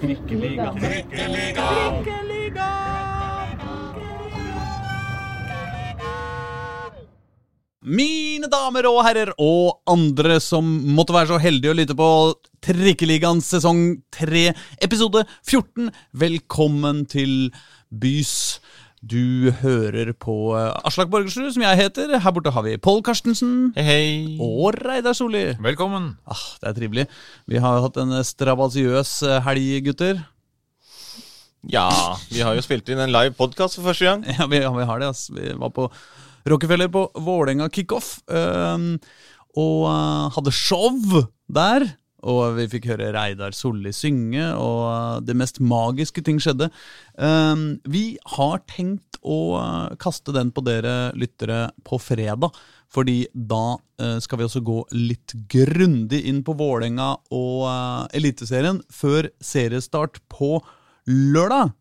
Trikkeliga. 0.00 0.72
Trikkeliga. 0.80 1.66
Trikkeliga. 1.70 2.70
Mine 7.84 8.48
damer 8.48 8.86
og 8.88 9.02
herrer 9.04 9.30
og 9.36 9.82
andre 9.92 10.38
som 10.40 10.64
måtte 10.96 11.12
være 11.12 11.34
så 11.34 11.40
heldige 11.42 11.74
å 11.74 11.76
lytte 11.76 11.96
på 11.98 12.08
Trikkeligaens 12.64 13.50
sesong 13.52 13.82
3, 14.16 14.46
episode 14.86 15.26
14. 15.44 15.90
Velkommen 16.16 17.04
til 17.12 17.50
bys. 17.92 18.56
Du 19.04 19.50
hører 19.60 20.14
på 20.16 20.54
eh, 20.56 20.70
Aslak 20.88 21.10
Borgersrud, 21.12 21.50
som 21.52 21.64
jeg 21.64 21.76
heter. 21.76 22.14
Her 22.22 22.32
borte 22.32 22.52
har 22.54 22.62
vi 22.64 22.78
Pål 22.80 23.02
Karstensen. 23.04 23.72
Hei, 23.76 23.84
hei. 23.84 24.04
Og 24.40 24.78
Reidar 24.78 25.12
Solli. 25.18 25.42
Velkommen. 25.60 26.14
Ah, 26.24 26.44
det 26.62 26.70
er 26.70 26.76
trivelig. 26.78 27.04
Vi 27.50 27.60
har 27.60 27.82
hatt 27.84 27.98
en 28.00 28.14
strabasiøs 28.24 29.12
eh, 29.28 29.42
helg, 29.44 29.66
gutter. 29.90 30.22
Ja, 31.68 31.90
vi 32.30 32.40
har 32.44 32.56
jo 32.56 32.64
spilt 32.64 32.88
inn 32.92 33.02
en 33.02 33.12
live 33.12 33.34
podkast 33.36 33.76
for 33.76 33.90
første 33.90 34.08
gang. 34.08 34.24
Ja, 34.38 34.48
vi, 34.48 34.62
ja, 34.62 34.72
vi 34.72 34.88
har 34.88 35.02
det. 35.02 35.10
ass. 35.12 35.26
Vi 35.34 35.52
var 35.52 35.74
på 35.76 35.90
Rockefeller 36.48 36.88
på 36.92 37.04
Vålerenga 37.26 37.68
kickoff. 37.74 38.18
Um, 38.28 38.94
og 39.52 39.84
uh, 39.84 40.32
hadde 40.38 40.54
show 40.54 40.96
der. 41.52 41.90
Og 42.24 42.56
vi 42.56 42.68
fikk 42.72 42.88
høre 42.92 43.10
Reidar 43.14 43.54
Solli 43.56 43.92
synge, 43.94 44.46
og 44.56 45.26
det 45.28 45.36
mest 45.36 45.60
magiske 45.60 46.24
ting 46.24 46.40
skjedde. 46.42 46.70
Um, 47.18 47.82
vi 47.84 48.14
har 48.36 48.62
tenkt 48.70 49.18
å 49.24 49.38
uh, 49.58 49.92
kaste 50.00 50.32
den 50.36 50.52
på 50.54 50.64
dere 50.64 51.12
lyttere 51.18 51.68
på 51.84 52.00
fredag. 52.00 52.56
Fordi 52.94 53.24
da 53.34 53.76
uh, 53.76 54.18
skal 54.22 54.40
vi 54.40 54.46
også 54.46 54.62
gå 54.64 54.80
litt 54.94 55.34
grundig 55.50 56.22
inn 56.30 56.42
på 56.46 56.56
Vålerenga 56.58 57.14
og 57.34 57.64
uh, 57.66 58.04
Eliteserien 58.14 58.80
før 58.92 59.28
seriestart 59.42 60.22
på 60.32 60.58
lørdag. 61.10 61.74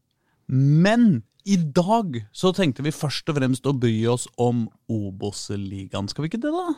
Men 0.48 1.22
i 1.44 1.58
dag 1.60 2.22
så 2.32 2.54
tenkte 2.56 2.86
vi 2.86 2.96
først 2.96 3.30
og 3.32 3.38
fremst 3.40 3.68
å 3.68 3.76
bry 3.76 3.96
oss 4.12 4.26
om 4.40 4.66
Obos-ligaen. 4.92 6.08
Skal 6.12 6.26
vi 6.26 6.32
ikke 6.32 6.44
det, 6.46 6.54
da? 6.56 6.74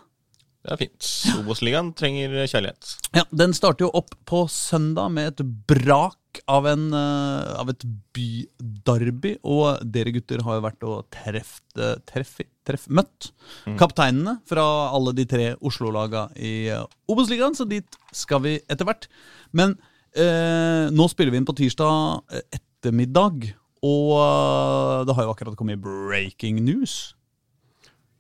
Det 0.65 0.73
er 0.73 0.79
fint. 0.81 1.07
Obos-ligaen 1.43 1.91
trenger 1.93 2.31
kjærlighet. 2.49 2.93
Ja, 3.13 3.23
Den 3.29 3.53
starter 3.53 3.85
jo 3.85 3.91
opp 3.93 4.15
på 4.25 4.45
søndag 4.49 5.11
med 5.13 5.27
et 5.29 5.43
brak 5.69 6.39
av, 6.49 6.65
en, 6.65 6.87
eh, 6.89 7.51
av 7.61 7.69
et 7.69 7.85
bydarby. 8.17 9.35
Og 9.45 9.83
dere 9.85 10.13
gutter 10.15 10.41
har 10.41 10.57
jo 10.57 10.63
vært 10.65 10.87
og 10.89 11.03
treft, 11.13 11.63
eh, 11.77 11.99
treff, 12.09 12.39
treff, 12.65 12.87
møtt 12.89 13.29
kapteinene 13.77 14.39
fra 14.49 14.65
alle 14.89 15.13
de 15.13 15.27
tre 15.29 15.51
Oslo-laga 15.61 16.31
i 16.35 16.67
eh, 16.73 16.81
Obos-ligaen, 17.13 17.53
så 17.53 17.69
dit 17.69 17.99
skal 18.11 18.41
vi 18.41 18.55
etter 18.65 18.89
hvert. 18.89 19.05
Men 19.53 19.77
eh, 20.17 20.89
nå 20.89 21.07
spiller 21.11 21.31
vi 21.35 21.43
inn 21.43 21.47
på 21.47 21.55
tirsdag 21.61 22.41
ettermiddag, 22.57 23.51
og 23.85 25.05
det 25.05 25.13
har 25.13 25.27
jo 25.27 25.35
akkurat 25.35 25.59
kommet 25.59 25.77
breaking 25.83 26.63
news. 26.65 27.13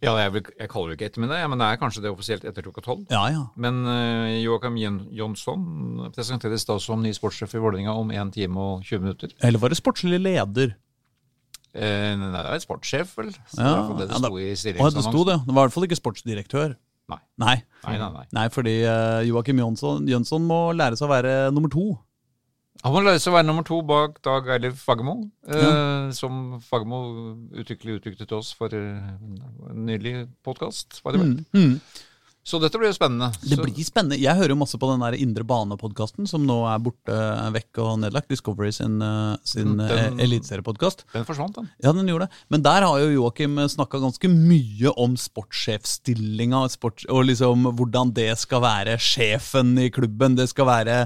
Ja, 0.05 0.13
jeg, 0.21 0.33
vil, 0.35 0.45
jeg 0.61 0.69
kaller 0.71 0.91
det 0.91 0.97
ikke 0.99 1.09
ettermiddag, 1.09 1.43
men 1.51 1.61
det 1.61 1.67
er 1.67 1.81
kanskje 1.81 2.03
det 2.05 2.13
offisielt 2.13 2.45
etter 2.47 2.65
klokka 2.67 2.83
tolv. 2.85 3.03
Ja, 3.11 3.23
ja. 3.33 3.43
Men 3.57 3.81
uh, 3.87 4.29
Joakim 4.37 4.77
Jonsson 5.17 6.09
presenteres 6.15 6.67
da 6.69 6.77
som 6.83 7.03
ny 7.03 7.11
sportssjef 7.15 7.57
i 7.57 7.61
Vålerenga 7.63 7.95
om 7.97 8.13
1 8.13 8.33
time 8.37 8.61
og 8.61 8.85
20 8.85 9.05
minutter. 9.07 9.35
Eller 9.45 9.61
var 9.61 9.73
det 9.73 9.79
sportslig 9.81 10.21
leder? 10.21 10.75
Eh, 11.75 12.13
nei, 12.15 12.31
det 12.31 12.43
er 12.55 12.61
sportssjef, 12.63 13.17
vel? 13.19 13.33
Så 13.51 13.59
Ja, 13.59 13.75
det 13.99 14.07
det 14.07 14.19
sto 14.21 14.37
i 14.39 14.51
stillingsannonsen. 14.55 15.01
det 15.01 15.09
sto 15.09 15.23
det. 15.27 15.39
Det 15.43 15.55
var 15.55 15.65
i 15.65 15.67
hvert 15.67 15.75
fall 15.75 15.87
ikke 15.89 15.99
sportsdirektør. 15.99 16.75
Nei. 17.11 17.19
Nei. 17.37 17.55
Nei, 17.83 17.97
nei, 17.99 18.09
nei. 18.15 18.25
Nei, 18.33 18.45
fordi 18.53 18.75
uh, 18.87 19.21
Joakim 19.27 19.59
Jønsson, 19.61 20.07
Jønsson 20.09 20.45
må 20.47 20.59
lære 20.73 20.97
seg 20.97 21.09
å 21.09 21.11
være 21.11 21.33
nummer 21.53 21.69
to. 21.73 21.89
Han 22.83 22.93
må 22.93 23.01
løse 23.05 23.31
å 23.31 23.33
være 23.33 23.47
nummer 23.47 23.65
to 23.65 23.79
bak 23.87 24.19
Dag 24.25 24.49
Eilif 24.55 24.81
Fagermo, 24.85 25.15
eh, 25.47 26.09
som 26.13 26.59
Fagermo 26.61 26.99
uttrykkelig 27.55 27.99
uttrykte 27.99 28.27
til 28.27 28.37
oss 28.37 28.51
for 28.57 28.73
eh, 28.75 29.13
en 29.71 29.85
nylig 29.87 30.27
podkast. 30.45 30.99
Mm. 31.05 31.39
Mm. 31.55 31.79
Så 32.45 32.59
dette 32.61 32.77
blir 32.77 32.91
jo 32.91 32.93
spennende. 32.93 33.31
Det 33.41 33.57
blir 33.57 33.85
spennende. 33.87 34.19
Jeg 34.21 34.37
hører 34.37 34.51
jo 34.53 34.57
masse 34.59 34.77
på 34.77 34.85
den 34.91 35.01
der 35.01 35.15
Indre 35.17 35.41
Bane-podkasten, 35.49 36.27
som 36.29 36.43
nå 36.45 36.59
er 36.69 36.83
borte, 36.85 37.09
er 37.15 37.49
vekk 37.55 37.79
og 37.81 37.95
nedlagt. 38.03 38.29
Discovery 38.29 38.69
sin, 38.75 38.99
uh, 39.01 39.33
sin 39.41 39.71
Den- 39.79 40.19
uh, 40.19 40.21
eliteseriepodkast. 40.21 41.07
Den 41.15 41.25
forsvant, 41.25 41.55
den. 41.57 41.71
Ja, 41.81 41.91
den 41.91 42.05
gjorde 42.05 42.27
det. 42.27 42.43
Men 42.53 42.61
der 42.61 42.85
har 42.85 42.99
jo 43.01 43.09
Joakim 43.15 43.57
snakka 43.73 43.97
ganske 44.03 44.29
mye 44.29 44.93
om 44.93 45.17
sportssjefstillinga, 45.17 46.61
sport, 46.69 47.07
og 47.09 47.25
liksom 47.31 47.65
hvordan 47.75 48.13
det 48.13 48.29
skal 48.37 48.61
være 48.61 48.99
sjefen 49.01 49.73
i 49.81 49.89
klubben. 49.89 50.37
Det 50.37 50.45
skal 50.53 50.69
være 50.69 50.99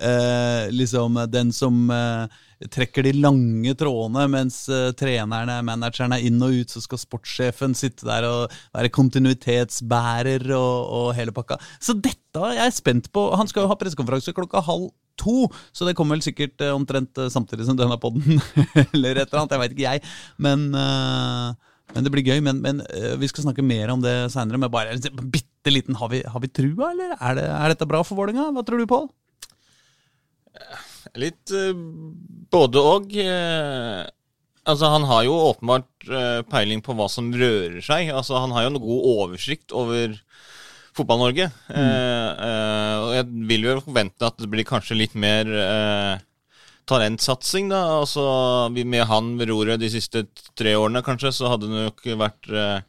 eh, 0.00 0.70
liksom 0.72 1.20
den 1.28 1.52
som 1.52 1.90
eh, 1.92 2.26
trekker 2.72 3.04
de 3.04 3.12
lange 3.20 3.74
trådene, 3.76 4.24
mens 4.32 4.62
eh, 4.72 4.90
trenerne, 4.96 5.58
manageren 5.66 6.14
er 6.16 6.24
inn 6.24 6.40
og 6.42 6.54
ut, 6.56 6.72
så 6.72 6.80
skal 6.82 7.00
sportssjefen 7.00 7.76
sitte 7.76 8.08
der 8.08 8.26
og 8.28 8.54
være 8.74 8.92
kontinuitetsbærer 8.96 10.46
og, 10.56 10.76
og 10.98 11.10
hele 11.18 11.34
pakka. 11.36 11.60
Så 11.82 11.98
dette 12.00 12.40
er 12.40 12.62
jeg 12.62 12.78
spent 12.78 13.10
på. 13.12 13.28
Han 13.36 13.50
skal 13.50 13.64
jo 13.64 13.72
ha 13.72 13.76
pressekonferanse 13.80 14.34
klokka 14.36 14.64
halv 14.64 14.88
to, 15.20 15.46
så 15.72 15.88
det 15.88 15.96
kommer 15.96 16.16
vel 16.16 16.24
sikkert 16.24 16.64
eh, 16.64 16.72
omtrent 16.72 17.20
eh, 17.20 17.32
samtidig 17.32 17.68
som 17.68 17.76
denne 17.76 18.00
podden, 18.00 18.40
eller 18.94 19.20
et 19.20 19.28
eller 19.28 19.42
annet. 19.42 19.56
Jeg 19.56 19.64
veit 19.64 19.76
ikke, 19.76 19.92
jeg. 19.92 20.16
Men, 20.40 20.66
men 20.72 22.08
det 22.08 22.14
blir 22.14 22.24
gøy. 22.24 22.40
Men, 22.44 22.64
men 22.64 22.80
vi 23.20 23.28
skal 23.30 23.46
snakke 23.46 23.64
mer 23.64 23.92
om 23.92 24.00
det 24.04 24.16
seinere. 24.32 24.60
Men 24.64 24.72
bare 24.72 24.96
en 24.96 25.30
bitte 25.32 25.72
liten 25.72 25.96
Har 25.98 26.12
vi, 26.12 26.20
har 26.22 26.40
vi 26.40 26.48
trua, 26.52 26.92
eller? 26.94 27.16
Er, 27.20 27.36
det, 27.36 27.46
er 27.52 27.72
dette 27.74 27.88
bra 27.90 28.00
for 28.06 28.16
Vålerenga? 28.16 28.48
Hva 28.56 28.64
tror 28.64 28.80
du, 28.80 28.88
Pål? 28.88 29.08
Litt 31.14 31.52
eh, 31.54 31.72
både 32.52 32.82
og. 32.82 33.16
eh, 33.20 34.04
altså, 34.66 34.90
han 34.92 35.06
har 35.08 35.24
jo 35.28 35.38
åpenbart 35.52 36.08
eh, 36.10 36.42
peiling 36.50 36.82
på 36.84 36.96
hva 36.98 37.08
som 37.12 37.32
rører 37.34 37.80
seg. 37.84 38.10
Altså, 38.10 38.38
han 38.42 38.54
har 38.56 38.66
jo 38.66 38.74
en 38.74 38.82
god 38.82 39.10
oversikt 39.14 39.74
over 39.76 40.18
Fotball-Norge. 40.96 41.50
Mm. 41.68 41.76
eh, 41.76 42.94
og 43.04 43.10
jeg 43.18 43.26
vil 43.52 43.68
jo 43.68 43.80
forvente 43.84 44.26
at 44.26 44.38
det 44.40 44.48
blir 44.52 44.66
kanskje 44.68 44.96
litt 44.98 45.16
mer 45.18 45.50
eh, 45.50 46.24
talentsatsing, 46.88 47.68
da. 47.72 47.82
Altså, 48.00 48.24
med 48.72 49.04
han 49.10 49.34
ved 49.40 49.50
roret 49.50 49.82
de 49.82 49.90
siste 49.92 50.26
tre 50.58 50.76
årene, 50.78 51.04
kanskje, 51.04 51.34
så 51.34 51.52
hadde 51.52 51.68
det 51.70 51.84
nok 51.88 52.06
vært 52.22 52.50
eh, 52.50 52.80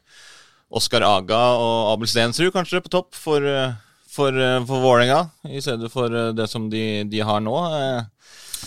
Oskar 0.78 1.04
Aga 1.06 1.42
og 1.56 1.94
Abel 1.94 2.10
Stensrud 2.10 2.52
kanskje 2.54 2.82
på 2.84 2.92
topp 2.92 3.16
for, 3.16 3.44
eh, 3.44 3.76
for, 4.18 4.34
eh, 4.34 4.58
for 4.68 4.82
Vålerenga, 4.82 5.20
i 5.48 5.60
stedet 5.64 5.88
for 5.94 6.10
eh, 6.12 6.32
det 6.36 6.48
som 6.50 6.66
de, 6.72 6.82
de 7.08 7.22
har 7.24 7.40
nå. 7.44 7.54
Eh, 7.78 8.02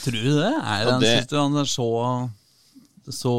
Tror 0.02 0.16
du 0.16 0.30
det? 0.40 0.52
Er 0.56 0.86
det, 0.88 0.98
det- 1.04 1.30
du 1.30 1.36
han 1.38 1.58
er 1.60 1.68
så, 1.68 1.88
så 3.12 3.34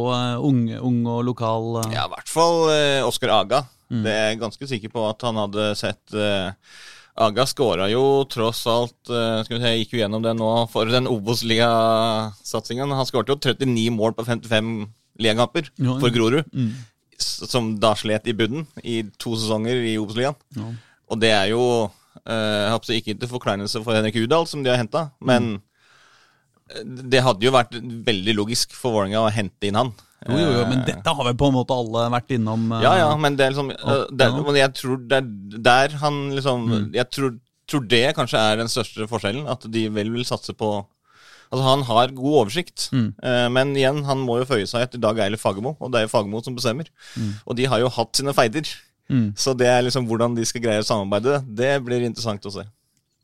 ung, 0.45 0.67
ung 0.77 0.99
og 1.09 1.23
lokal? 1.31 1.81
Ja, 1.95 2.05
i 2.06 2.12
hvert 2.12 2.28
fall 2.28 2.69
Oskar 3.09 3.33
Aga. 3.41 3.62
Det 3.93 4.09
er 4.12 4.27
jeg 4.31 4.41
ganske 4.41 4.69
sikker 4.69 4.93
på 4.93 5.03
at 5.09 5.21
han 5.25 5.37
hadde 5.41 5.71
sett 5.77 6.15
Aga 7.23 7.45
skåra 7.45 7.91
jo 7.93 8.25
tross 8.33 8.62
alt 8.73 9.11
Skal 9.11 9.50
vi 9.53 9.59
se, 9.61 9.69
Jeg 9.75 9.81
gikk 9.83 9.91
jo 9.97 10.00
gjennom 10.00 10.23
det 10.25 10.33
nå 10.39 10.49
for 10.73 10.89
den 10.89 11.09
Obos-ligasatsingen. 11.11 12.93
Han 12.97 13.09
skårte 13.09 13.34
jo 13.34 13.41
39 13.41 13.91
mål 13.97 14.15
på 14.17 14.25
55 14.29 14.71
ligakamper 15.21 15.69
Ja, 15.77 15.91
ja. 15.93 15.99
for 16.00 16.11
Grorud. 16.15 16.44
Mm. 16.53 16.73
Som 17.23 17.75
da 17.81 17.94
slet 17.99 18.27
i 18.29 18.34
bunnen 18.37 18.67
i 18.83 19.03
to 19.21 19.34
sesonger 19.39 19.77
i 19.93 19.97
Obos-ligaen. 20.00 20.37
Ja. 20.56 20.71
Og 21.12 21.21
det 21.21 21.31
er 21.37 21.50
jo 21.53 21.65
Jeg 22.23 23.00
ikke 23.00 23.15
til 23.19 23.31
forkleinelse 23.31 23.81
for 23.83 23.97
Henrik 23.97 24.19
Udal, 24.21 24.45
som 24.47 24.62
de 24.65 24.71
har 24.71 24.78
henta, 24.81 25.06
men 25.25 25.55
mm. 25.56 26.99
det 27.11 27.23
hadde 27.25 27.47
jo 27.47 27.55
vært 27.55 27.78
veldig 27.81 28.34
logisk 28.37 28.77
for 28.77 28.99
Vålerenga 28.99 29.25
å 29.25 29.33
hente 29.33 29.71
inn 29.71 29.81
han. 29.81 29.95
Jo, 30.28 30.39
jo, 30.39 30.50
jo, 30.55 30.65
men 30.71 30.83
Eh, 30.83 30.89
dette 30.89 31.15
har 31.17 31.27
vel 31.27 31.39
på 31.39 31.49
en 31.50 31.56
måte 31.56 31.77
alle 31.77 32.06
vært 32.15 32.34
innom. 32.37 32.69
Uh, 32.71 32.83
ja, 32.84 32.93
ja, 33.00 33.11
men 33.19 33.39
det 33.39 33.47
er 33.47 33.55
liksom 33.55 33.73
uh, 33.75 34.05
det, 34.11 34.28
jeg 34.61 34.75
tror 34.78 35.00
det 35.11 35.19
er 35.19 35.31
der 35.69 35.97
han 36.03 36.21
liksom 36.37 36.69
Jeg 36.95 37.09
tror, 37.11 37.37
tror 37.71 37.87
det 37.91 38.05
kanskje 38.19 38.41
er 38.41 38.61
den 38.61 38.71
største 38.71 39.09
forskjellen. 39.11 39.49
At 39.50 39.67
de 39.73 39.87
vel 39.94 40.12
vil 40.14 40.29
satse 40.29 40.55
på 40.56 40.75
Altså, 41.53 41.67
han 41.67 41.82
har 41.85 42.14
god 42.17 42.37
oversikt, 42.47 42.87
eh, 42.97 43.49
men 43.53 43.75
igjen, 43.76 43.99
han 44.09 44.23
må 44.25 44.38
jo 44.38 44.47
føye 44.49 44.64
seg 44.64 44.87
etter 44.87 45.03
Dag 45.03 45.19
Eiler 45.20 45.37
Fagermo, 45.37 45.75
og 45.85 45.91
det 45.93 45.99
er 45.99 46.06
jo 46.06 46.11
Fagermo 46.14 46.41
som 46.41 46.55
bestemmer. 46.56 46.88
Og 47.44 47.59
de 47.59 47.67
har 47.69 47.82
jo 47.82 47.91
hatt 47.93 48.17
sine 48.17 48.32
feider. 48.32 48.70
Mm. 49.12 49.26
Så 49.37 49.55
det 49.59 49.69
er 49.69 49.85
liksom 49.85 50.09
hvordan 50.09 50.37
de 50.38 50.47
skal 50.49 50.64
greie 50.64 50.82
å 50.82 50.87
samarbeide, 50.87 51.43
det 51.47 51.75
blir 51.85 52.06
interessant 52.09 52.49
å 52.49 52.55
se. 52.55 52.64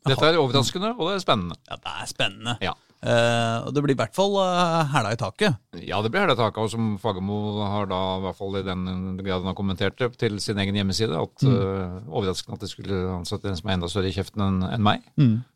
Dette 0.09 0.29
er 0.29 0.39
overraskende, 0.41 0.93
og 0.97 1.09
det 1.09 1.17
er 1.17 1.25
spennende. 1.25 1.57
Ja, 1.69 1.81
det 1.81 1.95
er 1.95 2.11
spennende. 2.11 2.55
Ja. 2.65 2.77
Eh, 2.99 3.57
og 3.63 3.71
det 3.75 3.83
blir 3.85 3.95
i 3.95 3.99
hvert 3.99 4.15
fall 4.17 4.33
uh, 4.41 4.89
hæla 4.91 5.13
i 5.15 5.19
taket. 5.19 5.59
Ja, 5.87 6.01
det 6.03 6.11
blir 6.11 6.25
hele 6.25 6.35
taket, 6.39 6.59
og 6.65 6.71
som 6.73 6.97
Fagermo 6.99 7.61
har 7.63 7.87
da, 7.91 8.01
i 8.17 8.25
hvert 8.25 8.39
fall 8.41 8.59
i 8.59 8.65
den 8.67 8.83
grad 9.21 9.45
han 9.45 9.53
har 9.53 9.59
kommentert 9.59 10.01
det, 10.01 10.11
til 10.19 10.41
sin 10.43 10.59
egen 10.59 10.81
hjemmeside, 10.81 11.15
at 11.15 11.47
uh, 11.47 12.01
overraskende 12.09 12.59
at 12.59 12.65
de 12.67 12.73
skulle 12.73 12.99
ansette 13.15 13.47
en 13.47 13.61
som 13.61 13.71
er 13.71 13.79
enda 13.79 13.91
større 13.93 14.11
i 14.11 14.17
kjeften 14.17 14.43
enn 14.49 14.59
enn 14.67 14.83
meg. 14.83 15.07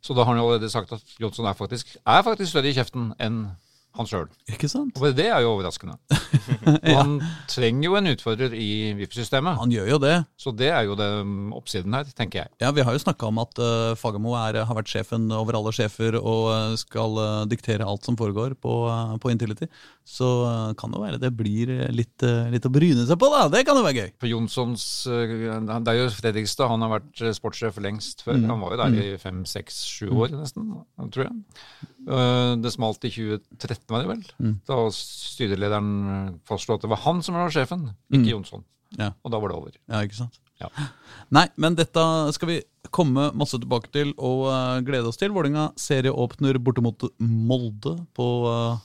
Så 0.05 0.15
da 0.15 0.23
har 0.23 0.31
han 0.31 0.39
jo 0.39 0.47
allerede 0.47 0.71
sagt 0.71 0.95
at 0.95 1.19
Jonsson 1.19 1.49
er 1.51 1.59
faktisk, 1.59 1.97
er 2.07 2.23
faktisk 2.27 2.55
større 2.55 2.71
i 2.71 2.77
kjeften 2.79 3.11
enn 3.23 3.43
han 3.99 4.09
sjøl. 4.09 4.29
Og 4.97 5.17
det 5.17 5.27
er 5.29 5.43
jo 5.45 5.53
overraskende. 5.53 5.99
ja. 6.89 6.97
han 6.97 7.19
trenger 7.51 7.85
jo 7.85 7.97
en 7.99 8.11
utfordrer 8.15 8.55
i 8.57 8.69
VIF-systemet. 8.97 9.59
Han 9.61 9.73
gjør 9.75 9.91
jo 9.91 9.99
det. 10.01 10.15
Så 10.41 10.53
det 10.57 10.71
er 10.73 10.87
jo 10.89 10.97
det 10.97 11.09
mm, 11.29 11.51
oppsiden 11.59 11.97
her, 11.97 12.09
tenker 12.17 12.43
jeg. 12.43 12.53
Ja, 12.63 12.71
Vi 12.73 12.85
har 12.87 12.97
jo 12.97 13.03
snakka 13.03 13.29
om 13.29 13.43
at 13.43 13.61
uh, 13.61 13.93
Fagermo 14.01 14.33
er, 14.41 14.63
har 14.65 14.79
vært 14.79 14.93
sjefen 14.93 15.29
over 15.37 15.59
alle 15.59 15.75
sjefer 15.77 16.17
og 16.21 16.49
uh, 16.49 16.77
skal 16.81 17.21
uh, 17.21 17.43
diktere 17.49 17.87
alt 17.89 18.09
som 18.09 18.17
foregår 18.17 18.57
på, 18.57 18.79
uh, 18.89 19.13
på 19.21 19.33
Intility. 19.35 19.69
Så 20.09 20.31
uh, 20.47 20.73
kan 20.79 20.95
det 20.95 21.03
være 21.05 21.21
det 21.23 21.33
blir 21.37 21.75
litt, 21.93 22.25
litt 22.53 22.67
å 22.69 22.73
bryne 22.73 23.05
seg 23.09 23.21
på, 23.21 23.29
da. 23.35 23.45
Det 23.53 23.65
kan 23.69 23.77
jo 23.77 23.85
være 23.85 24.07
gøy. 24.07 24.11
For 24.23 24.33
Jonssons 24.33 24.87
Det 25.05 25.93
er 25.93 26.01
jo 26.01 26.09
Fredrikstad, 26.17 26.73
han 26.73 26.85
har 26.87 26.97
vært 26.97 27.25
sportssjef 27.37 27.77
lengst 27.85 28.25
før. 28.25 28.41
Mm. 28.41 28.49
Han 28.55 28.65
var 28.65 28.75
jo 28.75 28.83
der 28.87 28.99
i 29.03 29.09
fem, 29.21 29.45
seks, 29.49 29.85
sju 29.99 30.09
år 30.17 30.33
nesten, 30.39 30.73
tror 31.13 31.29
jeg. 31.29 31.37
Uh, 32.09 32.55
Det 32.63 32.73
smalt 32.75 33.05
i 33.07 33.11
2013, 33.15 33.87
var 33.93 34.03
det 34.03 34.11
vel. 34.11 34.23
Mm. 34.43 34.55
Da 34.67 34.79
styrelederen 34.97 35.91
uh, 36.09 36.31
fastslo 36.49 36.75
at 36.77 36.83
det 36.85 36.91
var 36.91 37.03
han 37.05 37.23
som 37.23 37.35
var 37.39 37.51
sjefen, 37.55 37.91
ikke 38.11 38.25
Mm. 38.25 38.31
Jonsson. 38.37 38.65
Ja. 38.99 39.13
Og 39.25 39.31
da 39.33 39.39
var 39.41 39.49
det 39.53 39.57
over. 39.57 39.77
Ja, 39.89 40.03
ikke 40.05 40.19
sant? 40.19 40.39
Ja. 40.61 40.69
Nei, 41.35 41.47
men 41.57 41.75
dette 41.75 42.03
skal 42.37 42.49
vi 42.49 42.59
komme 42.95 43.31
masse 43.35 43.59
tilbake 43.59 43.91
til 43.95 44.13
og 44.19 44.45
uh, 44.51 44.81
glede 44.85 45.09
oss 45.09 45.17
til. 45.19 45.33
Vålerenga 45.35 45.71
serieåpner 45.81 46.59
bortimot 46.63 47.07
Molde 47.19 47.97
på 48.15 48.27
uh, 48.47 48.77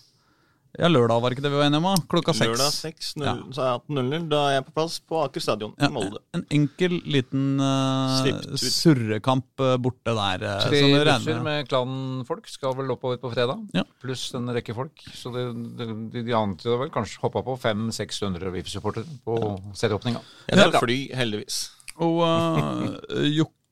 ja, 0.77 0.87
lørdag, 0.91 1.21
var 1.23 1.33
ikke 1.33 1.41
det 1.43 1.51
vi 1.51 1.57
var 1.59 1.65
enige 1.67 1.81
om? 1.81 2.01
Klokka 2.11 2.33
seks. 2.37 2.49
Lørdag 2.51 2.73
seks, 2.75 3.13
Ja. 3.17 3.33
så 3.51 3.61
er 3.65 3.79
18.00. 3.79 4.27
Da 4.29 4.41
er 4.49 4.53
jeg 4.57 4.65
på 4.67 4.73
plass 4.77 4.99
på 4.99 5.19
Aker 5.23 5.41
stadion 5.41 5.73
Ja, 5.79 5.87
i 5.89 5.93
Molde. 5.95 6.19
en 6.37 6.45
enkel 6.53 6.99
liten 7.05 7.59
uh, 7.59 8.55
surrekamp 8.61 9.63
uh, 9.63 9.75
borte 9.81 10.13
der. 10.13 10.45
uh, 10.45 10.67
Tre 10.67 10.81
busser 11.03 11.41
med 11.43 11.67
klanfolk 11.71 12.47
skal 12.51 12.75
vel 12.77 12.91
oppover 12.93 13.17
på 13.21 13.31
fredag, 13.33 13.63
Ja. 13.73 13.83
pluss 14.01 14.27
en 14.37 14.47
rekke 14.53 14.75
folk. 14.77 14.93
Så 15.13 15.31
det, 15.33 15.47
det, 15.79 15.87
de, 16.13 16.23
de 16.27 16.33
antyder 16.37 16.77
vel 16.85 16.89
kanskje 16.93 17.21
hoppa 17.23 17.41
på 17.45 17.57
500-600 17.59 18.51
VIF-supportere 18.53 19.19
på 19.25 19.39
serieåpninga. 19.73 20.21
Jeg 20.47 20.57
tar 20.61 20.73
Ja. 20.77 20.79
fly, 20.83 20.99
heldigvis. 21.17 21.71
Og 21.97 22.21
uh, 22.21 22.99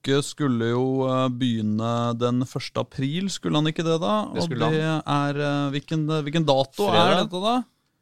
Jokke 0.06 0.22
skulle 0.22 0.68
jo 0.70 1.06
uh, 1.10 1.26
begynne 1.34 2.14
den 2.20 2.44
1. 2.46 2.78
april, 2.78 3.30
skulle 3.34 3.58
han 3.58 3.66
ikke 3.72 3.86
det 3.86 3.98
da? 4.04 4.16
Det 4.36 4.44
Og 4.44 4.52
det 4.54 4.82
er 4.86 5.40
uh, 5.42 5.70
hvilken, 5.74 6.06
hvilken 6.28 6.46
dato 6.46 6.90
er 6.92 7.24
dette 7.24 7.42
da? 7.42 7.56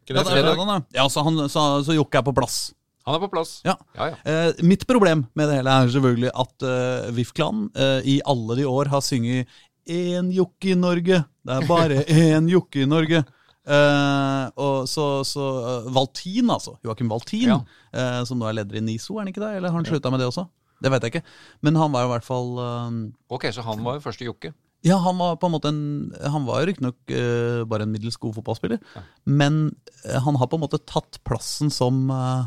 Ja, 0.03 0.11
det 0.11 0.19
er 0.19 0.27
fredag? 0.27 0.57
fredag, 0.57 0.67
da. 0.67 0.97
Ja, 0.97 1.05
så, 1.07 1.23
han, 1.23 1.45
så, 1.47 1.61
så 1.87 1.95
Jokke 1.95 2.19
er 2.19 2.25
på 2.27 2.33
plass. 2.35 2.73
Han 3.07 3.15
er 3.15 3.21
på 3.23 3.29
plass. 3.31 3.61
Ja. 3.63 3.77
ja, 3.95 4.09
ja. 4.11 4.17
Eh, 4.27 4.63
mitt 4.67 4.83
problem 4.87 5.25
med 5.35 5.47
det 5.47 5.61
hele 5.61 5.71
er 5.71 5.91
selvfølgelig 5.91 6.31
at 6.43 6.65
eh, 6.67 7.07
VIF-klanen 7.15 7.69
eh, 7.71 8.09
i 8.13 8.17
alle 8.27 8.57
de 8.59 8.67
år 8.67 8.91
har 8.91 9.03
sunget 9.03 9.47
'Én 9.83 10.29
jokke 10.31 10.71
i 10.71 10.77
Norge'. 10.79 11.23
Det 11.43 11.55
er 11.55 11.67
bare 11.67 12.03
én 12.27 12.47
jokke 12.51 12.83
i 12.83 12.87
Norge. 12.87 13.23
Eh, 13.63 14.45
og 14.59 14.87
så, 14.91 15.07
så 15.27 15.47
eh, 15.59 15.91
Valtin, 15.95 16.51
altså. 16.51 16.77
Joakim 16.83 17.11
Valtin, 17.11 17.57
eh, 17.91 18.21
som 18.27 18.39
nå 18.39 18.47
er 18.47 18.59
leder 18.59 18.79
i 18.79 18.83
NISO, 18.83 19.17
er 19.17 19.23
han 19.23 19.31
ikke 19.31 19.43
det? 19.43 19.53
Eller 19.57 19.71
har 19.71 19.79
han 19.79 19.87
slutta 19.87 20.11
med 20.11 20.23
det 20.23 20.31
også? 20.31 20.47
Det 20.83 20.91
vet 20.91 21.05
jeg 21.05 21.13
ikke. 21.13 21.23
Men 21.63 21.79
han 21.79 21.93
var 21.93 22.03
jo 22.03 22.09
i 22.09 22.13
hvert 22.13 22.27
fall 22.27 22.51
uh, 22.59 22.91
Ok, 23.33 23.47
så 23.55 23.63
han 23.65 23.83
var 23.85 23.97
jo 23.97 24.03
første 24.03 24.27
jokke. 24.27 24.53
ja, 24.83 24.97
han 24.99 25.17
var 25.17 25.37
på 25.39 25.47
en 25.47 25.53
måte 25.55 25.71
en 25.71 26.11
Han 26.33 26.43
var 26.47 26.61
jo 26.61 26.67
riktignok 26.69 26.97
uh, 27.15 27.63
bare 27.69 27.87
en 27.87 27.93
middels 27.93 28.19
god 28.19 28.35
fotballspiller, 28.35 28.81
men 29.25 29.63
uh, 30.03 30.19
han 30.25 30.39
har 30.41 30.51
på 30.51 30.59
en 30.59 30.65
måte 30.65 30.81
tatt 30.83 31.21
plassen 31.23 31.71
som 31.71 32.09
uh, 32.11 32.45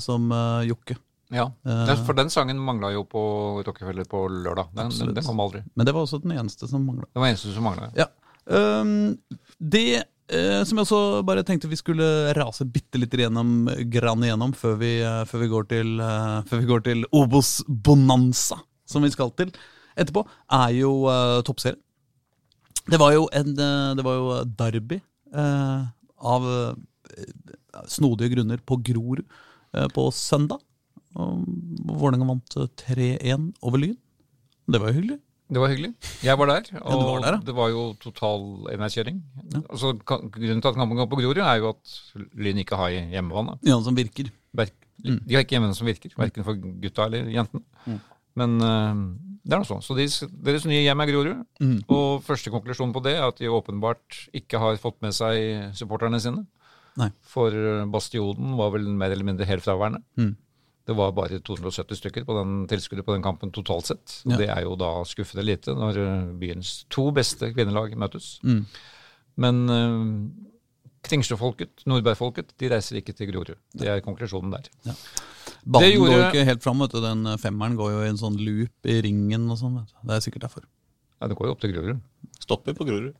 Som 0.00 0.32
Jokke. 0.64 0.96
Ja. 1.32 1.46
For 2.06 2.16
den 2.16 2.30
sangen 2.32 2.58
mangla 2.60 2.90
jo 2.92 3.02
på 3.08 3.20
Rockefeller 3.64 4.04
på 4.08 4.22
lørdag. 4.28 4.70
Den, 4.76 4.88
den, 4.96 5.12
den 5.16 5.24
kom 5.24 5.40
aldri. 5.44 5.60
Men 5.76 5.88
det 5.88 5.92
var 5.92 6.06
også 6.06 6.22
den 6.24 6.32
eneste 6.36 6.68
som 6.68 6.84
mangla. 6.88 7.04
Det 7.12 7.20
var 7.20 7.28
eneste 7.28 7.52
som 7.52 7.64
mangla. 7.68 7.90
Ja. 7.96 8.06
Um, 8.48 9.18
det 9.60 10.04
som 10.30 10.78
jeg 10.78 10.86
også 10.86 11.22
bare 11.26 11.42
tenkte 11.44 11.68
vi 11.68 11.76
skulle 11.76 12.32
rase 12.38 12.64
bitte 12.64 13.00
litt 13.00 13.12
igjennom, 13.14 13.66
grann 13.92 14.22
igjennom 14.24 14.54
før 14.56 14.76
vi, 14.80 14.92
eh, 15.02 15.22
før 15.28 15.42
vi 15.42 15.48
går 15.50 15.66
til, 15.68 16.00
eh, 16.00 16.66
går 16.68 16.84
til 16.86 17.04
Obos 17.12 17.62
Bonanza, 17.66 18.60
som 18.86 19.02
vi 19.02 19.10
skal 19.10 19.32
til 19.36 19.52
etterpå, 19.98 20.24
er 20.50 20.70
jo 20.78 20.92
uh, 21.04 21.42
toppserien. 21.44 21.80
Det 22.90 22.98
var 22.98 23.12
jo 23.14 23.28
en 23.30 23.52
eh, 23.54 23.94
Det 23.94 24.04
var 24.04 24.16
jo 24.16 24.44
derby 24.58 24.98
uh, 25.36 25.86
av 26.18 26.42
uh, 26.42 26.72
snodige 27.86 28.32
grunner 28.34 28.58
på 28.58 28.80
Grorud 28.82 29.22
uh, 29.76 29.88
på 29.94 30.08
søndag. 30.10 30.58
Og 31.12 31.44
Vålerenga 31.92 32.26
vant 32.30 32.56
eh, 32.56 32.70
3-1 32.82 33.50
over 33.62 33.82
Lyn. 33.82 33.98
Det 34.66 34.80
var 34.80 34.90
jo 34.90 34.98
hyggelig. 35.00 35.18
Det 35.52 35.60
var 35.60 35.68
hyggelig. 35.72 35.90
Jeg 36.24 36.38
var 36.40 36.48
der, 36.48 36.68
og 36.86 36.92
ja, 36.94 37.00
var 37.08 37.24
der, 37.26 37.36
det 37.48 37.54
var 37.56 37.68
jo 37.72 37.82
total 38.00 38.46
enveiskjøring. 38.72 39.18
Altså, 39.62 39.90
grunnen 40.06 40.62
til 40.64 40.70
at 40.72 40.78
kampen 40.78 40.96
går 41.02 41.10
på 41.12 41.18
Grorud, 41.20 41.42
er 41.44 41.58
jo 41.60 41.72
at 41.74 41.96
Lyn 42.40 42.62
ikke 42.62 42.78
har 42.80 42.94
hjemmebane. 42.94 43.58
Ja, 43.68 43.76
som 43.84 43.96
virker. 43.98 44.30
Verk- 44.56 44.78
De 45.02 45.34
har 45.34 45.42
ikke 45.44 45.56
hjemmebane 45.58 45.76
som 45.76 45.88
virker, 45.88 46.12
verken 46.16 46.46
for 46.46 46.56
gutta 46.56 47.08
eller 47.08 47.28
jentene. 47.34 47.98
Men 48.38 48.54
uh, 48.64 49.00
det 49.44 49.52
er 49.52 49.60
noe 49.60 49.68
sånn. 49.68 49.82
Så 49.84 49.96
deres, 49.98 50.20
deres 50.30 50.64
nye 50.70 50.80
hjem 50.86 51.02
er 51.04 51.10
Grorud. 51.10 51.40
Mm. 51.60 51.78
Og 51.92 52.22
første 52.24 52.52
konklusjon 52.54 52.94
på 52.94 53.02
det 53.04 53.16
er 53.18 53.26
at 53.26 53.40
de 53.42 53.50
åpenbart 53.52 54.22
ikke 54.38 54.60
har 54.62 54.78
fått 54.80 55.00
med 55.04 55.12
seg 55.16 55.74
supporterne 55.76 56.20
sine. 56.22 56.46
Nei. 57.00 57.10
For 57.24 57.52
eh, 57.52 57.84
Bastionen 57.92 58.54
var 58.58 58.72
vel 58.74 58.86
mer 58.88 59.12
eller 59.12 59.24
mindre 59.28 59.46
helt 59.48 59.64
fraværende. 59.64 60.00
Mm. 60.20 60.32
Det 60.86 60.96
var 60.98 61.12
bare 61.14 61.38
270 61.38 61.94
stykker 62.00 62.24
på 62.26 62.34
den 62.40 62.66
tilskuddet 62.66 63.04
på 63.06 63.14
den 63.14 63.22
kampen 63.22 63.52
totalt 63.54 63.86
sett. 63.86 64.16
Og 64.26 64.32
Ja. 64.32 64.36
Det 64.40 64.48
er 64.50 64.62
jo 64.66 64.74
da 64.76 65.04
skuffende 65.06 65.44
lite 65.46 65.74
når 65.78 65.98
eh, 66.02 66.32
byens 66.40 66.84
to 66.90 67.10
beste 67.14 67.52
kvinnelag 67.54 67.94
møtes. 67.96 68.40
Mm. 68.42 68.64
Men 69.36 69.60
uh, 69.70 70.02
Kringsjøfolket, 71.02 71.82
Nordbergfolket, 71.90 72.52
de 72.58 72.68
reiser 72.70 72.98
ikke 73.00 73.14
til 73.16 73.30
Grorud. 73.32 73.56
Det 73.74 73.88
er 73.90 74.02
konklusjonen 74.04 74.52
der. 74.54 74.68
Ballen 75.66 75.88
Det 75.88 75.94
gjorde- 75.96 76.10
går 76.12 76.18
jo 76.20 76.28
ikke 76.30 76.44
helt 76.46 76.62
fram. 76.62 76.78
vet 76.78 76.90
du. 76.92 77.00
Den 77.00 77.24
femmeren 77.38 77.76
går 77.76 77.90
jo 77.90 78.02
i 78.04 78.08
en 78.08 78.16
sånn 78.20 78.36
loop 78.38 78.86
i 78.86 79.00
ringen 79.02 79.50
og 79.50 79.58
sånn. 79.58 79.86
Det 80.04 80.14
er 80.14 80.20
sikkert 80.20 80.42
derfor. 80.46 80.62
Ja, 81.20 81.26
det 81.28 81.36
går 81.36 81.46
jo 81.46 81.52
opp 81.52 81.60
til 81.60 81.72
Grorud. 81.72 82.00
Stopper 82.40 82.74
på 82.74 82.86
Grorud. 82.86 83.14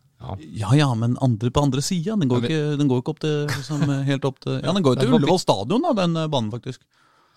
Ja 0.55 0.71
ja, 0.79 0.95
men 0.95 1.17
andre 1.21 1.51
på 1.51 1.63
andre 1.63 1.83
sida. 1.83 2.15
Den, 2.17 2.29
går 2.29 2.43
Ja, 2.43 2.49
ikke- 2.49 2.79
den 2.79 2.89
går 2.89 3.03
ikke 3.03 3.11
opp 3.11 3.19
til, 3.21 3.47
liksom, 3.47 3.81
helt 4.07 4.25
opp 4.25 4.39
til 4.41 4.61
Ja, 4.63 4.73
den 4.73 4.83
går 4.83 4.95
jo 4.95 5.01
til 5.03 5.13
Ullevål 5.15 5.41
stadion, 5.41 5.83
da, 5.83 5.93
den 6.07 6.17
eh, 6.17 6.29
banen, 6.29 6.51
faktisk. 6.53 6.79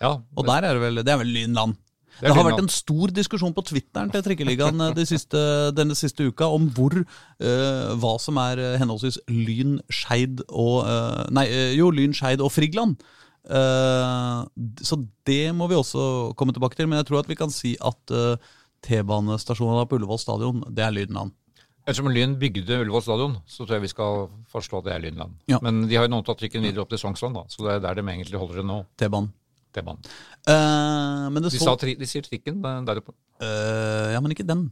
Ja, 0.02 0.18
Og 0.36 0.46
der 0.46 0.64
er 0.66 0.76
det 0.76 0.82
vel 0.82 1.02
Det 1.02 1.12
er 1.12 1.20
vel 1.22 1.32
Lynland. 1.32 1.76
Det 2.16 2.30
Det 2.30 2.34
har 2.34 2.46
vært 2.48 2.62
en 2.62 2.72
stor 2.72 3.12
diskusjon 3.12 3.52
på 3.52 3.62
Twitteren 3.68 4.10
til 4.12 4.22
Trikkeligaen 4.24 4.80
eh, 4.80 4.94
de 4.96 5.04
siste, 5.04 5.40
denne 5.76 5.96
siste 5.98 6.24
uka 6.24 6.48
om 6.48 6.70
hvor 6.72 6.96
uh, 6.96 7.92
hva 8.00 8.14
som 8.22 8.40
er 8.40 8.62
eh, 8.62 8.76
henholdsvis 8.80 9.18
Lyn, 9.28 9.76
Skeid 9.92 10.40
og 10.48 10.86
uh, 10.88 11.26
Nei, 11.36 11.44
jo, 11.76 11.90
Lyn, 11.92 12.16
Skeid 12.16 12.40
og 12.40 12.54
Frigland. 12.54 12.96
Uh, 13.44 14.48
så 14.80 14.98
det 15.28 15.52
må 15.54 15.68
vi 15.68 15.76
også 15.76 16.32
komme 16.40 16.56
tilbake 16.56 16.80
til. 16.80 16.88
Men 16.88 17.02
jeg 17.02 17.10
tror 17.10 17.20
at 17.20 17.28
vi 17.28 17.36
kan 17.36 17.52
si 17.52 17.76
at 17.84 18.16
T-banestasjonen 18.86 19.84
på 19.84 20.00
Ullevål 20.00 20.22
stadion, 20.22 20.64
det 20.72 20.88
er 20.88 20.96
Lynland. 20.96 21.36
Ettersom 21.84 22.08
Lyn 22.10 22.38
bygde 22.40 22.80
Ullevål 22.80 23.04
stadion, 23.04 23.36
så 23.44 23.66
tror 23.66 23.76
jeg 23.76 23.90
vi 23.90 23.92
skal 23.92 24.24
forstå 24.50 24.80
at 24.80 24.88
det 24.88 24.94
er 24.96 25.04
Lynland. 25.04 25.36
Ja. 25.52 25.60
Men 25.62 25.84
de 25.84 26.00
har 26.00 26.08
jo 26.08 26.16
nå 26.16 26.24
tatt 26.24 26.40
trikken 26.40 26.64
videre 26.64 26.82
opp 26.82 26.90
til 26.90 27.02
Sognsvann, 27.02 27.36
da, 27.36 27.44
så 27.52 27.68
det 27.68 27.76
er 27.76 27.84
der 27.84 28.00
de 28.00 28.08
egentlig 28.08 28.40
holder 28.40 28.64
det 28.64 28.70
nå. 28.72 28.86
T-banen. 28.98 29.34
T-banen. 29.76 30.10
Uh, 30.48 31.28
men 31.30 31.44
det 31.44 31.52
De, 31.52 31.60
så 31.60 31.70
sa 31.70 31.76
tri, 31.80 31.94
de 32.00 32.08
sier 32.08 32.24
trikken 32.26 32.58
der 32.64 33.02
oppe. 33.02 33.14
Uh, 33.42 34.10
ja, 34.14 34.22
men 34.24 34.34
ikke 34.34 34.48
den. 34.48 34.66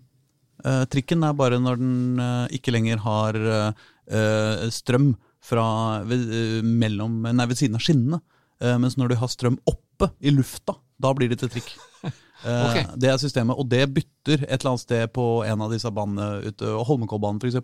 Uh, 0.65 0.83
trikken 0.91 1.23
er 1.27 1.37
bare 1.37 1.61
når 1.61 1.81
den 1.81 2.21
eh, 2.23 2.57
ikke 2.57 2.73
lenger 2.73 3.01
har 3.05 3.37
eh, 3.37 3.83
eh, 4.09 4.67
strøm 4.73 5.13
fra 5.45 5.67
ved, 6.09 6.23
eh, 6.33 6.63
mellom, 6.65 7.23
nei, 7.27 7.47
ved 7.51 7.61
siden 7.61 7.77
av 7.77 7.85
skinnene. 7.85 8.21
Eh, 8.63 8.77
mens 8.81 8.97
når 8.97 9.13
du 9.13 9.19
har 9.21 9.33
strøm 9.33 9.59
oppe 9.69 10.11
i 10.25 10.33
lufta, 10.33 10.77
da 11.01 11.13
blir 11.17 11.33
det 11.33 11.43
til 11.43 11.53
trikk. 11.57 11.75
Okay. 12.45 12.83
Det 13.01 13.09
er 13.09 13.17
systemet, 13.17 13.57
og 13.57 13.71
det 13.73 13.87
bytter 13.95 14.43
et 14.43 14.59
eller 14.59 14.75
annet 14.75 14.83
sted 14.83 15.13
på 15.17 15.23
en 15.47 15.63
av 15.65 15.71
disse 15.73 15.89
banene 15.97 16.51
ute, 16.51 16.75
Holmenkollbanen 16.85 17.39
f.eks. 17.41 17.57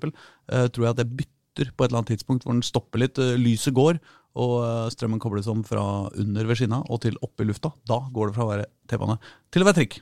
Uh, 0.49 0.70
tror 0.73 0.87
jeg 0.87 0.94
at 0.94 1.02
det 1.02 1.18
bytter 1.18 1.73
på 1.75 1.85
et 1.85 1.90
eller 1.90 1.99
annet 1.99 2.12
tidspunkt 2.14 2.47
hvor 2.47 2.56
den 2.56 2.64
stopper 2.64 3.02
litt, 3.02 3.20
eh, 3.20 3.37
lyset 3.37 3.76
går, 3.76 3.99
og 4.39 4.55
eh, 4.63 4.91
strømmen 4.95 5.19
kobles 5.23 5.49
om 5.51 5.65
fra 5.67 5.83
under 6.15 6.47
ved 6.47 6.61
skinna 6.61 6.83
og 6.89 7.01
til 7.03 7.17
oppe 7.25 7.43
i 7.43 7.51
lufta. 7.51 7.73
Da 7.89 7.99
går 8.15 8.31
det 8.31 8.37
fra 8.39 8.47
å 8.47 8.53
være 8.55 8.71
T-bane 8.91 9.19
til 9.51 9.63
å 9.65 9.71
være 9.71 9.81
trikk. 9.83 10.01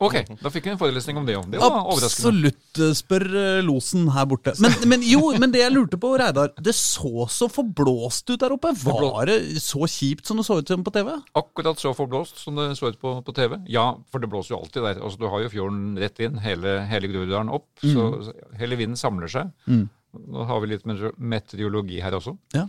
Ok, 0.00 0.14
da 0.40 0.48
fikk 0.48 0.64
vi 0.64 0.70
en 0.72 0.78
forelesning 0.80 1.18
om 1.20 1.26
det 1.28 1.34
òg. 1.36 1.50
Det 1.52 1.58
var 1.60 1.74
overraskende. 1.84 2.30
Absolutt, 2.32 2.78
eh, 2.80 2.92
spør 2.96 3.24
eh, 3.36 3.58
losen 3.66 4.06
her 4.14 4.24
borte. 4.30 4.54
Men, 4.64 4.72
men 4.88 5.02
jo, 5.04 5.20
men 5.36 5.52
det 5.52 5.60
jeg 5.60 5.74
lurte 5.74 5.98
på, 6.00 6.14
Reidar. 6.16 6.54
Det 6.56 6.72
så 6.72 7.26
så 7.28 7.50
forblåst 7.52 8.32
ut 8.32 8.40
der 8.40 8.54
oppe. 8.56 8.72
Var 8.80 9.28
det 9.28 9.36
så 9.60 9.84
kjipt 9.84 10.24
som 10.24 10.40
det 10.40 10.46
så 10.48 10.56
ut 10.62 10.72
som 10.72 10.80
på 10.86 10.94
TV? 10.96 11.12
Akkurat 11.36 11.76
så 11.84 11.92
forblåst 11.98 12.40
som 12.40 12.56
det 12.56 12.70
så 12.80 12.88
ut 12.94 12.96
på, 13.02 13.12
på 13.28 13.34
TV. 13.36 13.58
Ja, 13.68 13.90
for 14.08 14.24
det 14.24 14.32
blåser 14.32 14.54
jo 14.56 14.62
alltid 14.62 14.88
der. 14.88 15.02
Altså, 15.04 15.20
du 15.20 15.28
har 15.34 15.44
jo 15.44 15.52
fjorden 15.52 15.92
rett 16.00 16.24
inn, 16.24 16.40
hele, 16.40 16.78
hele 16.88 17.12
Groruddalen 17.12 17.52
opp. 17.60 17.68
Så 17.84 18.08
så 18.24 18.32
hele 18.56 18.80
vinden 18.80 18.96
samler 18.96 19.28
seg. 19.28 19.52
Nå 19.68 20.48
har 20.48 20.64
vi 20.64 20.72
litt 20.72 20.88
meteor- 20.88 21.12
meteorologi 21.20 22.00
her 22.00 22.16
også. 22.16 22.38
Ja. 22.56 22.64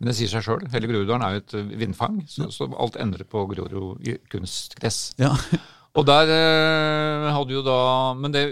Men 0.00 0.08
det 0.08 0.16
sier 0.16 0.30
seg 0.32 0.46
sjøl. 0.46 0.62
Hele 0.72 0.88
Groruddalen 0.88 1.26
er 1.26 1.34
jo 1.36 1.42
et 1.42 1.54
eh, 1.58 1.74
vindfang, 1.82 2.22
så, 2.30 2.48
så 2.54 2.66
alt 2.80 2.96
endrer 3.00 3.26
på 3.28 3.44
Grorud 3.50 4.08
kunstgress. 4.32 5.10
Ja. 5.20 5.34
Og 5.98 6.06
der 6.06 6.30
eh, 6.30 7.26
hadde 7.34 7.52
jo 7.56 7.64
da 7.66 7.78
men 8.14 8.30
det, 8.30 8.44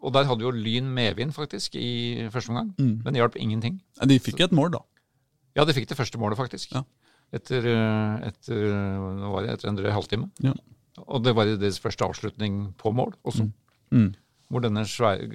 Og 0.00 0.14
der 0.16 0.24
hadde 0.24 0.46
jo 0.46 0.54
Lyn 0.56 0.88
medvind, 0.94 1.34
faktisk, 1.36 1.76
i 1.76 2.26
første 2.32 2.50
omgang. 2.50 2.72
Mm. 2.78 2.94
Men 3.04 3.12
det 3.12 3.20
hjalp 3.20 3.36
ingenting. 3.36 3.76
Ja, 4.00 4.08
De 4.08 4.18
fikk 4.22 4.40
et 4.40 4.56
mål, 4.56 4.72
da. 4.74 4.82
Ja, 5.58 5.66
de 5.68 5.76
fikk 5.76 5.90
det 5.90 5.98
første 5.98 6.18
målet, 6.18 6.40
faktisk. 6.40 6.72
Ja. 6.74 6.82
Etter, 7.32 7.68
eh, 7.68 8.26
etter, 8.30 8.64
var 9.28 9.44
det, 9.44 9.52
etter 9.54 9.70
en 9.70 9.78
drøy 9.78 9.92
halvtime. 9.92 10.30
Ja. 10.44 10.56
Og 11.06 11.22
det 11.24 11.36
var 11.36 11.48
deres 11.48 11.78
første 11.80 12.04
avslutning 12.08 12.72
på 12.80 12.92
mål 12.92 13.14
også. 13.28 13.46
Mm. 13.92 14.10
Hvor 14.52 14.64
denne 14.64 14.82
svære, 14.88 15.28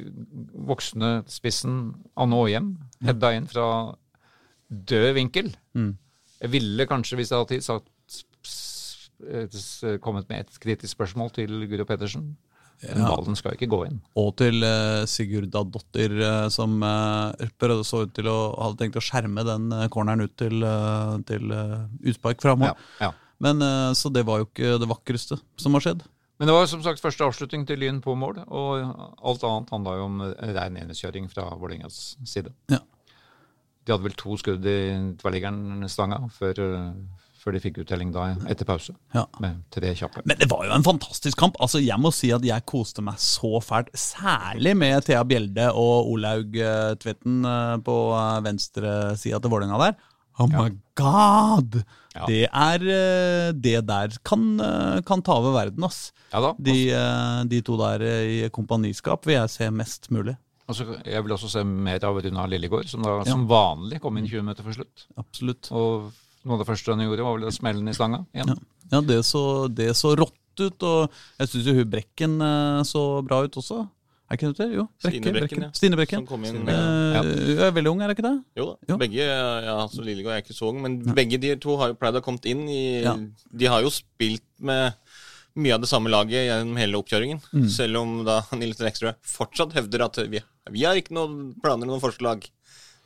voksne 0.67 1.21
spissen 1.31 1.79
Anne 2.17 2.37
Aahjem 2.37 2.75
hedda 3.05 3.31
inn 3.37 3.47
fra 3.49 3.67
død 4.69 5.13
vinkel. 5.17 5.51
Mm. 5.77 5.93
Jeg 6.41 6.51
ville 6.53 6.85
kanskje, 6.89 7.17
hvis 7.17 7.31
jeg 7.31 7.39
hadde 7.41 7.61
sagt, 7.65 7.87
kommet 10.03 10.27
med 10.29 10.45
et 10.45 10.59
kritisk 10.61 10.93
spørsmål 10.93 11.31
til 11.33 11.63
Guro 11.69 11.85
Pettersen. 11.89 12.35
Men 12.81 13.01
Ja. 13.01 13.09
ballen 13.09 13.35
skal 13.35 13.55
ikke 13.55 13.69
gå 13.69 13.79
inn. 13.87 14.01
Og 14.15 14.35
til 14.37 14.61
uh, 14.61 15.03
Sigurda 15.09 15.63
Dotter, 15.65 16.11
eh, 16.21 16.49
som 16.53 16.75
uh, 16.83 17.33
prøvde 17.57 17.83
så 17.83 18.03
ut 18.05 18.13
til 18.13 18.27
å 18.29 18.53
hadde 18.53 18.77
tenkt 18.77 18.99
å 18.99 19.01
skjerme 19.01 19.41
den 19.47 19.71
eh, 19.73 19.87
corneren 19.89 20.21
ut 20.21 20.35
til, 20.37 20.61
eh, 20.61 21.15
til 21.25 21.49
utspark 22.05 22.43
fra 22.43 22.53
mål. 22.55 22.75
Ja, 22.99 23.07
ja. 23.07 23.11
Men 23.39 23.61
Så 23.93 24.09
det 24.09 24.25
var 24.25 24.39
jo 24.39 24.45
ikke 24.47 24.79
det 24.81 24.87
vakreste 24.89 25.39
som 25.57 25.73
har 25.73 25.81
skjedd. 25.81 26.01
Men 26.39 26.47
det 26.49 26.53
var 26.53 26.65
som 26.69 26.81
sagt 26.81 27.01
første 27.01 27.25
avslutning 27.25 27.65
til 27.65 27.77
Lyn 27.81 27.99
på 28.01 28.15
mål, 28.17 28.43
og 28.47 28.81
alt 29.25 29.43
annet 29.45 29.69
handla 29.73 29.93
jo 29.97 30.05
om 30.05 30.21
rein 30.21 30.77
enhetskjøring 30.77 31.29
fra 31.29 31.45
Vålerengas 31.57 32.15
side. 32.25 32.53
Ja. 32.69 32.79
De 33.87 33.93
hadde 33.95 34.03
vel 34.03 34.17
to 34.19 34.35
skudd 34.35 34.65
i 34.67 34.77
tverrliggeren-stanga 35.21 36.17
før, 36.35 36.57
eh, 36.59 36.87
før 37.39 37.55
de 37.55 37.61
fikk 37.63 37.77
uttelling 37.85 38.09
da 38.11 38.25
etter 38.51 38.67
pause, 38.67 38.91
Ja. 39.15 39.23
med 39.39 39.61
tre 39.71 39.93
kjappe. 39.95 40.25
Men 40.27 40.37
det 40.41 40.49
var 40.51 40.65
jo 40.67 40.73
en 40.75 40.83
fantastisk 40.83 41.37
kamp. 41.39 41.55
Altså, 41.63 41.79
Jeg 41.79 41.97
må 42.03 42.11
si 42.11 42.31
at 42.35 42.43
jeg 42.43 42.65
koste 42.67 43.01
meg 43.01 43.15
så 43.15 43.61
fælt. 43.63 43.87
Særlig 43.95 44.75
med 44.75 45.05
Thea 45.05 45.23
Bjelde 45.23 45.69
og 45.71 46.11
Olaug 46.11 46.55
eh, 46.59 46.95
Tvetten 46.99 47.45
eh, 47.45 47.77
på 47.77 47.95
venstresida 48.43 49.39
til 49.41 49.49
Vålerenga 49.53 49.79
der. 49.85 49.95
Oh 50.39 50.45
my 50.51 50.69
god! 50.99 51.79
Ja. 52.13 52.25
Det 52.27 52.43
er 52.51 53.53
Det 53.53 53.87
der 53.87 54.07
kan, 54.25 54.57
kan 55.05 55.21
ta 55.23 55.31
over 55.39 55.53
verden, 55.55 55.83
ass. 55.83 56.11
Ja. 56.33 56.51
De, 56.59 56.75
de 57.49 57.61
to 57.61 57.77
der 57.77 58.03
i 58.03 58.49
kompaniskap 58.49 59.25
vil 59.25 59.35
jeg 59.39 59.49
se 59.49 59.71
mest 59.71 60.11
mulig. 60.11 60.35
Og 60.67 60.75
så- 60.75 61.01
jeg 61.05 61.23
vil 61.23 61.31
også 61.31 61.49
se 61.49 61.63
mer 61.63 62.03
av 62.03 62.17
Runa 62.23 62.45
Lillegård, 62.47 62.87
som 62.89 63.01
da 63.01 63.17
Ja. 63.19 63.23
som 63.23 63.47
vanlig 63.47 64.01
kom 64.01 64.17
inn 64.17 64.27
20 64.27 64.41
minutter 64.43 64.63
for 64.63 64.73
slutt. 64.73 65.05
Absolutt. 65.17 65.71
Og 65.71 66.11
noe 66.45 66.53
av 66.59 66.65
det 66.65 66.67
første 66.67 66.95
hun 66.95 66.99
gjorde, 67.07 67.23
var 67.23 67.37
vel 67.39 67.51
smellen 67.51 67.85
smelle 67.85 67.89
i 67.89 67.93
stanga 67.93 68.25
igjen. 68.35 68.47
Ja, 68.47 68.55
ja 68.91 69.01
det, 69.01 69.19
så, 69.25 69.73
det 69.73 69.89
så 69.95 70.15
rått 70.15 70.33
ut, 70.59 70.83
og 70.83 71.11
jeg 71.39 71.47
syns 71.47 71.65
jo 71.65 71.73
hun 71.73 71.89
Brekken 71.89 72.41
eh, 72.41 72.83
så 72.83 73.23
bra 73.25 73.43
ut 73.43 73.51
også. 73.55 73.87
Er 74.29 74.35
ikke 74.35 74.47
det 74.51 74.57
det? 74.57 74.75
Jo. 74.75 74.89
Stine 74.99 75.21
Brekken, 75.23 75.33
Brekken. 75.61 75.73
Stine 75.73 75.95
Brekken. 75.95 76.19
Som 76.19 76.25
kom 76.27 76.43
inn 76.43 76.67
Eh, 76.67 77.13
Ja. 77.15 77.21
Hun 77.23 77.59
er 77.63 77.71
veldig 77.71 77.91
ung, 77.93 78.01
er 78.01 78.07
det 78.09 78.17
ikke 78.17 78.27
det? 78.27 78.43
Jo 78.57 78.65
da. 78.65 78.75
Jo. 78.89 78.97
Begge 78.97 79.23
ja, 79.23 79.77
altså 79.87 80.01
Lillegård 80.03 80.33
er 80.35 80.41
ikke 80.41 80.53
så 80.57 80.67
ung, 80.67 80.81
men 80.81 81.01
begge 81.15 81.39
de 81.39 81.55
to 81.55 81.77
har 81.77 81.87
jo 81.87 81.93
pleid 81.93 82.11
å 82.11 82.19
ha 82.19 82.25
kommet 82.25 82.45
inn 82.45 82.67
i 82.67 83.03
Ja. 83.03 83.15
De 83.15 83.65
har 83.67 83.81
jo 83.81 83.87
spilt 83.89 84.43
med 84.59 84.93
mye 85.57 85.73
av 85.77 85.81
det 85.83 85.89
samme 85.89 86.11
laget 86.13 86.47
gjennom 86.47 86.77
hele 86.79 86.99
oppkjøringen. 87.01 87.41
Mm. 87.53 87.65
Selv 87.73 88.01
om 88.03 88.13
da 88.27 88.41
Nils 88.59 88.79
Rekstrø 88.83 89.15
fortsatt 89.25 89.73
hevder 89.77 90.05
at 90.07 90.21
vi, 90.31 90.43
vi 90.73 90.85
har 90.87 90.99
ikke 90.99 91.15
noen 91.17 91.55
planer 91.63 91.83
eller 91.85 91.95
noen 91.97 92.03
forslag. 92.05 92.45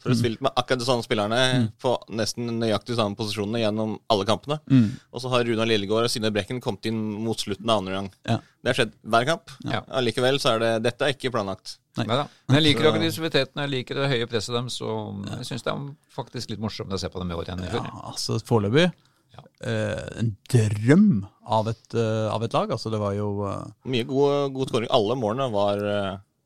For 0.02 0.10
å 0.10 0.16
Mm. 0.16 0.18
spille 0.18 0.42
med 0.42 0.56
akkurat 0.58 0.80
de 0.82 0.86
samme 0.88 1.04
spillerne 1.06 1.40
på 1.78 1.92
nesten 2.18 2.48
nøyaktig 2.58 2.96
samme 2.98 3.14
posisjonene 3.14 3.60
gjennom 3.62 3.92
alle 4.10 4.26
kampene. 4.26 4.56
Mm. 4.66 4.88
Og 5.14 5.22
så 5.22 5.30
har 5.30 5.44
Runa 5.46 5.68
Lillegård 5.70 6.08
og 6.08 6.10
Synne 6.10 6.32
Brekken 6.34 6.58
kommet 6.60 6.88
inn 6.90 6.98
mot 7.22 7.38
slutten 7.38 7.70
av 7.70 7.84
andre 7.84 7.94
gang. 8.00 8.08
Ja. 8.26 8.40
Det 8.66 8.72
har 8.72 8.80
skjedd 8.80 8.96
hver 9.14 9.28
kamp. 9.30 9.54
Ja. 9.70 9.84
Allikevel 10.00 10.42
så 10.42 10.56
er 10.56 10.64
det 10.64 10.72
Dette 10.88 11.06
er 11.06 11.14
ikke 11.14 11.30
planlagt. 11.36 11.76
Nei. 12.00 12.08
Neida. 12.10 12.26
Men 12.50 12.58
jeg 12.58 12.66
liker 12.72 12.90
aggressiviteten, 12.96 13.62
jeg 13.62 13.74
liker 13.76 14.02
det 14.02 14.10
høye 14.16 14.32
presset 14.32 14.58
deres, 14.58 14.80
og 14.82 15.22
jeg 15.36 15.46
syns 15.52 15.68
det 15.70 15.74
er 15.76 15.86
faktisk 16.18 16.50
litt 16.56 16.66
morsomt 16.66 16.98
å 16.98 17.02
se 17.06 17.10
på 17.14 17.22
dem 17.22 17.36
i 17.36 17.38
år 17.38 17.52
igjen. 17.52 17.64
Ja, 17.70 17.86
altså 18.10 18.40
Foreløpig 18.42 18.90
Ja. 19.32 19.44
eh, 19.64 20.20
en 20.20 20.36
drøm 20.52 21.26
av 21.48 21.68
et, 21.72 21.94
eh, 21.96 22.28
av 22.32 22.44
et 22.44 22.54
lag. 22.54 22.70
Altså, 22.72 22.92
det 22.92 23.00
var 23.00 23.14
jo 23.16 23.30
eh, 23.48 23.64
Mye 23.86 24.04
god, 24.10 24.54
god 24.54 24.70
skåring. 24.72 24.90
Alle 24.92 25.16
målene 25.20 25.48
var, 25.54 25.78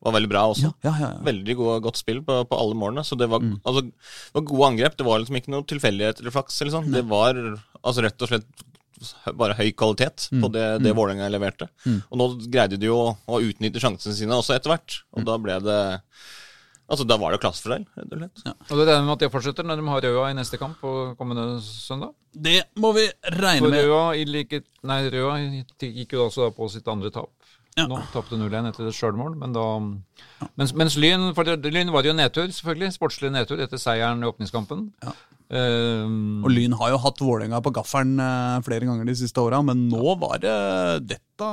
var 0.05 0.13
veldig 0.13 0.29
bra 0.29 0.43
også. 0.53 0.73
Ja, 0.85 0.93
ja. 0.99 1.09
Veldig 1.25 1.55
god, 1.57 1.81
godt 1.87 1.97
spill 1.97 2.21
på, 2.21 2.41
på 2.49 2.59
alle 2.59 2.75
målene. 2.77 3.03
Så 3.07 3.17
det 3.17 3.27
var, 3.31 3.39
Mm. 3.41 3.59
altså, 3.65 3.81
det 3.89 4.37
var 4.37 4.47
gode 4.51 4.69
angrep. 4.71 4.97
Det 4.97 5.05
var 5.07 5.19
liksom 5.19 5.35
ikke 5.41 5.53
noe 5.55 5.63
tilfeldighet 5.69 6.19
eller 6.21 6.31
flaks. 6.31 6.61
Eller 6.61 6.71
sånn. 6.77 6.91
Det 6.93 7.03
var 7.09 7.33
altså 7.83 8.03
rett 8.05 8.21
og 8.21 8.29
slett 8.29 8.65
bare 9.35 9.57
høy 9.57 9.71
kvalitet 9.75 10.29
Mm. 10.31 10.41
på 10.41 10.51
det, 10.53 10.65
det 10.85 10.93
Vålerenga 10.95 11.27
leverte. 11.29 11.67
Og 12.09 12.17
nå 12.17 12.27
greide 12.49 12.77
de 12.79 12.87
jo 12.87 13.17
å 13.27 13.41
utnytte 13.43 13.81
sjansene 13.83 14.13
sine 14.15 14.31
også 14.37 14.55
etter 14.55 14.71
hvert. 14.71 15.01
Og 15.13 15.19
Mm. 15.21 15.25
da 15.25 15.37
ble 15.37 15.59
det 15.59 15.81
Altså, 16.85 17.05
da 17.09 17.15
var 17.17 17.33
det 17.33 17.39
klassefordel, 17.41 17.85
rett 17.97 18.13
og 18.13 18.41
slett. 18.43 18.59
Og 18.69 18.77
det 18.77 18.85
regner 18.85 19.07
med 19.07 19.15
at 19.15 19.23
de 19.23 19.29
fortsetter 19.33 19.65
når 19.65 19.79
de 19.81 19.87
har 19.89 20.03
Røa 20.05 20.27
i 20.29 20.35
neste 20.37 20.59
kamp 20.61 20.77
på 20.83 20.91
kommende 21.17 21.57
søndag. 21.65 22.11
Det 22.29 22.59
må 22.77 22.91
vi 22.93 23.07
regne 23.33 23.63
For 23.63 23.73
med. 23.73 23.87
Røa, 23.87 24.03
i 24.19 24.27
like, 24.29 24.61
nei, 24.85 24.99
Røa 25.09 25.39
gikk 25.81 26.13
jo 26.13 26.27
også 26.27 26.45
da 26.45 26.53
på 26.53 26.69
sitt 26.69 26.87
andre 26.91 27.09
tap. 27.15 27.33
Ja. 27.75 27.87
Nå 27.91 27.97
tapte 28.13 28.37
0-1 28.39 28.69
etter 28.69 28.87
et 28.87 28.95
sjølmål, 28.95 29.33
men 29.41 29.55
da 29.55 29.65
mens, 30.55 30.71
mens 30.77 30.95
Lyn 30.95 31.33
for 31.35 31.49
Lyn 31.59 31.91
var 31.91 32.07
jo 32.07 32.13
nedtur, 32.15 32.47
selvfølgelig. 32.47 32.93
Sportslig 32.95 33.33
nedtur 33.35 33.59
etter 33.65 33.81
seieren 33.81 34.23
i 34.23 34.29
åpningskampen. 34.29 34.85
Ja. 35.03 35.15
Eh, 35.49 36.05
Og 36.45 36.49
Lyn 36.49 36.73
har 36.79 36.89
jo 36.89 36.97
hatt 37.03 37.19
Vålerenga 37.21 37.59
på 37.61 37.71
gaffelen 37.75 38.15
eh, 38.19 38.61
flere 38.65 38.87
ganger 38.87 39.05
de 39.05 39.13
siste 39.19 39.37
åra, 39.43 39.59
men 39.65 39.83
nå 39.91 40.15
var 40.21 40.39
det 40.41 40.55
dette 41.11 41.49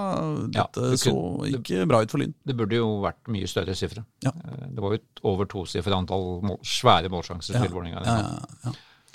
Ja, 0.55 0.65
Dette 0.65 0.87
det 0.95 1.01
så 1.03 1.13
ikke 1.51 1.85
bra 1.91 2.01
ut 2.05 2.11
for 2.15 2.23
Lyn. 2.23 2.33
det 2.47 2.57
burde 2.57 2.79
jo 2.79 2.87
vært 3.05 3.21
mye 3.29 3.49
større 3.51 3.75
sifre. 3.77 4.05
Ja. 4.25 4.33
Eh, 4.33 4.69
Det 4.73 4.81
var 4.81 4.95
jo 4.95 5.01
et 5.03 5.23
over 5.29 5.45
tosifret 5.51 5.93
antall 5.97 6.41
mål, 6.47 6.59
svære 6.65 7.11
målsjanser 7.13 7.59
til 7.61 7.73
Vålerenga. 7.75 8.01
Ja, 8.07 8.17
ja, 8.23 8.71
ja. 8.71 8.73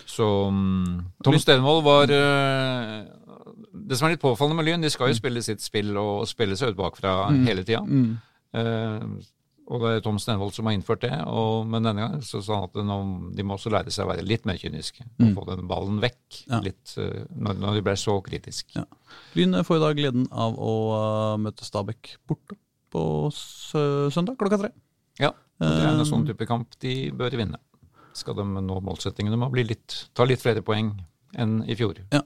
Så 0.07 0.23
um, 0.47 1.01
Tom 1.25 1.35
Stenvold 1.41 1.81
var 1.83 2.11
uh, 2.13 3.01
Det 3.73 3.97
som 3.97 4.07
er 4.07 4.13
litt 4.13 4.21
påfallende 4.21 4.55
med 4.61 4.67
Lyn, 4.69 4.85
de 4.85 4.91
skal 4.93 5.09
jo 5.11 5.17
spille 5.17 5.41
sitt 5.43 5.59
spill 5.65 5.89
og 5.99 6.27
spille 6.29 6.55
seg 6.55 6.71
ut 6.75 6.77
bakfra 6.79 7.15
hele 7.47 7.65
tida. 7.67 7.81
Mm. 7.81 8.13
Eh, 8.53 9.03
og 9.67 9.81
det 9.83 9.89
er 9.97 10.03
Tom 10.05 10.17
Stenvold 10.21 10.53
som 10.55 10.67
har 10.69 10.75
innført 10.77 11.01
det. 11.03 11.11
Og, 11.27 11.65
men 11.67 11.83
denne 11.83 11.99
gangen 12.05 12.21
så 12.23 12.39
sa 12.45 12.61
han 12.61 12.69
at 12.69 12.77
nå, 12.87 12.97
de 13.35 13.43
må 13.43 13.57
også 13.57 13.71
lære 13.73 13.91
seg 13.91 14.05
å 14.07 14.11
være 14.13 14.23
litt 14.23 14.45
mer 14.47 14.55
kyniske. 14.61 15.03
Og 15.19 15.33
få 15.35 15.43
den 15.49 15.67
ballen 15.67 15.97
vekk 16.03 16.37
Ja. 16.47 16.61
litt 16.63 16.93
eh, 17.01 17.25
når, 17.35 17.59
når 17.59 17.75
de 17.79 17.83
ble 17.89 17.95
så 17.99 18.15
kritisk. 18.23 18.71
Ja. 18.77 18.85
Lyn 19.35 19.57
får 19.67 19.79
i 19.79 19.83
dag 19.83 19.99
gleden 19.99 20.27
av 20.31 20.55
å 20.55 20.73
eh, 20.95 21.35
møte 21.43 21.67
Stabæk 21.67 22.13
borte 22.29 22.55
på 22.93 23.03
sø 23.35 24.07
søndag 24.15 24.37
klokka 24.39 24.61
tre. 24.63 24.71
Ja, 25.19 25.33
det 25.59 25.67
er 25.67 25.87
Eh, 25.87 25.99
en 25.99 26.05
sånn 26.07 26.23
type 26.27 26.45
kamp 26.47 26.75
de 26.79 26.95
bør 27.17 27.33
vinne. 27.35 27.57
Skal 28.15 28.37
de 28.39 28.43
nå 28.45 28.79
målsettingene, 28.81 29.35
må 29.37 29.49
å 29.49 29.53
bli 29.53 29.63
litt, 29.67 30.05
ta 30.15 30.23
litt 30.25 30.41
flere 30.41 30.63
poeng 30.65 30.93
enn 31.37 31.59
i 31.67 31.75
fjor. 31.77 31.99
Ja. 32.13 32.21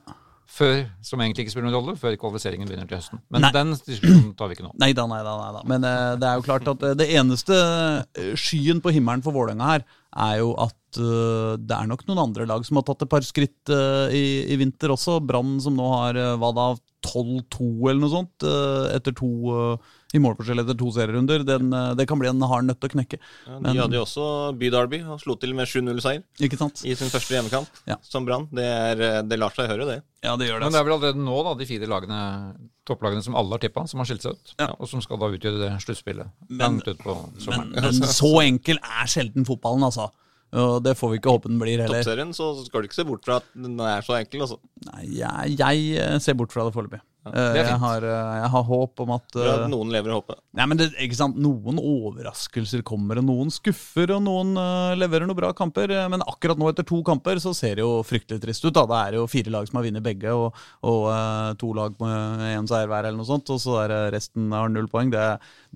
Før, 0.52 0.82
som 1.06 1.22
egentlig 1.24 1.46
ikke 1.46 1.54
spiller 1.54 1.70
noen 1.70 1.78
rolle, 1.78 1.94
før 2.00 2.18
kvalifiseringen 2.20 2.68
begynner 2.68 2.90
til 2.90 3.00
høsten. 3.00 3.22
Men 3.32 3.46
Nei. 3.46 3.52
den 3.56 3.72
diskusjonen 3.78 4.34
tar 4.36 4.50
vi 4.52 4.58
ikke 4.58 4.66
nå. 4.66 4.74
Nei 4.84 4.92
da, 4.98 5.06
nei 5.08 5.22
da. 5.24 5.36
nei 5.40 5.52
da. 5.56 5.64
Men 5.72 5.88
uh, 5.88 6.12
det 6.20 6.28
er 6.28 6.38
jo 6.40 6.46
klart 6.50 6.68
at 6.68 6.84
uh, 6.84 6.92
det 7.00 7.08
eneste 7.16 7.56
eh, 7.56 8.34
skyen 8.40 8.84
på 8.84 8.92
himmelen 8.92 9.24
for 9.24 9.36
Vålerenga 9.36 9.70
her, 9.70 9.86
er 10.12 10.42
jo 10.42 10.52
at 10.60 11.00
uh, 11.00 11.56
det 11.56 11.78
er 11.78 11.88
nok 11.88 12.04
noen 12.10 12.24
andre 12.26 12.50
lag 12.50 12.68
som 12.68 12.82
har 12.82 12.88
tatt 12.90 13.06
et 13.06 13.14
par 13.14 13.24
skritt 13.24 13.72
i, 13.72 14.26
i 14.52 14.60
vinter 14.60 14.92
også. 14.92 15.22
Brann 15.24 15.56
som 15.64 15.80
nå 15.80 15.88
har 15.94 16.20
hva 16.42 16.52
da, 16.58 16.68
12-2 17.08 17.72
eller 17.90 18.02
noe 18.04 18.12
sånt 18.12 18.46
etter 18.94 19.16
to 19.18 19.32
eh, 19.56 19.92
i 20.14 20.20
målforskjell 20.20 20.60
etter 20.64 20.76
to 20.78 20.92
serierunder. 20.92 21.44
Den, 21.48 21.72
eh, 21.74 21.94
det 21.96 22.08
kan 22.10 22.20
bli 22.20 22.28
en 22.28 22.42
hard 22.42 22.66
nøtt 22.68 22.84
å 22.84 22.90
knekke. 22.92 23.18
Ja, 23.48 23.56
de 23.56 23.62
Men- 23.62 23.78
hadde 23.78 23.94
jo 24.00 24.04
også 24.04 24.58
Bydarby 24.60 25.00
og 25.08 25.20
slo 25.22 25.36
til 25.40 25.54
med 25.54 25.68
7-0-seier 25.68 26.24
Ikke 26.40 26.58
sant? 26.58 26.84
i 26.86 26.94
sin 26.96 27.08
første 27.08 27.32
hjemmekamp 27.38 27.68
Ja. 27.88 27.96
som 28.02 28.26
Brann. 28.26 28.50
Det, 28.52 28.66
eh, 29.00 29.22
det 29.22 29.40
lar 29.40 29.50
seg 29.52 29.70
høre, 29.70 29.86
det. 29.88 30.04
Ja, 30.24 30.36
det 30.36 30.50
gjør 30.50 30.60
det. 30.60 30.68
Men 30.68 30.72
det 30.74 30.80
er 30.82 30.84
vel 30.84 30.94
allerede 31.00 31.24
nå 31.24 31.44
da, 31.44 31.54
de 31.56 31.66
fire 31.66 31.88
lagene, 31.88 32.56
topplagene 32.86 33.24
som 33.24 33.36
alle 33.36 33.52
har 33.52 33.60
tippa, 33.60 33.88
som 33.88 34.00
har 34.00 34.06
skilt 34.06 34.22
seg 34.22 34.32
ut. 34.34 34.54
Ja. 34.60 34.68
Og 34.80 34.88
som 34.90 35.02
skal 35.02 35.18
da 35.18 35.26
utgjøre 35.28 35.60
det 35.60 35.72
sluttspillet 35.82 36.30
Men- 36.50 36.82
ut 36.86 36.98
på 37.00 37.16
Men, 37.48 37.72
men 37.72 37.94
så 37.94 38.42
enkel 38.44 38.78
er 38.84 39.06
sjelden 39.08 39.46
fotballen, 39.46 39.84
altså. 39.84 40.12
Og 40.54 40.84
det 40.84 40.98
får 40.98 41.12
vi 41.12 41.18
ikke 41.20 41.32
håpe 41.32 41.48
den 41.48 41.58
blir 41.60 41.80
heller. 41.80 42.04
Toppserien 42.04 42.34
så 42.36 42.66
skal 42.66 42.82
du 42.82 42.88
ikke 42.90 42.96
se 43.00 43.06
bort 43.08 43.24
fra 43.24 43.38
at 43.38 43.44
den 43.56 43.80
er 43.80 44.02
så 44.02 44.20
enkel. 44.20 44.42
altså. 44.42 44.58
Nei, 44.86 45.06
jeg, 45.16 45.58
jeg 45.58 45.98
eh, 45.98 46.18
ser 46.20 46.34
bort 46.34 46.52
fra 46.52 46.66
det 46.68 46.74
foreløpig. 46.76 47.00
Eh, 47.22 47.56
jeg, 47.60 47.74
har, 47.78 48.02
eh, 48.02 48.30
jeg 48.40 48.50
har 48.50 48.64
håp 48.66 49.02
om 49.04 49.12
at 49.14 49.36
For 49.36 49.46
eh, 49.46 49.60
at 49.62 49.70
noen 49.70 49.92
lever 49.94 50.10
i 50.10 50.16
håpet. 50.16 50.40
Nei, 50.58 50.66
men 50.72 50.80
det, 50.80 50.88
ikke 51.06 51.20
sant, 51.20 51.38
Noen 51.38 51.78
overraskelser 51.78 52.82
kommer, 52.88 53.22
og 53.22 53.28
noen 53.28 53.54
skuffer, 53.54 54.10
og 54.16 54.24
noen 54.26 54.56
uh, 54.58 54.96
leverer 54.98 55.30
noen 55.30 55.38
bra 55.38 55.52
kamper. 55.58 55.94
Men 56.10 56.26
akkurat 56.26 56.58
nå, 56.58 56.72
etter 56.72 56.88
to 56.88 57.04
kamper, 57.06 57.38
så 57.44 57.54
ser 57.58 57.78
det 57.78 57.86
jo 57.86 58.00
fryktelig 58.08 58.42
trist 58.42 58.66
ut. 58.66 58.74
da. 58.74 58.88
Det 58.90 59.04
er 59.04 59.20
jo 59.20 59.28
fire 59.30 59.54
lag 59.54 59.70
som 59.70 59.78
har 59.78 59.86
vunnet 59.86 60.06
begge, 60.08 60.34
og, 60.34 60.58
og 60.82 61.06
uh, 61.14 61.54
to 61.62 61.70
lag 61.78 61.94
med 62.02 62.48
én 62.56 62.72
seier 62.72 62.90
hver, 62.90 63.06
eller 63.06 63.22
noe 63.22 63.30
sånt. 63.30 63.54
Og 63.54 63.62
så 63.62 63.78
er 63.84 63.96
resten 64.18 64.50
har 64.58 64.74
null 64.74 64.90
poeng. 64.90 65.14
Det, 65.14 65.28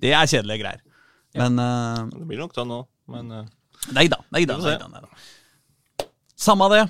det 0.02 0.16
er 0.18 0.26
kjedelige 0.26 0.64
greier. 0.64 0.84
Men 1.38 1.62
uh, 1.62 2.02
Det 2.10 2.26
blir 2.26 2.42
nok 2.42 2.58
da 2.58 2.66
nå, 2.66 2.82
men 3.14 3.34
uh, 3.42 3.48
Nei 3.94 4.08
da, 4.10 4.16
nei 4.34 4.42
da. 4.48 4.56
Samme 6.34 6.66
det. 6.72 6.86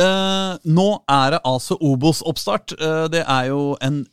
Eh, 0.00 0.52
nå 0.72 0.88
er 1.10 1.34
det 1.34 1.42
altså 1.44 1.76
Obos-oppstart. 1.84 2.72
Eh, 2.78 3.06
det 3.12 3.24
er 3.28 3.50
jo 3.50 3.74
en 3.84 4.06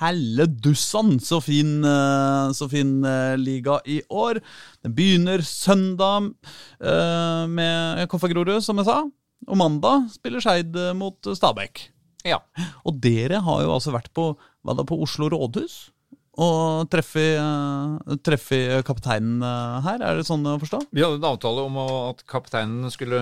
helledussan 0.00 1.16
så 1.22 1.40
fin, 1.40 1.84
eh, 1.84 2.52
så 2.52 2.68
fin 2.68 2.98
eh, 3.04 3.36
liga 3.38 3.78
i 3.86 4.00
år. 4.10 4.40
Den 4.82 4.94
begynner 4.96 5.44
søndag 5.46 6.32
eh, 6.80 7.44
med 7.46 8.06
Koffa 8.10 8.30
Grorud, 8.32 8.60
som 8.64 8.82
jeg 8.82 8.88
sa. 8.90 9.02
Og 9.46 9.60
mandag 9.60 10.08
spiller 10.12 10.42
Skeid 10.42 10.76
mot 10.98 11.30
Stabæk. 11.36 11.86
Ja. 12.26 12.40
Og 12.88 12.98
dere 12.98 13.38
har 13.44 13.62
jo 13.62 13.74
altså 13.76 13.94
vært 13.94 14.10
på, 14.16 14.32
på 14.34 15.02
Oslo 15.04 15.28
rådhus 15.30 15.92
og 16.36 16.88
treffet 16.92 17.38
eh, 17.40 18.16
treffe 18.24 18.58
kapteinen 18.84 19.40
eh, 19.40 19.76
her. 19.86 20.02
Er 20.04 20.18
det 20.18 20.26
sånn 20.28 20.44
å 20.44 20.58
forstå? 20.60 20.82
Vi 20.92 21.00
hadde 21.00 21.16
en 21.16 21.28
avtale 21.30 21.64
om 21.64 21.78
at 21.80 22.20
kapteinen 22.28 22.92
skulle, 22.92 23.20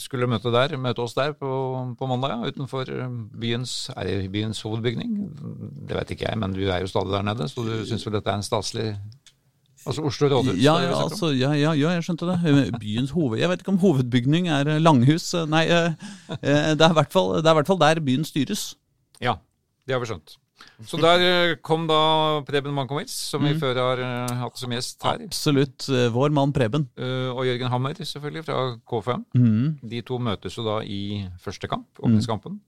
skulle 0.00 0.28
møte, 0.30 0.52
der, 0.54 0.78
møte 0.80 1.04
oss 1.04 1.16
der 1.18 1.34
på, 1.36 1.50
på 1.98 2.08
mandag, 2.08 2.32
ja, 2.32 2.52
utenfor 2.54 2.88
eh, 2.94 3.18
byens, 3.42 3.76
er 4.00 4.24
byens 4.32 4.62
hovedbygning. 4.64 5.20
Det 5.88 6.00
vet 6.00 6.16
ikke 6.16 6.30
jeg, 6.30 6.40
men 6.40 6.56
du 6.56 6.64
er 6.64 6.80
jo 6.84 6.90
stadig 6.90 7.18
der 7.18 7.28
nede, 7.28 7.50
så 7.52 7.66
du 7.68 7.74
syns 7.88 8.08
vel 8.08 8.16
dette 8.16 8.32
er 8.32 8.40
en 8.40 8.46
staselig 8.46 8.90
Altså 9.88 10.02
Oslo 10.04 10.26
rådhus? 10.28 10.56
Ja, 10.60 10.74
ja, 10.82 10.96
altså, 10.98 11.30
ja, 11.32 11.52
ja, 11.56 11.70
jeg 11.78 12.02
skjønte 12.04 12.26
det. 12.28 12.64
Byens 12.82 13.12
hoved... 13.14 13.38
Jeg 13.40 13.48
vet 13.48 13.62
ikke 13.62 13.72
om 13.72 13.78
hovedbygning 13.80 14.50
er 14.52 14.68
langhus. 14.82 15.30
Nei, 15.48 15.62
det 15.70 16.74
er 16.74 16.90
i 16.90 16.98
hvert 16.98 17.14
fall 17.14 17.80
der 17.80 18.02
byen 18.04 18.26
styres. 18.26 18.72
Ja, 19.22 19.38
det 19.86 19.96
har 19.96 20.02
vi 20.02 20.10
skjønt. 20.10 20.34
Så 20.86 20.98
der 21.02 21.22
eh, 21.24 21.56
kom 21.64 21.88
da 21.90 21.98
Preben 22.46 22.74
Mankowitz, 22.74 23.14
som 23.32 23.42
vi 23.42 23.54
før 23.58 23.80
har 23.82 24.02
eh, 24.04 24.36
hatt 24.42 24.60
som 24.60 24.72
gjest 24.74 25.02
her. 25.06 25.24
Absolutt. 25.26 25.88
eh, 25.90 26.06
Vår 26.14 26.34
mann 26.34 26.54
Preben. 26.54 26.86
Og 26.98 27.42
Jørgen 27.46 27.72
Hammer, 27.72 27.98
selvfølgelig, 27.98 28.44
fra 28.46 28.60
K5. 28.86 29.24
Mm. 29.34 29.78
De 29.90 30.02
to 30.06 30.18
møtes 30.22 30.58
jo 30.58 30.66
da 30.66 30.80
i 30.86 31.26
første 31.42 31.70
kamp, 31.70 31.88
åpningskampen. 31.98 32.60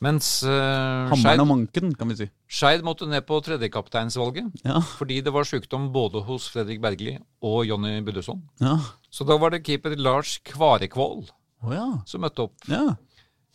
Mens 0.00 0.38
uh, 0.48 1.10
Hammeren 1.10 1.42
og 1.42 1.48
manken, 1.50 1.90
kan 1.92 2.08
vi 2.08 2.14
si. 2.22 2.26
Skeid 2.48 2.80
måtte 2.86 3.04
ned 3.04 3.26
på 3.28 3.36
tredjekapteinsvalget 3.44 4.62
Ja, 4.64 4.80
fordi 4.96 5.18
det 5.20 5.34
var 5.34 5.44
sykdom 5.44 5.90
både 5.92 6.22
hos 6.24 6.46
Fredrik 6.48 6.80
Bergli 6.80 7.18
og 7.44 7.66
Jonny 7.68 7.98
Budesson. 8.06 8.40
ja. 8.64 8.78
Så 9.12 9.26
da 9.28 9.34
var 9.42 9.50
det 9.52 9.64
keeper 9.66 9.92
Lars 9.98 10.38
Kvarekvål 10.46 11.24
oh, 11.26 11.72
ja. 11.74 11.86
som 12.06 12.22
møtte 12.24 12.46
opp. 12.46 12.54
ja. 12.70 12.94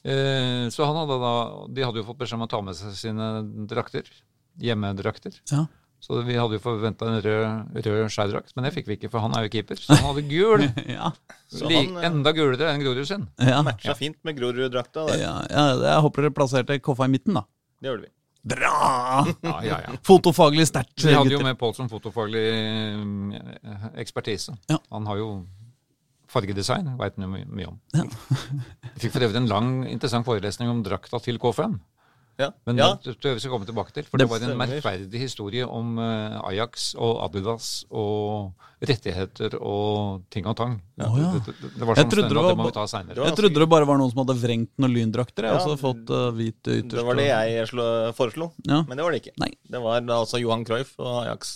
Eh, 0.05 0.67
så 0.69 0.85
han 0.85 0.99
hadde 0.99 1.15
da 1.17 1.33
De 1.73 1.81
hadde 1.81 1.97
jo 1.97 2.05
fått 2.05 2.19
beskjed 2.19 2.37
om 2.37 2.45
å 2.45 2.51
ta 2.51 2.59
med 2.61 2.77
seg 2.77 2.93
sine 2.99 3.31
drakter. 3.69 4.09
Hjemmedrakter. 4.61 5.41
ja. 5.51 5.65
Så 6.05 6.19
vi 6.21 6.35
hadde 6.37 6.59
jo 6.59 6.61
forventa 6.61 7.07
en 7.09 7.21
rød, 7.23 7.77
rød 7.81 8.11
skeidrakt, 8.13 8.51
men 8.53 8.67
det 8.67 8.75
fikk 8.75 8.91
vi 8.91 8.97
ikke, 8.99 9.09
for 9.09 9.23
han 9.23 9.33
er 9.33 9.47
jo 9.47 9.49
keeper. 9.55 9.79
Så 9.81 9.95
han 9.95 10.11
hadde 10.11 10.21
gul. 10.29 10.61
ja. 10.99 11.09
Så 11.49 11.65
Lik, 11.65 11.87
han, 11.89 11.97
eh, 11.97 12.05
enda 12.11 12.33
gulere 12.35 12.67
enn 12.75 12.83
Grorud 12.83 13.07
sin. 13.09 13.23
ja. 13.41 13.63
Matcha 13.65 13.95
fint 13.97 14.19
med 14.27 14.37
Grorud-drakta. 14.37 15.07
ja, 15.17 15.31
ja 15.49 15.63
jeg 15.81 16.03
håper 16.05 16.27
dere 16.27 16.35
plasserte 16.37 16.77
Koffa 16.85 17.07
i 17.09 17.13
midten, 17.15 17.39
da. 17.39 17.47
Det 17.81 17.89
gjorde 17.89 18.05
vi. 18.05 18.11
Bra! 18.45 19.25
Ja, 19.41 19.55
ja, 19.65 19.79
ja. 19.87 19.95
Fotofaglig 20.05 20.67
sterkt, 20.69 20.93
Vi 21.01 21.13
hadde 21.15 21.33
jo 21.33 21.41
med 21.41 21.57
Pål 21.57 21.73
som 21.79 21.89
fotofaglig 21.89 22.43
eh, 22.53 23.87
ekspertise. 24.03 24.53
Ja. 24.69 24.77
Han 24.93 25.09
har 25.09 25.17
jo 25.23 25.29
fargedesign, 26.35 26.93
veit 26.99 27.15
han 27.17 27.25
jo 27.25 27.33
mye 27.55 27.71
om. 27.71 27.81
Ja. 27.95 28.05
Jeg 28.91 29.01
fikk 29.07 29.17
for 29.17 29.25
øvrig 29.27 29.41
en 29.43 29.49
lang, 29.51 29.73
interessant 29.89 30.27
forelesning 30.27 30.69
om 30.71 30.83
drakta 30.85 31.19
til 31.23 31.39
K5. 31.41 31.79
Ja. 32.35 32.49
Men 32.67 32.75
ja. 32.75 32.89
det 32.99 33.13
tror 33.23 33.37
vi 33.37 33.39
skal 33.39 33.51
komme 33.53 33.63
tilbake 33.67 33.93
til. 33.95 34.03
For 34.11 34.19
Det 34.19 34.25
det, 34.25 34.29
var 34.33 34.41
en 34.43 34.49
stemmer. 34.49 34.67
merkverdig 34.67 35.19
historie 35.21 35.63
om 35.71 35.93
eh, 36.03 36.33
Ajax 36.49 36.89
og 36.99 37.21
Adidas 37.23 37.85
og 37.95 38.57
rettigheter 38.83 39.55
og 39.63 40.25
ting 40.35 40.43
og 40.51 40.57
tang. 40.59 40.73
Å, 40.99 41.07
ja. 41.15 41.29
det, 41.37 41.53
det, 41.61 41.69
det 41.77 41.87
var 41.87 41.95
Jeg 41.95 42.09
sånn 42.09 42.27
det 42.27 42.35
var 42.35 42.49
det 42.51 42.57
må 42.59 42.65
vi 42.67 42.73
ta 42.75 42.83
seinere. 42.91 43.29
Jeg 43.29 43.37
trodde 43.39 43.61
det 43.63 43.69
bare 43.71 43.87
var 43.87 44.01
noen 44.01 44.11
som 44.11 44.19
hadde 44.25 44.35
vrengt 44.41 44.73
noen 44.83 44.97
lyndrakter. 44.97 45.47
Jeg 45.47 45.55
Ja, 45.55 45.61
også 45.63 45.79
fått 45.79 46.11
uh, 46.11 46.25
hvit 46.35 46.59
ytterst. 46.59 46.97
Det 46.99 47.05
var 47.07 47.21
det 47.21 47.29
jeg 47.29 47.69
slo, 47.71 47.87
foreslo, 48.19 48.49
Ja. 48.67 48.81
men 48.83 48.99
det 48.99 49.07
var 49.07 49.15
det 49.15 49.21
ikke. 49.23 49.35
Nei. 49.45 49.53
Det 49.71 49.83
var 49.87 50.03
da 50.11 50.19
altså 50.25 50.43
Johan 50.43 50.67
Cruyff 50.67 50.91
og 50.99 51.21
Ajax 51.23 51.55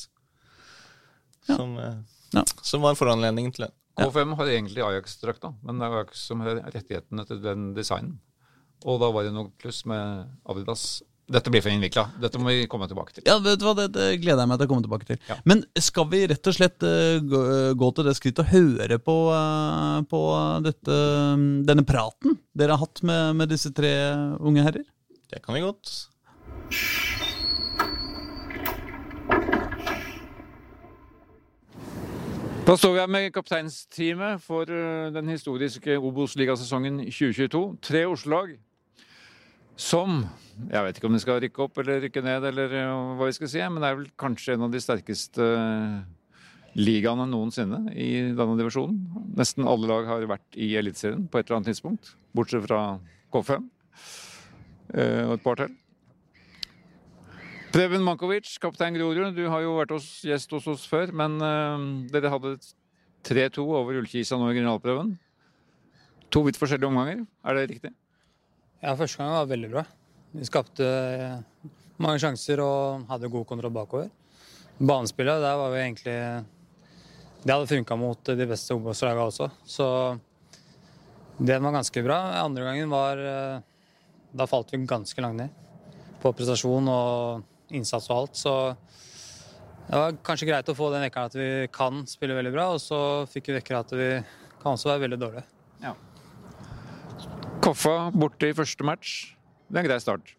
Ja. 1.50 1.58
som, 1.60 1.76
eh, 1.78 2.00
Ja. 2.40 2.46
som 2.64 2.88
var 2.88 2.96
foranledningen 2.96 3.52
til 3.52 3.66
det. 3.68 3.74
K5 4.00 4.34
har 4.40 4.54
egentlig 4.54 4.86
Ajax-drakta, 4.86 5.54
men 5.66 5.80
det 5.80 5.88
er 5.88 6.00
Ajax 6.00 6.26
som 6.30 6.42
har 6.46 6.64
rettighetene 6.66 7.28
til 7.30 7.44
den 7.44 7.70
designen. 7.78 8.18
Og 8.88 9.00
da 9.02 9.10
var 9.12 9.28
det 9.28 9.36
noe 9.36 9.52
pluss 9.60 9.84
med 9.90 10.30
Adidas. 10.48 11.02
Dette 11.30 11.52
blir 11.54 11.62
for 11.62 11.70
innvikla. 11.70 12.08
Dette 12.22 12.40
må 12.42 12.50
vi 12.50 12.68
komme 12.72 12.88
tilbake 12.90 13.14
til. 13.14 13.26
Ja, 13.28 13.36
vet 13.44 13.60
du 13.62 13.68
hva, 13.68 13.76
det, 13.78 13.90
det 13.94 14.08
gleder 14.24 14.42
jeg 14.42 14.50
meg 14.50 14.62
til 14.62 14.70
å 14.70 14.72
komme 14.72 14.86
tilbake 14.86 15.10
til. 15.12 15.20
Ja. 15.30 15.38
Men 15.50 15.62
skal 15.78 16.08
vi 16.10 16.24
rett 16.32 16.50
og 16.50 16.56
slett 16.58 16.86
eh, 16.88 17.20
gå, 17.22 17.42
gå 17.78 17.90
til 17.94 18.10
det 18.10 18.16
skrittet 18.18 18.42
og 18.48 18.54
høre 18.56 18.98
på, 19.04 19.18
eh, 19.36 19.98
på 20.10 20.22
dette, 20.66 21.02
mm, 21.38 21.50
denne 21.70 21.86
praten 21.86 22.40
dere 22.58 22.74
har 22.74 22.82
hatt 22.88 23.04
med, 23.06 23.44
med 23.44 23.54
disse 23.54 23.70
tre 23.78 23.94
unge 24.42 24.66
herrer? 24.66 24.88
Det 25.30 25.44
kan 25.46 25.54
vi 25.54 25.68
godt. 25.68 25.94
Da 32.70 32.76
står 32.78 32.92
vi 32.94 33.00
her 33.02 33.10
med 33.10 33.32
kapteinsteamet 33.34 34.44
for 34.46 34.70
eh, 34.70 35.08
den 35.10 35.32
historiske 35.32 35.96
Obos-ligasesongen 35.98 37.00
2022. 37.08 37.62
Tre 37.82 38.04
Oslo-lag 38.06 38.52
som 39.74 40.20
Jeg 40.70 40.84
vet 40.86 41.00
ikke 41.00 41.10
om 41.10 41.16
de 41.18 41.22
skal 41.24 41.40
rykke 41.42 41.64
opp 41.66 41.82
eller 41.82 42.04
rykke 42.04 42.22
ned, 42.22 42.46
eller 42.52 42.76
eh, 42.78 42.92
hva 43.18 43.26
vi 43.26 43.34
skal 43.40 43.50
si, 43.50 43.64
men 43.64 43.82
det 43.82 43.90
er 43.90 43.98
vel 43.98 44.12
kanskje 44.22 44.54
en 44.54 44.68
av 44.68 44.76
de 44.76 44.84
sterkeste 44.86 45.50
eh, 45.50 45.98
ligaene 46.78 47.26
noensinne 47.32 47.88
i 47.90 48.12
denne 48.38 48.60
divisjonen. 48.62 49.02
Nesten 49.40 49.66
alle 49.66 49.90
lag 49.90 50.06
har 50.12 50.30
vært 50.30 50.62
i 50.62 50.70
Eliteserien 50.78 51.26
på 51.26 51.42
et 51.42 51.50
eller 51.50 51.64
annet 51.64 51.74
tidspunkt, 51.74 52.14
bortsett 52.38 52.70
fra 52.70 52.84
K5 53.34 53.66
eh, 54.94 55.24
og 55.26 55.40
et 55.40 55.48
par 55.48 55.64
til. 55.64 55.74
Preben 57.70 58.02
Mankovic, 58.02 58.50
kaptein 58.58 58.96
Grorud, 58.98 59.36
du 59.38 59.44
har 59.46 59.62
jo 59.62 59.76
vært 59.78 59.92
hos, 59.94 60.06
gjest 60.26 60.50
hos 60.56 60.66
oss 60.72 60.86
før, 60.90 61.12
men 61.14 61.36
uh, 61.38 61.84
dere 62.10 62.32
hadde 62.34 62.56
3-2 63.30 63.62
over 63.62 64.00
Ullkisa 64.00 64.40
nå 64.42 64.48
i 64.50 64.56
generalprøven. 64.58 65.12
To 66.34 66.42
vidt 66.48 66.58
forskjellige 66.58 66.90
omganger, 66.90 67.22
er 67.46 67.58
det 67.60 67.66
riktig? 67.70 67.92
Ja, 68.82 68.96
første 68.98 69.22
gang 69.22 69.36
var 69.36 69.52
veldig 69.52 69.70
bra. 69.70 69.84
Vi 70.34 70.48
skapte 70.50 70.88
eh, 70.88 71.68
mange 72.02 72.22
sjanser 72.22 72.62
og 72.64 73.06
hadde 73.10 73.30
god 73.34 73.46
kontroll 73.50 73.74
bakover. 73.76 74.10
Banespillet, 74.80 75.42
der 75.42 75.58
var 75.60 75.74
vi 75.74 75.82
egentlig 75.84 76.18
Det 77.44 77.54
hadde 77.54 77.70
funka 77.70 77.98
mot 78.00 78.34
de 78.40 78.50
beste 78.50 78.78
Obos-lagene 78.78 79.26
også, 79.30 79.50
så 79.68 79.88
det 81.38 81.60
var 81.62 81.78
ganske 81.78 82.04
bra. 82.06 82.20
Andre 82.42 82.66
gangen 82.66 82.90
var 82.90 83.22
eh, 83.22 83.62
Da 84.34 84.50
falt 84.50 84.74
vi 84.74 84.82
ganske 84.90 85.22
langt 85.22 85.42
ned 85.44 85.54
på 86.20 86.34
prestasjon 86.36 86.90
og 86.92 87.46
innsats 87.76 88.10
og 88.10 88.18
alt, 88.18 88.40
så 88.40 88.54
det 89.90 89.98
var 89.98 90.18
kanskje 90.26 90.46
greit 90.52 90.68
å 90.70 90.78
få 90.78 90.92
den 90.94 91.02
vekkeren 91.08 91.32
at 91.32 91.38
vi 91.40 91.50
kan 91.74 92.04
spille 92.10 92.36
veldig 92.38 92.54
bra, 92.54 92.68
og 92.76 92.82
så 92.84 93.00
fikk 93.32 93.50
vi 93.50 93.56
vekker 93.58 93.80
at 93.80 93.94
vi 93.98 94.10
kan 94.62 94.76
også 94.76 94.92
være 94.92 95.08
veldig 95.08 95.18
dårlige. 95.22 95.46
Ja. 95.82 95.96
Koffa 97.66 97.96
borte 98.14 98.52
i 98.52 98.56
første 98.58 98.86
match. 98.86 99.16
Det 99.66 99.80
er 99.80 99.84
en 99.84 99.90
grei 99.90 99.98
start. 100.04 100.36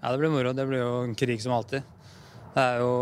Ja, 0.00 0.08
det 0.08 0.18
blir 0.22 0.32
moro. 0.32 0.54
Det 0.56 0.66
blir 0.68 0.80
jo 0.80 1.02
en 1.04 1.14
krig 1.16 1.42
som 1.44 1.52
alltid. 1.56 1.84
Det 2.54 2.64
er 2.64 2.80
jo 2.80 2.94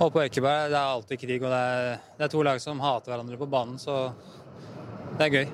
Og 0.00 0.12
på 0.14 0.22
Ekeberg 0.22 0.70
det 0.72 0.78
er 0.78 0.90
alltid 0.94 1.20
krig, 1.20 1.42
og 1.44 1.50
det 1.52 1.56
er, 1.60 1.96
det 2.16 2.24
er 2.24 2.30
to 2.32 2.42
lag 2.42 2.60
som 2.62 2.78
hater 2.80 3.12
hverandre 3.12 3.36
på 3.36 3.48
banen, 3.52 3.76
så 3.76 4.14
det 5.18 5.26
er 5.26 5.34
gøy. 5.34 5.50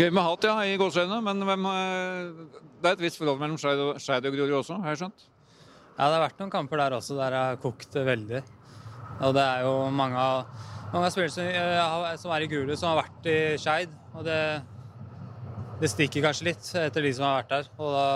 Gøy 0.00 0.08
med 0.08 0.22
hat, 0.24 0.46
ja, 0.48 0.54
i 0.64 0.78
gåseøynene, 0.80 1.18
men 1.26 1.44
hvem, 1.44 1.66
eh, 1.68 2.62
det 2.80 2.88
er 2.88 2.96
et 2.96 3.02
visst 3.04 3.20
forhold 3.20 3.42
mellom 3.42 3.58
Skeid 3.60 3.82
og, 3.84 4.00
og 4.00 4.38
Grorud 4.38 4.56
også, 4.62 4.78
har 4.80 4.94
jeg 4.94 5.02
skjønt? 5.02 5.26
Ja, 5.98 6.06
det 6.06 6.14
har 6.14 6.28
vært 6.28 6.38
noen 6.38 6.50
kamper 6.52 6.78
der 6.78 6.94
også 6.94 7.16
der 7.18 7.34
det 7.34 7.38
har 7.42 7.56
kokt 7.58 7.96
veldig. 8.06 8.40
Og 9.26 9.32
det 9.34 9.42
er 9.42 9.64
jo 9.66 9.72
mange 9.90 10.14
av, 10.14 10.44
mange 10.92 11.08
av 11.08 11.10
spillerne 11.10 11.34
som, 11.34 11.48
eh, 11.50 12.12
som 12.22 12.34
er 12.36 12.44
i 12.44 12.50
gule, 12.52 12.76
som 12.78 12.92
har 12.92 13.00
vært 13.00 13.26
i 13.26 13.38
Skeid. 13.58 13.96
Og 14.14 14.22
det, 14.28 14.38
det 15.82 15.90
stikker 15.90 16.28
kanskje 16.28 16.52
litt 16.52 16.70
etter 16.84 17.02
de 17.02 17.12
som 17.16 17.26
har 17.26 17.40
vært 17.40 17.50
der. 17.56 17.72
Og 17.82 17.90
da, 17.96 18.06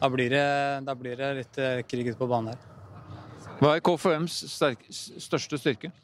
da, 0.00 0.10
blir, 0.16 0.34
det, 0.34 0.44
da 0.88 0.98
blir 0.98 1.22
det 1.22 1.30
litt 1.38 1.62
eh, 1.62 1.84
krig 1.86 2.10
ute 2.10 2.18
på 2.18 2.30
banen 2.32 2.56
her. 2.56 2.66
Hva 3.60 3.76
er 3.76 3.86
KFUMs 3.86 4.42
største 4.58 5.62
styrke? 5.62 5.94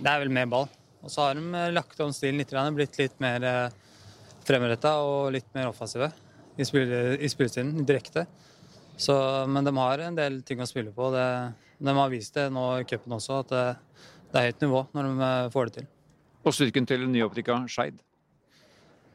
Det 0.00 0.08
er 0.08 0.24
vel 0.24 0.32
mer 0.32 0.48
ball. 0.48 0.70
Og 1.04 1.12
så 1.12 1.26
har 1.26 1.36
de 1.36 1.44
eh, 1.44 1.72
lagt 1.76 2.00
om 2.00 2.16
stilen 2.16 2.40
litt, 2.40 2.56
grann, 2.56 2.72
blitt 2.80 2.96
litt 2.96 3.20
mer 3.20 3.44
fremretta 4.48 5.02
og 5.04 5.34
litt 5.36 5.52
mer 5.52 5.68
offensive 5.68 6.08
i 6.56 6.64
spillestilen, 6.64 7.84
direkte. 7.84 8.24
Så, 9.00 9.14
men 9.48 9.64
de 9.64 9.72
har 9.78 10.02
en 10.04 10.18
del 10.18 10.42
ting 10.46 10.60
å 10.60 10.68
spille 10.68 10.92
på. 10.92 11.08
Det, 11.14 11.26
de 11.80 11.94
har 11.96 12.12
vist 12.12 12.36
det 12.36 12.50
nå 12.52 12.66
i 12.82 12.86
cupen 12.88 13.16
også, 13.16 13.40
at 13.44 13.54
det, 13.54 13.64
det 14.30 14.40
er 14.40 14.50
høyt 14.50 14.64
nivå 14.66 14.84
når 14.96 15.08
de 15.08 15.26
eh, 15.26 15.48
får 15.54 15.70
det 15.70 15.76
til. 15.78 15.88
Og 16.40 16.56
styrken 16.56 16.88
til 16.88 17.06
nyopprykka 17.08 17.62
Skeid? 17.68 18.00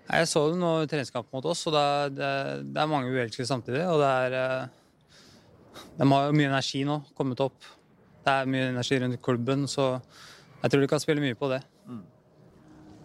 Jeg 0.05 0.29
så 0.29 0.43
det 0.51 0.57
nå 0.61 0.71
i 0.83 0.89
treningskamp 0.89 1.31
mot 1.33 1.45
oss, 1.49 1.63
og 1.69 1.73
det 1.73 1.83
er, 1.91 2.11
det, 2.13 2.31
det 2.73 2.81
er 2.81 2.89
mange 2.89 3.13
uelskede 3.13 3.49
samtidig. 3.49 3.85
Og 3.89 4.01
det 4.01 4.09
er 4.25 4.39
eh, 4.41 5.85
De 6.01 6.09
har 6.11 6.27
jo 6.27 6.35
mye 6.37 6.49
energi 6.51 6.83
nå, 6.85 6.99
kommet 7.17 7.45
opp. 7.45 7.71
Det 8.25 8.33
er 8.33 8.49
mye 8.49 8.73
energi 8.73 8.99
rundt 9.01 9.21
klubben, 9.25 9.69
så 9.69 9.95
jeg 10.63 10.73
tror 10.73 10.81
de 10.81 10.89
kan 10.89 11.01
spille 11.01 11.21
mye 11.21 11.37
på 11.37 11.49
det. 11.53 11.61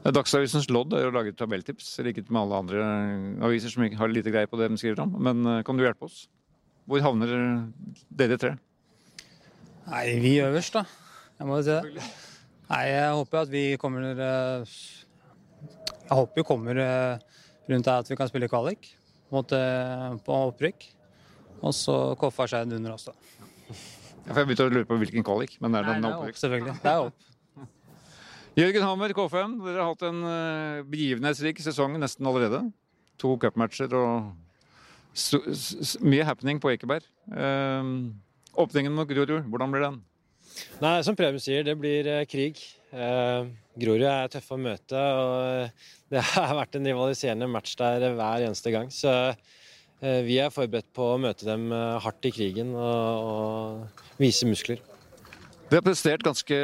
Dagsavisens 0.01 0.71
lodd 0.73 0.95
er 0.97 1.11
å 1.11 1.13
lage 1.13 1.35
tabelltips, 1.37 1.93
likhet 2.07 2.31
med 2.33 2.41
alle 2.41 2.61
andre 2.63 2.85
aviser 3.45 3.73
som 3.73 3.85
har 3.85 4.13
lite 4.13 4.33
greie 4.33 4.49
på 4.49 4.57
det 4.57 4.71
de 4.73 4.79
skriver 4.81 5.03
om. 5.05 5.13
Men 5.21 5.45
eh, 5.45 5.65
kan 5.67 5.77
du 5.77 5.85
hjelpe 5.85 6.09
oss? 6.09 6.23
Hvor 6.91 7.05
havner 7.05 7.31
dere 8.19 8.37
tre? 8.41 8.57
Nei, 9.87 10.07
vi 10.19 10.33
øverst, 10.43 10.75
da. 10.75 10.83
Jeg 11.39 11.47
må 11.47 11.61
jo 11.61 11.67
si 11.69 11.77
det. 11.77 12.07
Nei, 12.71 12.81
jeg 12.91 13.13
håper 13.15 13.45
at 13.45 13.53
vi 13.53 13.63
kommer 13.79 14.03
eh, 14.11 14.75
Jeg 16.03 16.19
håper 16.19 16.41
vi 16.41 16.45
kommer 16.49 16.81
eh, 16.83 17.39
rundt 17.71 17.87
der 17.87 18.03
at 18.03 18.11
vi 18.11 18.19
kan 18.19 18.31
spille 18.31 18.51
kvalik 18.51 18.91
mot, 19.31 19.55
eh, 19.55 20.19
på 20.27 20.41
opprykk. 20.51 20.89
Og 21.63 21.75
så 21.79 21.97
Koffa 22.19 22.49
Skeid 22.51 22.75
under 22.75 22.97
oss, 22.97 23.07
da. 23.07 23.15
Ja, 23.71 24.33
for 24.35 24.43
jeg 24.43 24.51
begynte 24.51 24.67
å 24.67 24.75
lure 24.75 24.91
på 24.91 24.99
hvilken 24.99 25.27
kvalik, 25.27 25.57
men 25.63 25.79
er 25.79 25.87
det 25.87 25.95
Nei, 25.95 25.97
den 26.01 26.03
det 26.03 26.11
er 26.11 26.19
opp, 26.19 26.27
opprykk? 26.27 26.43
selvfølgelig. 26.43 26.77
Det 26.83 26.91
er 26.91 27.07
opp. 27.07 27.27
Jørgen 28.59 28.89
Hammer, 28.89 29.15
K5. 29.15 29.59
Dere 29.63 29.79
har 29.79 29.93
hatt 29.93 30.07
en 30.11 30.23
uh, 30.27 30.87
begivenhetsrik 30.91 31.63
sesong 31.63 31.95
nesten 32.03 32.27
allerede. 32.27 32.65
To 33.23 33.37
cupmatcher 33.39 33.95
og 33.95 34.33
sto- 35.15 35.43
s 35.51 35.77
s 35.81 35.97
mye 36.01 36.25
happening 36.27 36.61
på 36.63 36.71
Ekeberg. 36.75 37.07
Eh, 37.33 37.91
åpningen 38.61 38.93
mot 38.95 39.09
Grorud, 39.09 39.47
hvordan 39.51 39.73
blir 39.75 39.87
den? 39.89 40.01
Nei, 40.83 40.99
som 41.07 41.17
Preben 41.17 41.41
sier, 41.41 41.63
det 41.65 41.77
blir 41.79 42.07
eh, 42.11 42.25
krig. 42.29 42.59
Eh, 42.93 43.47
Grorud 43.81 44.03
er 44.11 44.29
tøffe 44.33 44.57
å 44.57 44.61
møte, 44.61 44.99
og 44.99 45.71
det 46.13 46.25
har 46.35 46.55
vært 46.59 46.77
en 46.77 46.89
rivaliserende 46.91 47.49
match 47.51 47.77
der 47.81 48.11
hver 48.19 48.47
eneste 48.49 48.73
gang. 48.75 48.91
Så 48.93 49.11
eh, 49.31 50.21
vi 50.27 50.41
er 50.43 50.51
forberedt 50.55 50.91
på 50.97 51.13
å 51.15 51.21
møte 51.23 51.47
dem 51.49 51.71
eh, 51.73 51.99
hardt 52.03 52.27
i 52.27 52.35
krigen 52.35 52.75
og, 52.75 53.31
og 53.31 54.21
vise 54.21 54.49
muskler. 54.51 54.83
Dere 55.71 55.79
har 55.85 55.87
prestert 55.87 56.25
ganske 56.27 56.57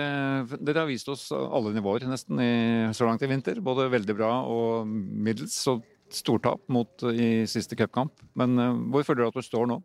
Dere 0.67 0.81
har 0.83 0.89
vist 0.91 1.07
oss 1.13 1.29
alle 1.31 1.71
nivåer 1.77 2.09
nesten 2.11 2.41
i, 2.43 2.53
så 2.91 3.07
langt 3.07 3.23
i 3.23 3.29
vinter. 3.31 3.61
Både 3.63 3.85
veldig 3.93 4.17
bra 4.19 4.33
og 4.51 4.89
middels. 4.91 5.55
Og 5.71 5.85
stortap 6.15 6.63
mot 6.73 7.07
i 7.11 7.47
siste 7.51 7.79
cupkamp. 7.79 8.15
Men 8.39 8.59
eh, 8.59 8.83
hvor 8.93 9.07
føler 9.07 9.25
du 9.25 9.31
at 9.31 9.39
du 9.39 9.47
står 9.47 9.71
nå? 9.71 9.81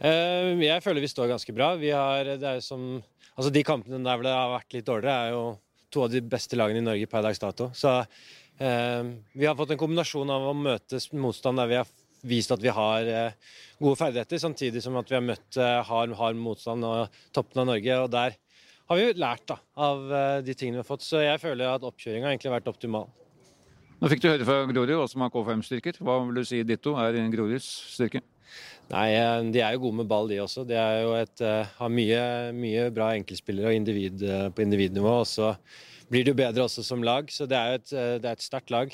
Eh, 0.00 0.52
Jeg 0.62 0.84
føler 0.84 1.04
vi 1.04 1.12
står 1.12 1.32
ganske 1.32 1.54
bra. 1.56 1.72
Har, 1.76 2.60
som, 2.64 3.02
altså 3.34 3.52
De 3.52 3.64
kampene 3.66 4.02
der 4.04 4.16
hvor 4.16 4.26
det 4.26 4.36
har 4.36 4.54
vært 4.56 4.76
litt 4.78 4.88
dårligere, 4.88 5.16
er 5.26 5.34
jo 5.36 5.44
to 5.90 6.04
av 6.06 6.12
de 6.12 6.22
beste 6.22 6.58
lagene 6.58 6.82
i 6.82 6.86
Norge 6.86 7.08
per 7.10 7.24
dags 7.26 7.42
dato. 7.42 7.70
Så 7.74 7.96
eh, 8.00 9.02
vi 9.34 9.48
har 9.48 9.58
fått 9.58 9.74
en 9.74 9.80
kombinasjon 9.80 10.30
av 10.30 10.50
å 10.50 10.54
møte 10.56 11.02
motstand 11.18 11.58
der 11.60 11.70
vi 11.70 11.80
har 11.80 11.90
vist 12.26 12.52
at 12.52 12.60
vi 12.62 12.72
har 12.72 13.08
eh, 13.08 13.32
gode 13.80 13.98
ferdigheter, 14.00 14.40
samtidig 14.42 14.82
som 14.84 14.98
at 15.00 15.10
vi 15.10 15.16
har 15.16 15.24
møtt 15.24 15.58
eh, 15.60 15.80
hard, 15.88 16.14
hard 16.18 16.38
motstand 16.38 16.84
og 16.86 17.20
toppen 17.36 17.62
av 17.62 17.70
Norge. 17.72 17.98
og 18.04 18.10
Der 18.12 18.36
har 18.90 18.98
vi 18.98 19.12
lært 19.20 19.46
da, 19.48 19.56
av 19.80 20.04
eh, 20.12 20.36
de 20.46 20.54
tingene 20.54 20.80
vi 20.80 20.84
har 20.84 20.90
fått. 20.90 21.06
Så 21.06 21.22
jeg 21.24 21.40
føler 21.42 21.72
at 21.72 21.86
oppkjøringa 21.86 22.34
har 22.34 22.56
vært 22.56 22.70
optimal. 22.70 23.08
Nå 24.00 24.08
fikk 24.08 24.22
du 24.24 24.30
høre 24.30 24.44
fra 24.48 24.62
Grorud, 24.64 24.94
hva 24.96 25.06
som 25.12 25.20
har 25.20 25.32
K5-styrker. 25.34 25.98
Hva 26.00 26.14
vil 26.24 26.38
du 26.40 26.46
si 26.48 26.62
ditto 26.64 26.94
er 26.96 27.18
Groruds 27.28 27.66
styrke? 27.92 28.22
Nei, 28.88 29.10
eh, 29.12 29.42
de 29.52 29.60
er 29.60 29.74
jo 29.76 29.82
gode 29.82 29.98
med 29.98 30.08
ball, 30.08 30.30
de 30.30 30.38
også. 30.40 30.64
De 30.64 30.74
er 30.74 31.04
et, 31.18 31.42
eh, 31.44 31.68
har 31.76 31.92
mye, 31.92 32.22
mye 32.56 32.86
bra 32.96 33.10
enkeltspillere 33.18 33.74
individ, 33.76 34.22
eh, 34.24 34.48
på 34.48 34.64
individnivå. 34.64 35.20
Og 35.20 35.26
så 35.28 35.50
blir 36.10 36.24
det 36.24 36.32
jo 36.32 36.40
bedre 36.40 36.64
også 36.64 36.82
som 36.82 37.04
lag, 37.04 37.28
så 37.28 37.46
det 37.46 37.58
er 37.58 37.68
jo 37.68 37.74
et, 37.82 37.92
er 38.24 38.32
et 38.32 38.40
sterkt 38.40 38.72
lag. 38.72 38.88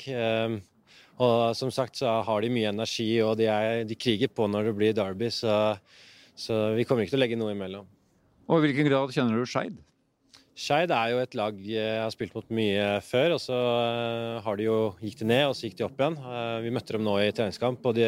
Og 1.17 1.55
som 1.55 1.71
sagt 1.71 1.95
så 1.95 2.21
har 2.21 2.41
de 2.41 2.49
mye 2.49 2.69
energi, 2.69 3.21
og 3.23 3.37
de, 3.37 3.47
er, 3.47 3.85
de 3.85 3.95
kriger 3.95 4.27
på 4.27 4.45
når 4.45 4.69
det 4.69 4.75
blir 4.75 4.93
derby, 4.93 5.31
så, 5.31 5.79
så 6.35 6.75
vi 6.75 6.83
kommer 6.83 7.07
ikke 7.07 7.15
til 7.15 7.21
å 7.21 7.23
legge 7.23 7.39
noe 7.39 7.55
imellom. 7.55 7.87
Og 8.49 8.59
i 8.59 8.67
hvilken 8.67 8.91
grad 8.91 9.15
kjenner 9.15 9.39
du 9.39 9.47
Skeid? 9.47 9.79
Skeid 10.57 10.89
er 10.89 11.11
jo 11.13 11.19
et 11.21 11.35
lag 11.37 11.57
jeg 11.69 11.99
har 12.01 12.09
spilt 12.13 12.33
mot 12.33 12.47
mye 12.57 12.85
før, 13.05 13.35
og 13.35 13.41
så 13.43 13.57
eh, 13.57 14.37
har 14.41 14.57
de 14.57 14.65
jo, 14.65 14.77
gikk 15.03 15.19
de 15.21 15.27
ned, 15.29 15.43
og 15.51 15.53
så 15.57 15.67
gikk 15.67 15.75
de 15.77 15.85
opp 15.85 15.99
igjen. 16.01 16.17
Eh, 16.17 16.55
Vi 16.65 16.71
møtte 16.73 16.95
dem 16.97 17.05
nå 17.05 17.13
i 17.21 17.29
treningskamp, 17.37 17.85
og 17.85 17.93
de 17.99 18.07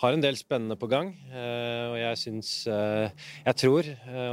har 0.00 0.12
en 0.16 0.24
del 0.24 0.36
spennende 0.40 0.76
på 0.80 0.88
gang. 0.88 1.12
eh, 1.32 1.84
Og 1.92 1.96
jeg 2.00 2.20
syns 2.22 2.50
Jeg 2.68 3.56
tror 3.60 3.88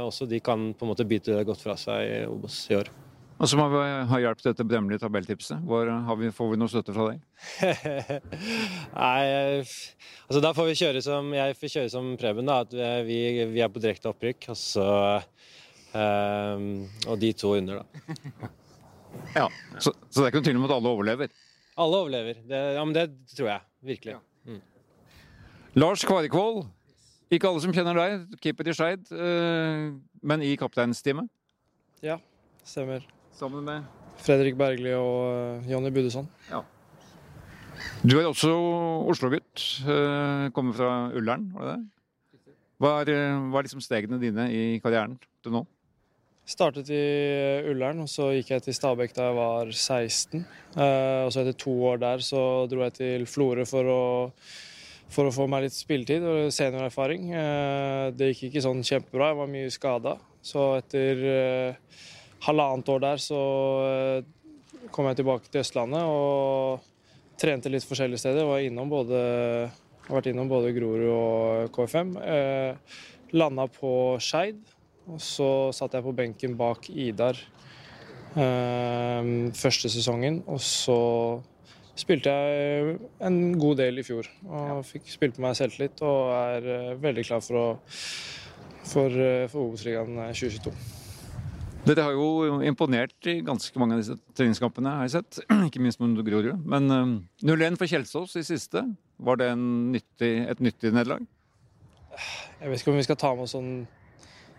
også 0.08 0.26
de 0.28 0.40
kan 0.40 0.70
på 0.72 0.84
en 0.86 0.92
måte 0.94 1.04
bite 1.08 1.36
godt 1.44 1.60
fra 1.64 1.76
seg 1.80 2.08
i 2.08 2.22
Obos 2.28 2.62
i 2.72 2.78
år. 2.80 2.88
Og 3.34 3.48
så 3.50 3.58
må 3.58 3.64
vi 3.68 3.80
ha 4.08 4.18
hjelp 4.22 4.38
til 4.40 4.52
dette 4.52 4.64
bedømmelige 4.64 5.02
tabelltipset. 5.02 5.58
Vi, 6.20 6.28
får 6.32 6.50
vi 6.52 6.58
noe 6.60 6.70
støtte 6.70 6.94
fra 6.94 7.08
deg? 7.10 7.18
Nei, 8.94 9.64
altså 10.28 10.40
da 10.44 10.52
får 10.56 10.68
vi 10.70 10.76
kjøre 10.78 11.02
som 11.04 11.32
Jeg 11.34 11.56
får 11.58 11.72
kjøre 11.74 11.92
som 11.92 12.12
Preben, 12.20 12.46
da. 12.48 12.60
At 12.64 12.72
vi, 13.08 13.18
vi 13.52 13.60
er 13.64 13.72
på 13.74 13.82
direkte 13.82 14.12
opprykk, 14.14 14.48
og 14.54 14.56
så 14.60 14.86
eh, 15.18 15.26
Og 15.94 17.16
de 17.22 17.32
to 17.38 17.54
under, 17.58 17.82
da. 17.82 18.50
Ja. 19.38 19.44
Så, 19.78 19.92
så 20.10 20.20
det 20.20 20.24
er 20.24 20.30
ikke 20.32 20.40
noe 20.40 20.46
tvil 20.48 20.56
om 20.58 20.64
at 20.66 20.72
alle 20.74 20.90
overlever. 20.90 21.28
Alle 21.78 21.98
overlever. 22.02 22.40
Det, 22.50 22.58
ja, 22.74 22.82
men 22.86 22.94
det 22.96 23.04
tror 23.30 23.46
jeg. 23.52 23.60
Virkelig. 23.86 24.16
Lars 25.78 26.02
Kvarekvold 26.06 26.64
Ikke 27.34 27.48
alle 27.50 27.62
som 27.62 27.72
kjenner 27.74 27.98
deg, 27.98 28.34
keeper 28.42 28.68
i 28.70 28.74
Skeid, 28.76 29.08
eh, 29.14 29.88
men 30.22 30.42
i 30.46 30.52
kapteinsteamet. 30.60 31.26
Ja, 32.04 32.18
stemmer. 32.66 33.02
Sammen 33.34 33.64
med 33.66 33.86
Fredrik 34.22 34.54
Bergli 34.60 34.92
og 34.94 35.24
eh, 35.62 35.70
Jonny 35.72 35.90
Budesson. 35.94 36.28
Du 38.06 38.14
er 38.20 38.28
også 38.28 38.50
Oslo-gutt. 39.10 39.64
eh, 39.82 40.50
Kommer 40.54 40.76
fra 40.78 40.90
Ullern, 41.16 41.48
var 41.56 41.70
det 41.70 41.76
det? 41.78 42.54
Hva 42.82 42.92
er, 43.02 43.10
hva 43.50 43.58
er 43.62 43.66
liksom 43.66 43.82
stegene 43.82 44.18
dine 44.22 44.46
i 44.54 44.62
karrieren 44.84 45.16
til 45.42 45.54
nå? 45.54 45.64
Startet 46.44 46.90
i 46.92 47.04
Ullern, 47.70 48.02
og 48.04 48.08
så 48.12 48.26
gikk 48.34 48.50
jeg 48.52 48.62
til 48.66 48.74
Stabekk 48.76 49.14
da 49.16 49.30
jeg 49.30 49.36
var 49.38 49.70
16. 49.72 50.42
Eh, 50.76 51.20
og 51.24 51.30
så 51.32 51.40
etter 51.40 51.56
to 51.56 51.72
år 51.88 52.02
der 52.02 52.20
så 52.20 52.42
dro 52.68 52.82
jeg 52.84 52.96
til 52.98 53.24
Florø 53.24 53.64
for 53.64 53.88
å, 53.88 54.02
for 55.08 55.30
å 55.30 55.32
få 55.32 55.46
meg 55.48 55.64
litt 55.64 55.76
spilletid 55.76 56.26
og 56.28 56.50
seniorerfaring. 56.52 57.30
Eh, 57.32 58.08
det 58.12 58.34
gikk 58.34 58.50
ikke 58.50 58.64
sånn 58.66 58.84
kjempebra, 58.84 59.30
jeg 59.32 59.38
var 59.40 59.50
mye 59.54 59.72
skada. 59.72 60.14
Så 60.44 60.66
etter 60.82 61.24
eh, 61.32 61.96
halvannet 62.44 62.92
år 62.92 63.02
der 63.06 63.24
så 63.24 63.40
kom 64.92 65.08
jeg 65.08 65.22
tilbake 65.22 65.48
til 65.48 65.64
Østlandet 65.64 66.04
og 66.04 66.84
trente 67.40 67.72
litt 67.72 67.88
forskjellige 67.88 68.20
steder. 68.20 68.44
Var 68.52 68.68
innom 68.68 68.92
både, 68.92 69.24
har 70.10 70.20
vært 70.20 70.28
innom 70.34 70.52
både 70.52 70.76
Grorud 70.76 71.08
og 71.08 71.72
KFM. 71.72 72.18
Landa 73.32 73.64
på 73.80 73.96
Skeid. 74.20 74.73
Og 75.10 75.20
så 75.20 75.48
satt 75.76 75.96
jeg 75.96 76.04
på 76.06 76.14
benken 76.16 76.54
bak 76.56 76.88
Idar 76.88 77.38
eh, 78.36 79.32
første 79.56 79.90
sesongen. 79.92 80.42
Og 80.48 80.62
så 80.64 80.98
spilte 81.98 82.32
jeg 82.32 82.96
en 83.24 83.38
god 83.60 83.80
del 83.82 84.00
i 84.00 84.06
fjor. 84.06 84.28
Og 84.48 84.82
fikk 84.88 85.08
spilt 85.12 85.36
på 85.36 85.44
meg 85.44 85.56
selvtillit 85.58 86.02
og 86.06 86.34
er 86.34 86.68
eh, 86.78 86.90
veldig 87.02 87.24
klar 87.28 87.44
for, 87.44 87.60
å, 87.60 87.66
for, 88.88 89.14
eh, 89.14 89.46
for 89.52 89.68
Obos-ligaen 89.68 90.18
2022. 90.32 90.74
Dere 91.84 92.06
har 92.06 92.14
jo 92.16 92.60
imponert 92.64 93.26
i 93.28 93.42
ganske 93.44 93.76
mange 93.76 93.98
av 93.98 94.00
disse 94.00 94.14
treningskampene, 94.32 94.94
har 95.02 95.04
jeg 95.04 95.18
sett. 95.18 95.42
Ikke 95.68 95.82
minst 95.84 96.00
mot 96.00 96.16
Grorud. 96.24 96.64
Men 96.64 96.88
eh, 96.88 97.10
0-1 97.44 97.76
for 97.80 97.90
Kjelsås 97.90 98.38
i 98.40 98.46
siste, 98.46 98.86
var 99.20 99.38
det 99.40 99.50
en 99.52 99.66
nyttig, 99.92 100.32
et 100.48 100.64
nyttig 100.64 100.94
nederlag? 100.96 101.28
Jeg 102.60 102.70
vet 102.70 102.80
ikke 102.80 102.92
om 102.94 102.98
vi 102.98 103.04
skal 103.04 103.18
ta 103.20 103.34
med 103.34 103.44
oss 103.44 103.52
sånn 103.56 103.70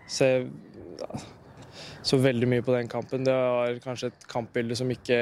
Se 0.06 0.30
så 2.06 2.18
veldig 2.22 2.48
mye 2.48 2.64
på 2.64 2.74
den 2.74 2.88
kampen. 2.90 3.24
Det 3.26 3.34
var 3.34 3.78
kanskje 3.82 4.12
et 4.12 4.26
kampbilde 4.30 4.76
som 4.78 4.90
ikke 4.92 5.18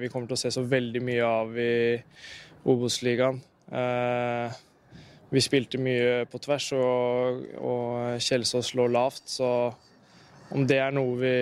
vi 0.00 0.10
kommer 0.12 0.30
til 0.30 0.38
å 0.38 0.42
se 0.44 0.52
så 0.54 0.62
veldig 0.66 1.02
mye 1.02 1.26
av 1.26 1.56
i 1.58 1.72
Obos-ligaen. 2.70 3.40
Eh, 3.70 4.60
vi 5.30 5.42
spilte 5.42 5.80
mye 5.82 6.24
på 6.30 6.40
tvers, 6.42 6.72
og, 6.74 7.44
og 7.62 8.22
Kjelsås 8.22 8.72
lå 8.78 8.86
lavt. 8.90 9.26
Så 9.30 9.48
om 10.54 10.66
det 10.66 10.80
er 10.82 10.94
noe 10.94 11.18
vi 11.18 11.34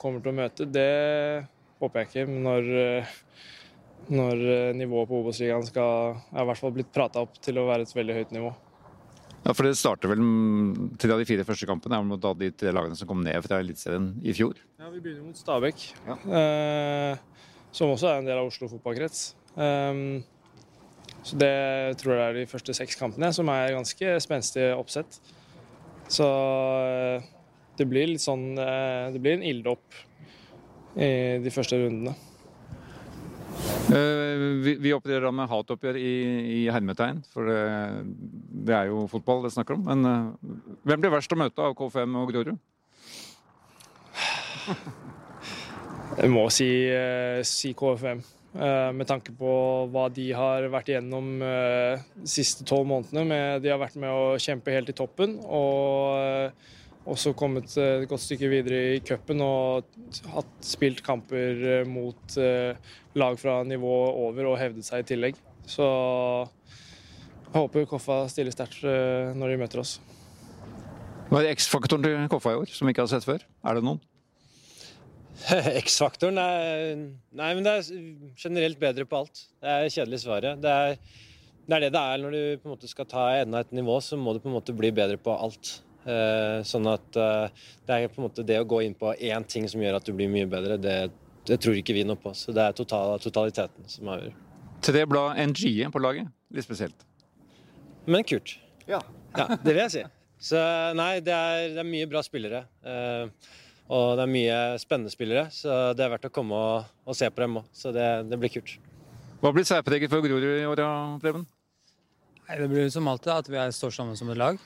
kommer 0.00 0.22
til 0.22 0.34
å 0.34 0.38
møte, 0.40 0.68
det 0.70 1.46
håper 1.80 2.02
jeg 2.02 2.10
ikke. 2.10 2.26
Men 2.30 2.46
når, 2.46 2.70
når 4.12 4.46
eh, 4.52 4.76
nivået 4.78 5.10
på 5.10 5.22
Obos-ligaen 5.22 5.66
er 5.66 6.44
i 6.44 6.46
hvert 6.50 6.62
fall 6.62 6.74
blitt 6.78 6.94
prata 6.94 7.26
opp 7.26 7.38
til 7.42 7.58
å 7.58 7.66
være 7.70 7.86
et 7.86 7.98
veldig 7.98 8.20
høyt 8.20 8.38
nivå. 8.38 8.54
Ja, 9.46 9.52
for 9.54 9.62
det 9.62 9.76
starter 9.78 10.10
vel 10.10 10.22
til 10.98 11.12
av 11.14 11.20
de 11.22 11.26
fire 11.28 11.44
første 11.46 11.68
kampene 11.70 11.94
er 11.94 12.06
mot 12.06 12.22
de 12.40 12.48
tre 12.58 12.72
lagene 12.74 12.96
som 12.98 13.06
kom 13.06 13.20
ned 13.22 13.44
fra 13.44 13.60
Eliteserien 13.62 14.08
i 14.26 14.34
fjor. 14.34 14.58
Ja, 14.80 14.88
Vi 14.90 14.98
begynner 15.04 15.22
mot 15.22 15.38
Stabæk, 15.38 15.84
eh, 16.10 17.20
som 17.70 17.92
også 17.92 18.08
er 18.10 18.18
en 18.18 18.26
del 18.26 18.40
av 18.40 18.50
Oslo 18.50 18.66
fotballkrets. 18.72 19.36
Um, 19.54 20.24
så 21.22 21.38
det 21.38 21.54
tror 22.02 22.16
jeg 22.16 22.24
er 22.24 22.36
de 22.40 22.50
første 22.50 22.74
seks 22.74 22.98
kampene, 22.98 23.30
som 23.32 23.46
er 23.54 23.76
ganske 23.76 24.18
spenstig 24.24 24.66
oppsett. 24.74 25.20
Så 26.10 26.26
eh, 26.26 27.30
det 27.78 27.86
blir 27.86 28.10
litt 28.10 28.22
sånn 28.22 28.52
eh, 28.58 29.12
Det 29.14 29.22
blir 29.22 29.38
en 29.38 29.46
ilddåp 29.46 30.02
i 30.96 31.08
de 31.42 31.52
første 31.54 31.78
rundene. 31.78 32.16
Eh, 33.86 34.38
vi, 34.64 34.72
vi 34.82 34.90
opererer 34.96 35.28
da 35.28 35.30
med 35.30 35.46
hatoppgjør 35.46 35.98
i, 36.00 36.14
i 36.56 36.62
hermetegn, 36.74 37.20
for 37.30 37.46
det, 37.46 37.58
det 38.66 38.74
er 38.74 38.88
jo 38.90 39.04
fotball 39.10 39.44
det 39.44 39.52
snakker 39.54 39.76
om. 39.76 39.84
Men 39.86 40.08
eh, 40.10 40.56
hvem 40.90 41.04
blir 41.04 41.14
verst 41.14 41.34
å 41.34 41.38
møte 41.38 41.62
av 41.62 41.76
K5 41.78 42.16
og 42.18 42.32
Grorud? 42.32 42.56
Jeg 46.16 46.32
må 46.32 46.48
si, 46.54 46.70
eh, 46.90 47.44
si 47.46 47.74
KFM. 47.76 48.24
med 48.96 49.04
tanke 49.04 49.34
på 49.36 49.50
hva 49.92 50.06
de 50.08 50.30
har 50.32 50.64
vært 50.72 50.88
igjennom 50.88 51.26
de 51.42 52.30
siste 52.30 52.64
tolv 52.64 52.86
månedene. 52.88 53.60
De 53.60 53.68
har 53.68 53.76
vært 53.76 53.98
med 54.00 54.08
å 54.08 54.38
kjempe 54.40 54.72
helt 54.72 54.88
i 54.88 54.94
toppen 54.96 55.34
og 55.44 56.54
også 57.06 57.32
kommet 57.38 57.70
et 57.78 58.06
godt 58.10 58.22
stykke 58.22 58.48
videre 58.50 58.80
i 58.96 59.02
cupen 59.04 59.42
og 59.44 59.86
hatt 60.32 60.66
spilt 60.66 61.02
kamper 61.06 61.62
eh, 61.78 61.88
mot 61.88 62.38
eh, 62.42 62.74
lag 63.18 63.38
fra 63.38 63.60
nivået 63.66 64.18
over 64.26 64.50
og 64.50 64.58
hevdet 64.60 64.86
seg 64.86 65.04
i 65.04 65.08
tillegg. 65.12 65.38
Så 65.70 65.86
jeg 67.46 67.54
håper 67.54 67.86
Koffa 67.90 68.24
stiller 68.30 68.54
sterkt 68.54 68.82
eh, 68.86 69.30
når 69.38 69.54
de 69.54 69.60
møter 69.62 69.84
oss. 69.84 69.96
Hva 71.30 71.42
er 71.42 71.54
X-faktoren 71.54 72.04
til 72.06 72.28
Koffa 72.30 72.54
i 72.54 72.60
år, 72.60 72.74
som 72.74 72.86
vi 72.86 72.94
ikke 72.94 73.06
har 73.06 73.14
sett 73.14 73.26
før? 73.26 73.42
Er 73.66 73.78
det 73.78 73.86
noen? 73.86 74.02
X-faktoren 75.84 76.38
er 76.40 76.92
Nei, 76.96 77.52
men 77.54 77.62
det 77.66 77.78
er 77.78 77.88
generelt 78.40 78.82
bedre 78.82 79.06
på 79.06 79.22
alt. 79.22 79.46
Det 79.62 79.72
er 79.72 79.90
kjedelig 79.92 80.24
svaret. 80.24 80.62
Det 80.62 80.74
er, 80.74 81.00
det 81.66 81.78
er 81.78 81.86
det 81.86 81.94
det 81.94 82.02
er 82.02 82.22
når 82.22 82.34
du 82.34 82.42
på 82.62 82.70
en 82.70 82.76
måte 82.76 82.90
skal 82.90 83.10
ta 83.10 83.28
enda 83.38 83.62
et 83.62 83.74
nivå, 83.76 84.00
så 84.02 84.18
må 84.18 84.34
du 84.34 84.42
på 84.42 84.50
en 84.50 84.58
måte 84.58 84.74
bli 84.74 84.90
bedre 84.94 85.18
på 85.22 85.34
alt. 85.34 85.76
Eh, 86.06 86.60
sånn 86.62 86.86
at 86.86 87.16
eh, 87.18 87.62
det 87.86 87.94
er 87.96 88.10
på 88.12 88.20
en 88.20 88.28
måte 88.28 88.44
det 88.46 88.60
å 88.62 88.66
gå 88.68 88.78
inn 88.86 88.94
på 88.94 89.10
én 89.16 89.46
ting 89.48 89.66
som 89.70 89.82
gjør 89.82 89.98
at 89.98 90.06
du 90.06 90.12
blir 90.14 90.30
mye 90.30 90.46
bedre, 90.50 90.76
det, 90.78 90.96
det 91.48 91.58
tror 91.62 91.78
ikke 91.80 91.96
vi 91.96 92.04
noe 92.06 92.20
på. 92.20 92.30
Så 92.36 92.54
det 92.54 92.62
er 92.62 92.76
total, 92.78 93.16
totaliteten 93.22 93.88
som 93.90 94.12
avgjør. 94.14 94.36
Tre 94.86 95.02
blad 95.10 95.40
NG 95.50 95.88
på 95.90 96.02
laget. 96.04 96.30
Litt 96.54 96.66
spesielt. 96.68 97.02
Men 98.06 98.22
kult. 98.26 98.54
Ja. 98.86 99.00
Det 99.34 99.72
vil 99.72 99.82
jeg 99.82 99.94
si. 99.96 100.04
Så 100.46 100.60
nei, 100.94 101.16
det 101.24 101.34
er, 101.34 101.72
det 101.74 101.82
er 101.82 101.88
mye 101.88 102.06
bra 102.10 102.22
spillere. 102.22 102.62
Eh, 102.86 103.50
og 103.86 104.14
det 104.18 104.26
er 104.26 104.30
mye 104.30 104.60
spennende 104.82 105.10
spillere, 105.10 105.46
så 105.54 105.92
det 105.94 106.02
er 106.02 106.10
verdt 106.14 106.26
å 106.26 106.32
komme 106.34 106.58
og, 106.58 106.88
og 107.06 107.18
se 107.18 107.28
på 107.30 107.42
dem 107.42 107.60
òg. 107.62 107.66
Så 107.74 107.90
det, 107.94 108.06
det 108.30 108.38
blir 108.42 108.50
kult. 108.54 108.76
Hva 109.42 109.52
blir 109.54 109.66
særpreget 109.66 110.10
for 110.10 110.24
Grorud 110.24 110.46
i 110.46 110.66
år, 110.66 110.82
Preben? 111.22 111.44
Nei, 112.46 112.56
Det 112.62 112.70
blir 112.70 112.90
som 112.94 113.06
alltid 113.10 113.32
at 113.34 113.50
vi 113.50 113.62
står 113.74 113.94
sammen 113.94 114.18
som 114.18 114.30
et 114.30 114.38
lag. 114.38 114.58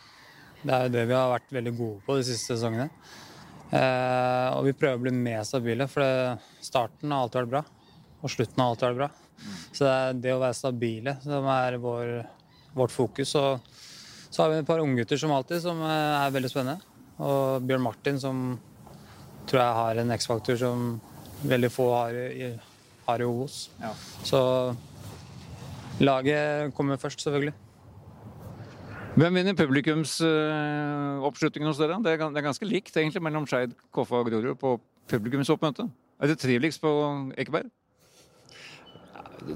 Det 0.60 0.72
er 0.76 0.86
jo 0.86 0.92
det 0.92 1.06
vi 1.08 1.16
har 1.16 1.30
vært 1.32 1.52
veldig 1.56 1.72
gode 1.78 2.04
på 2.04 2.16
de 2.18 2.24
siste 2.28 2.54
sesongene. 2.54 2.90
Eh, 3.70 4.48
og 4.56 4.66
vi 4.66 4.74
prøver 4.76 4.98
å 4.98 5.04
bli 5.04 5.12
mer 5.14 5.44
stabile, 5.46 5.86
for 5.88 6.04
det, 6.04 6.38
starten 6.64 7.14
har 7.14 7.24
alltid 7.24 7.40
vært 7.42 7.52
bra. 7.54 7.62
Og 8.20 8.32
slutten 8.34 8.60
har 8.60 8.72
alltid 8.72 8.88
vært 8.88 9.00
bra. 9.00 9.10
Så 9.72 9.86
det 9.86 9.92
er 9.92 10.18
det 10.26 10.34
å 10.34 10.42
være 10.42 10.58
stabile 10.58 11.14
som 11.24 11.46
er 11.48 11.78
vår, 11.80 12.10
vårt 12.76 12.92
fokus. 12.92 13.32
Og 13.40 13.70
så 14.28 14.42
har 14.42 14.52
vi 14.52 14.58
et 14.60 14.68
par 14.68 14.82
unggutter 14.82 15.20
som 15.20 15.32
alltid, 15.34 15.62
som 15.64 15.80
eh, 15.86 16.16
er 16.18 16.34
veldig 16.34 16.52
spennende. 16.52 16.90
Og 17.20 17.64
Bjørn 17.68 17.86
Martin, 17.86 18.20
som 18.20 18.44
tror 19.48 19.62
jeg 19.62 19.78
har 19.80 20.02
en 20.02 20.14
X-faktor 20.18 20.60
som 20.60 20.92
veldig 21.48 21.72
få 21.72 21.88
har 21.94 22.20
i, 22.20 22.52
har 23.06 23.22
i 23.22 23.26
Obos. 23.26 23.62
Ja. 23.80 23.94
Så 24.28 24.40
laget 26.04 26.74
kommer 26.76 27.00
først, 27.00 27.24
selvfølgelig. 27.24 27.56
Hvem 29.18 29.34
vinner 29.34 29.56
publikumsoppslutningen 29.58 31.66
hos 31.66 31.80
dere? 31.80 31.96
Det 32.04 32.12
er, 32.14 32.44
ganske 32.44 32.66
likt 32.68 32.94
egentlig 32.94 33.22
mellom 33.24 33.46
Skeid, 33.48 33.72
Koffa 33.90 34.20
og 34.22 34.28
Grorud 34.30 34.54
på 34.60 34.80
publikumsoppmøte. 35.10 35.84
Er 36.22 36.26
det 36.30 36.38
triveligst 36.38 36.78
på 36.82 36.90
Ekeberg? 37.34 37.66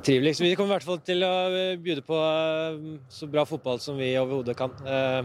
Triveligst. 0.03 0.41
Vi 0.43 0.55
kommer 0.59 0.71
i 0.73 0.75
hvert 0.75 0.89
fall 0.89 0.99
til 1.07 1.23
å 1.23 1.31
eh, 1.53 1.79
bjude 1.79 2.03
på 2.07 2.19
eh, 2.19 2.99
så 3.13 3.27
bra 3.31 3.45
fotball 3.47 3.79
som 3.85 3.95
vi 4.01 4.19
overhodet 4.19 4.57
kan. 4.59 4.71
Eh, 4.83 5.23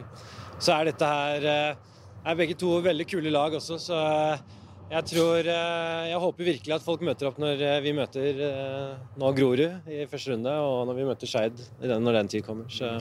Så 0.60 0.76
er 0.76 0.84
dette 0.92 1.06
her 1.08 1.39
er 1.50 2.36
begge 2.36 2.56
to 2.60 2.82
veldig 2.84 3.08
kule 3.08 3.32
lag 3.32 3.54
også, 3.56 3.80
så 3.80 3.96
jeg 4.92 5.04
tror 5.08 5.48
Jeg 5.48 6.20
håper 6.20 6.44
virkelig 6.44 6.76
at 6.76 6.84
folk 6.84 7.00
møter 7.06 7.28
opp 7.30 7.38
når 7.39 7.80
vi 7.80 7.94
møter 7.96 8.36
nå 9.15 9.32
Grorud 9.38 9.88
i 9.88 10.04
første 10.10 10.32
runde, 10.34 10.52
og 10.52 10.88
når 10.89 10.96
vi 10.98 11.06
møter 11.08 11.28
Skeid 11.32 11.56
når 11.80 12.13
den 12.20 12.28
tid 12.28 12.44
kommer. 12.44 12.68
Så 12.68 13.00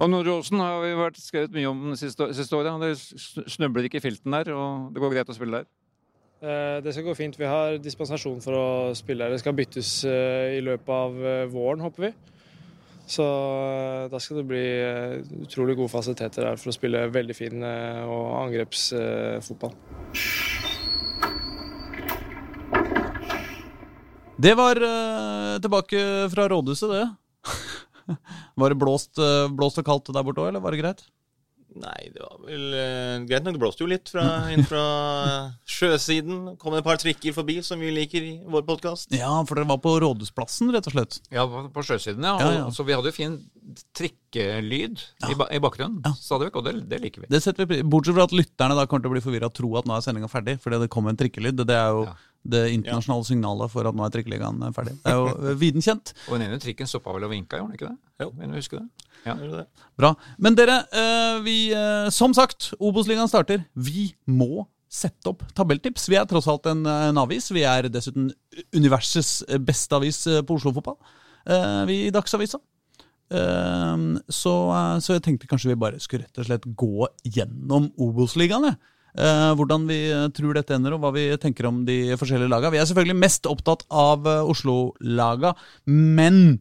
Og 0.00 0.08
Nordåsen 0.08 0.60
har 0.62 0.78
vi 0.80 0.94
vært 0.96 1.18
skrevet 1.20 1.52
mye 1.52 1.68
om 1.68 1.80
de 1.90 1.98
siste, 2.00 2.30
siste 2.36 2.56
året. 2.56 2.72
Det 2.80 3.50
snubler 3.52 3.84
ikke 3.84 4.00
i 4.00 4.04
filten 4.06 4.32
der, 4.32 4.48
og 4.56 4.94
det 4.94 5.02
går 5.02 5.12
greit 5.12 5.28
å 5.28 5.36
spille 5.36 5.60
der. 5.60 5.68
Eh, 6.40 6.80
Det 6.80 6.94
skal 6.94 7.04
gå 7.04 7.14
fint. 7.18 7.36
Vi 7.36 7.44
har 7.44 7.76
dispensasjon 7.76 8.40
for 8.40 8.56
å 8.56 8.66
spille 8.96 9.26
her. 9.26 9.34
Det 9.34 9.42
skal 9.42 9.56
byttes 9.58 9.90
eh, 10.08 10.56
i 10.56 10.62
løpet 10.64 10.88
av 10.88 11.20
eh, 11.20 11.44
våren, 11.52 11.84
håper 11.84 12.06
vi. 12.06 12.12
Så 13.10 13.26
da 14.08 14.18
skal 14.22 14.38
det 14.38 14.46
bli 14.46 14.64
utrolig 15.42 15.74
gode 15.76 15.90
fasiliteter 15.90 16.46
her 16.46 16.60
for 16.62 16.70
å 16.70 16.74
spille 16.76 17.08
veldig 17.10 17.34
fin 17.34 17.64
og 17.66 18.28
angrepsfotball. 18.44 19.74
Det 24.38 24.52
var 24.54 24.78
tilbake 25.58 26.04
fra 26.30 26.46
rådhuset, 26.54 26.94
det. 26.94 27.08
var 28.60 28.74
det 28.74 28.80
blåst, 28.82 29.14
eh, 29.18 29.46
blåst 29.54 29.80
og 29.82 29.88
kaldt 29.88 30.12
der 30.14 30.26
borte 30.26 30.42
òg, 30.44 30.52
eller 30.52 30.62
var 30.64 30.76
det 30.76 30.82
greit? 30.84 31.02
Nei, 31.70 32.08
det 32.10 32.18
var 32.18 32.40
vel 32.48 32.72
eh, 32.74 33.20
greit 33.30 33.44
nok. 33.46 33.54
Det 33.54 33.60
blåste 33.62 33.84
jo 33.84 33.90
litt 33.92 34.08
fra, 34.10 34.24
inn 34.54 34.64
fra 34.66 34.80
sjøsiden. 35.70 36.56
Kom 36.58 36.74
det 36.74 36.80
et 36.82 36.86
par 36.88 36.98
trikker 36.98 37.34
forbi, 37.36 37.60
som 37.62 37.78
vi 37.78 37.92
liker 37.94 38.24
i 38.26 38.32
vår 38.50 38.64
podkast. 38.66 39.14
Ja, 39.14 39.30
for 39.46 39.54
dere 39.60 39.68
var 39.70 39.78
på 39.84 39.92
Rådhusplassen, 40.02 40.72
rett 40.74 40.88
og 40.90 40.96
slett. 40.96 41.20
Ja, 41.30 41.44
på, 41.46 41.84
sjøsiden, 41.86 42.26
ja. 42.26 42.34
Ja, 42.42 42.50
ja. 42.58 42.64
Og, 42.66 42.74
så 42.74 42.82
vi 42.88 42.96
hadde 42.96 43.12
jo 43.12 43.14
fin 43.14 43.36
trikkelyd 43.94 44.98
i, 45.30 45.36
ba, 45.38 45.46
i 45.54 45.60
bakgrunnen 45.62 46.02
stadig 46.18 46.48
vekk, 46.48 46.58
og 46.60 46.66
det, 46.66 46.74
det 46.90 47.00
liker 47.04 47.24
vi. 47.24 47.30
Det 47.30 47.40
setter 47.44 47.66
vi 47.66 47.76
pri- 47.76 47.86
Bortsett 47.90 48.16
fra 48.18 48.26
at 48.26 48.34
lytterne 48.34 48.76
da 48.78 48.86
kommer 48.90 49.04
til 49.06 49.12
å 49.12 49.14
bli 49.14 49.24
forvirra 49.24 49.50
og 49.50 49.56
tro 49.56 49.70
at 49.78 49.86
nå 49.88 49.94
er 49.96 50.04
sendinga 50.04 50.30
ferdig, 50.32 50.56
fordi 50.62 50.82
det 50.82 50.90
kom 50.92 51.06
en 51.10 51.18
trikkelyd. 51.22 51.62
Det 51.62 51.76
er 51.78 51.94
jo 51.94 52.04
Ja. 52.08 52.16
Det 52.42 52.62
internasjonale 52.72 53.26
signalet 53.28 53.72
for 53.72 53.88
at 53.88 53.96
nå 53.96 54.04
er 54.06 54.12
trikkeligaen 54.14 54.62
ferdig. 54.76 54.96
Det 55.02 55.12
er 55.12 55.18
jo 55.18 55.28
eh, 55.34 55.58
viden 55.60 55.84
kjent. 55.84 56.14
Og 56.28 56.38
den 56.38 56.46
ene 56.48 56.60
trikken 56.62 56.88
stoppa 56.88 57.12
vel 57.14 57.28
og 57.28 57.32
vinka, 57.34 57.60
gjorde 57.60 57.74
den 57.74 57.78
ikke 57.78 57.90
det? 57.90 58.24
Jo. 58.24 58.32
Vil 58.38 58.52
du 58.52 58.56
huske 58.56 58.80
det? 58.80 59.06
Ja. 59.26 59.34
Det? 59.36 59.66
Bra. 60.00 60.14
Men 60.40 60.56
dere, 60.56 60.78
eh, 60.96 61.40
vi 61.44 61.56
eh, 61.76 62.08
Som 62.14 62.32
sagt, 62.36 62.70
Obos-ligaen 62.80 63.28
starter. 63.28 63.64
Vi 63.74 64.10
må 64.24 64.64
sette 64.90 65.30
opp 65.30 65.44
tabelltips. 65.54 66.08
Vi 66.10 66.18
er 66.18 66.26
tross 66.28 66.48
alt 66.50 66.66
en, 66.70 66.82
en 66.88 67.20
avis. 67.22 67.50
Vi 67.54 67.62
er 67.68 67.90
dessuten 67.92 68.30
universets 68.74 69.42
beste 69.62 70.00
avis 70.00 70.24
eh, 70.26 70.40
på 70.42 70.56
Oslo-fotball. 70.58 70.98
Eh, 71.46 71.82
vi 71.90 71.98
i 72.06 72.14
Dagsavisa. 72.14 72.58
Eh, 73.30 73.96
så, 74.28 74.54
eh, 74.74 74.96
så 75.04 75.16
jeg 75.16 75.26
tenkte 75.26 75.50
kanskje 75.50 75.74
vi 75.74 75.82
bare 75.84 76.00
skulle 76.02 76.24
rett 76.24 76.40
og 76.40 76.48
slett 76.48 76.66
gå 76.66 77.10
gjennom 77.36 77.92
Obos-ligaen. 78.00 78.72
Eh, 79.18 79.52
hvordan 79.58 79.86
vi 79.88 80.00
eh, 80.10 80.28
tror 80.36 80.54
dette 80.56 80.76
ender, 80.76 80.94
og 80.94 81.02
hva 81.02 81.12
vi 81.16 81.26
tenker 81.42 81.68
om 81.70 81.82
de 81.86 82.16
forskjellige 82.20 82.50
laga. 82.50 82.70
Vi 82.72 82.80
er 82.80 82.88
selvfølgelig 82.88 83.18
mest 83.18 83.48
opptatt 83.50 83.86
av 83.90 84.28
eh, 84.28 84.50
Oslo-laga, 84.50 85.54
men 85.90 86.60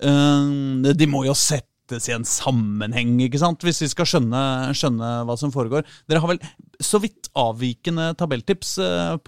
de 0.00 1.06
må 1.12 1.26
jo 1.26 1.34
settes 1.36 2.06
i 2.08 2.14
en 2.14 2.22
sammenheng, 2.24 3.18
ikke 3.20 3.36
sant? 3.42 3.60
hvis 3.60 3.82
vi 3.84 3.88
skal 3.92 4.06
skjønne, 4.08 4.40
skjønne 4.72 5.10
hva 5.28 5.36
som 5.36 5.52
foregår. 5.52 5.84
Dere 6.08 6.22
har 6.22 6.30
vel 6.30 6.40
så 6.80 6.96
vidt 7.02 7.28
avvikende 7.36 8.06
tabelltips, 8.16 8.78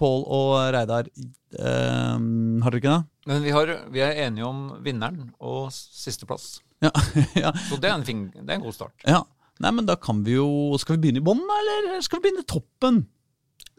Pål 0.01 0.25
og 0.33 0.55
Reidar. 0.73 1.11
Eh, 1.53 2.17
har 2.65 2.73
dere 2.73 2.81
ikke 2.81 2.95
det? 2.95 3.03
Men 3.29 3.45
vi, 3.45 3.53
har, 3.53 3.69
vi 3.93 4.01
er 4.01 4.17
enige 4.25 4.49
om 4.49 4.65
vinneren 4.81 5.29
og 5.37 5.69
sisteplass. 5.75 6.55
Ja, 6.83 6.89
ja, 7.45 7.53
Så 7.69 7.77
det 7.77 7.91
er 7.91 7.95
en, 7.99 8.07
fin, 8.07 8.25
det 8.33 8.49
er 8.49 8.57
en 8.57 8.65
god 8.65 8.81
start. 8.81 8.97
ja. 9.05 9.21
Nei, 9.61 9.71
men 9.71 9.85
da 9.85 9.95
kan 10.01 10.23
vi 10.25 10.33
jo 10.37 10.47
Skal 10.81 10.97
vi 10.97 11.03
begynne 11.07 11.21
i 11.21 11.25
bånn, 11.25 11.43
eller 11.45 11.99
skal 12.01 12.19
vi 12.19 12.29
begynne 12.29 12.41
i 12.45 12.49
toppen? 12.49 13.03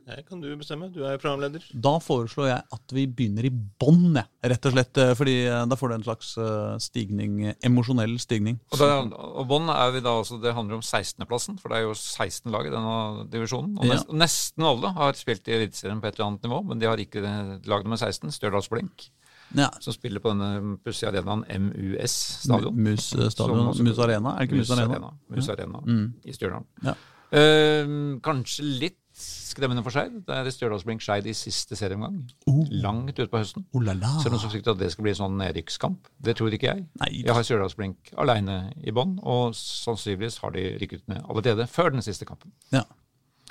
Det 0.04 0.18
kan 0.28 0.36
du 0.36 0.50
bestemme. 0.60 0.90
Du 0.92 0.98
er 1.00 1.14
jo 1.14 1.20
programleder. 1.22 1.62
Da 1.80 1.94
foreslår 2.04 2.50
jeg 2.50 2.64
at 2.76 2.92
vi 2.92 3.06
begynner 3.08 3.46
i 3.48 3.50
bånn, 3.80 4.18
rett 4.44 4.66
og 4.68 4.74
slett. 4.74 4.98
eh, 5.00 5.14
Fordi 5.16 5.36
eh, 5.48 5.62
da 5.64 5.78
får 5.80 5.88
du 5.88 5.94
en 5.96 6.04
slags 6.04 6.34
eh, 6.36 6.74
stigning, 6.84 7.38
emosjonell 7.64 8.18
stigning. 8.20 8.58
Og, 8.68 8.82
da, 8.82 8.98
og 9.40 9.48
bånn 9.48 9.72
er 9.72 9.94
vi 9.96 10.02
da 10.04 10.12
også, 10.20 10.36
det 10.44 10.52
handler 10.52 10.76
om 10.76 10.84
16.-plassen, 10.84 11.56
for 11.58 11.72
det 11.72 11.78
er 11.80 11.86
jo 11.88 11.94
16 11.96 12.52
lag 12.52 12.68
i 12.68 12.74
denne 12.76 13.24
divisjonen. 13.32 13.78
Og 13.80 13.88
Ja. 13.88 13.96
nesten 14.12 14.68
alle 14.68 14.92
har 14.92 15.16
spilt 15.16 15.48
i 15.48 15.56
Eliteserien 15.56 16.04
på 16.04 16.10
et 16.12 16.18
eller 16.20 16.34
annet 16.34 16.44
nivå, 16.50 16.60
men 16.68 16.78
de 16.84 16.90
har 16.92 17.00
ikke 17.00 17.24
lag 17.64 17.88
nummer 17.88 17.96
16, 17.96 18.28
Stjørdals-Blink, 18.36 19.08
Ja. 19.54 19.68
som 19.80 19.92
spiller 19.94 20.20
på 20.20 20.32
denne 20.34 20.76
pussige 20.84 21.08
arenaen 21.12 21.44
MUS 21.68 22.14
stadion. 22.44 22.74
Mus 22.76 23.12
eh, 23.14 23.28
stadion, 23.30 23.66
også- 23.70 23.82
Mus 23.86 23.98
Arena, 23.98 24.34
er 24.34 24.38
det 24.46 24.48
ikke 24.50 24.56
Mus, 24.62 24.70
Arena? 24.70 25.10
Mus 25.30 25.48
Arena 25.48 25.80
Mm. 25.86 26.14
i 26.24 26.32
Stjørdal. 26.32 26.64
Ja. 26.84 26.94
Uh, 27.34 28.18
kanskje 28.22 28.62
litt 28.78 28.98
skremmende 29.14 29.82
for 29.82 29.90
Skeid. 29.94 30.24
Det 30.26 30.34
er 30.34 30.48
Stjørdals-Blink 30.50 31.00
Skeid 31.02 31.26
i 31.26 31.32
siste 31.34 31.74
serieomgang. 31.78 32.16
Oh. 32.50 32.64
Langt 32.70 33.18
utpå 33.22 33.38
høsten. 33.38 33.64
Oh 33.74 33.80
la 33.82 33.92
la. 33.94 34.10
Så 34.18 34.26
er 34.26 34.30
det 34.30 34.32
noen 34.34 34.42
som 34.42 34.50
frykter 34.50 34.74
at 34.74 34.78
det 34.78 34.90
skal 34.92 35.02
bli 35.06 35.12
en 35.14 35.18
sånn 35.20 35.36
nedrykkskamp. 35.38 36.06
Det 36.22 36.34
tror 36.38 36.50
ikke 36.54 36.68
jeg. 36.72 36.84
Nei, 37.00 37.10
Jeg 37.24 37.34
har 37.34 37.42
Stjørdals-Blink 37.46 38.12
alene 38.18 38.72
i 38.82 38.90
bånn, 38.94 39.18
og 39.22 39.54
sannsynligvis 39.54 40.38
har 40.42 40.50
de 40.54 40.64
rykket 40.82 41.06
ned 41.08 41.22
allerede 41.30 41.66
før 41.70 41.90
den 41.94 42.02
siste 42.02 42.24
kampen. 42.26 42.52
ja. 42.72 42.82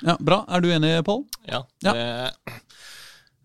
ja, 0.02 0.16
Bra. 0.20 0.44
Er 0.48 0.60
du 0.60 0.68
enig, 0.68 1.04
Pål? 1.04 1.24
Ja. 1.48 1.62
Ja. 1.82 1.92
Det, 1.92 2.52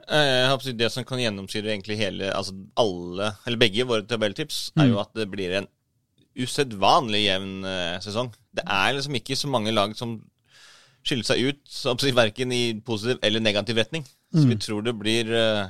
det 0.09 0.89
som 0.93 1.05
kan 1.05 1.21
gjennomsyre 1.21 1.69
egentlig 1.69 1.99
hele 1.99 2.31
Altså 2.33 2.55
alle, 2.79 3.33
eller 3.45 3.61
begge 3.61 3.85
våre 3.85 4.07
tabelltips, 4.09 4.71
er 4.79 4.89
jo 4.89 4.99
at 5.01 5.13
det 5.17 5.29
blir 5.29 5.53
en 5.59 5.69
usedvanlig 6.39 7.25
jevn 7.25 7.65
eh, 7.67 7.97
sesong. 8.03 8.31
Det 8.55 8.63
er 8.65 8.93
liksom 8.95 9.17
ikke 9.19 9.37
så 9.37 9.49
mange 9.51 9.73
lag 9.75 9.95
som 9.97 10.17
skiller 11.05 11.27
seg 11.27 11.43
ut, 11.49 12.15
verken 12.15 12.51
i 12.51 12.63
positiv 12.85 13.19
eller 13.25 13.43
negativ 13.43 13.77
retning. 13.79 14.05
Så 14.33 14.45
vi 14.45 14.57
tror 14.61 14.83
det 14.85 14.93
blir 14.99 15.29
uh, 15.33 15.69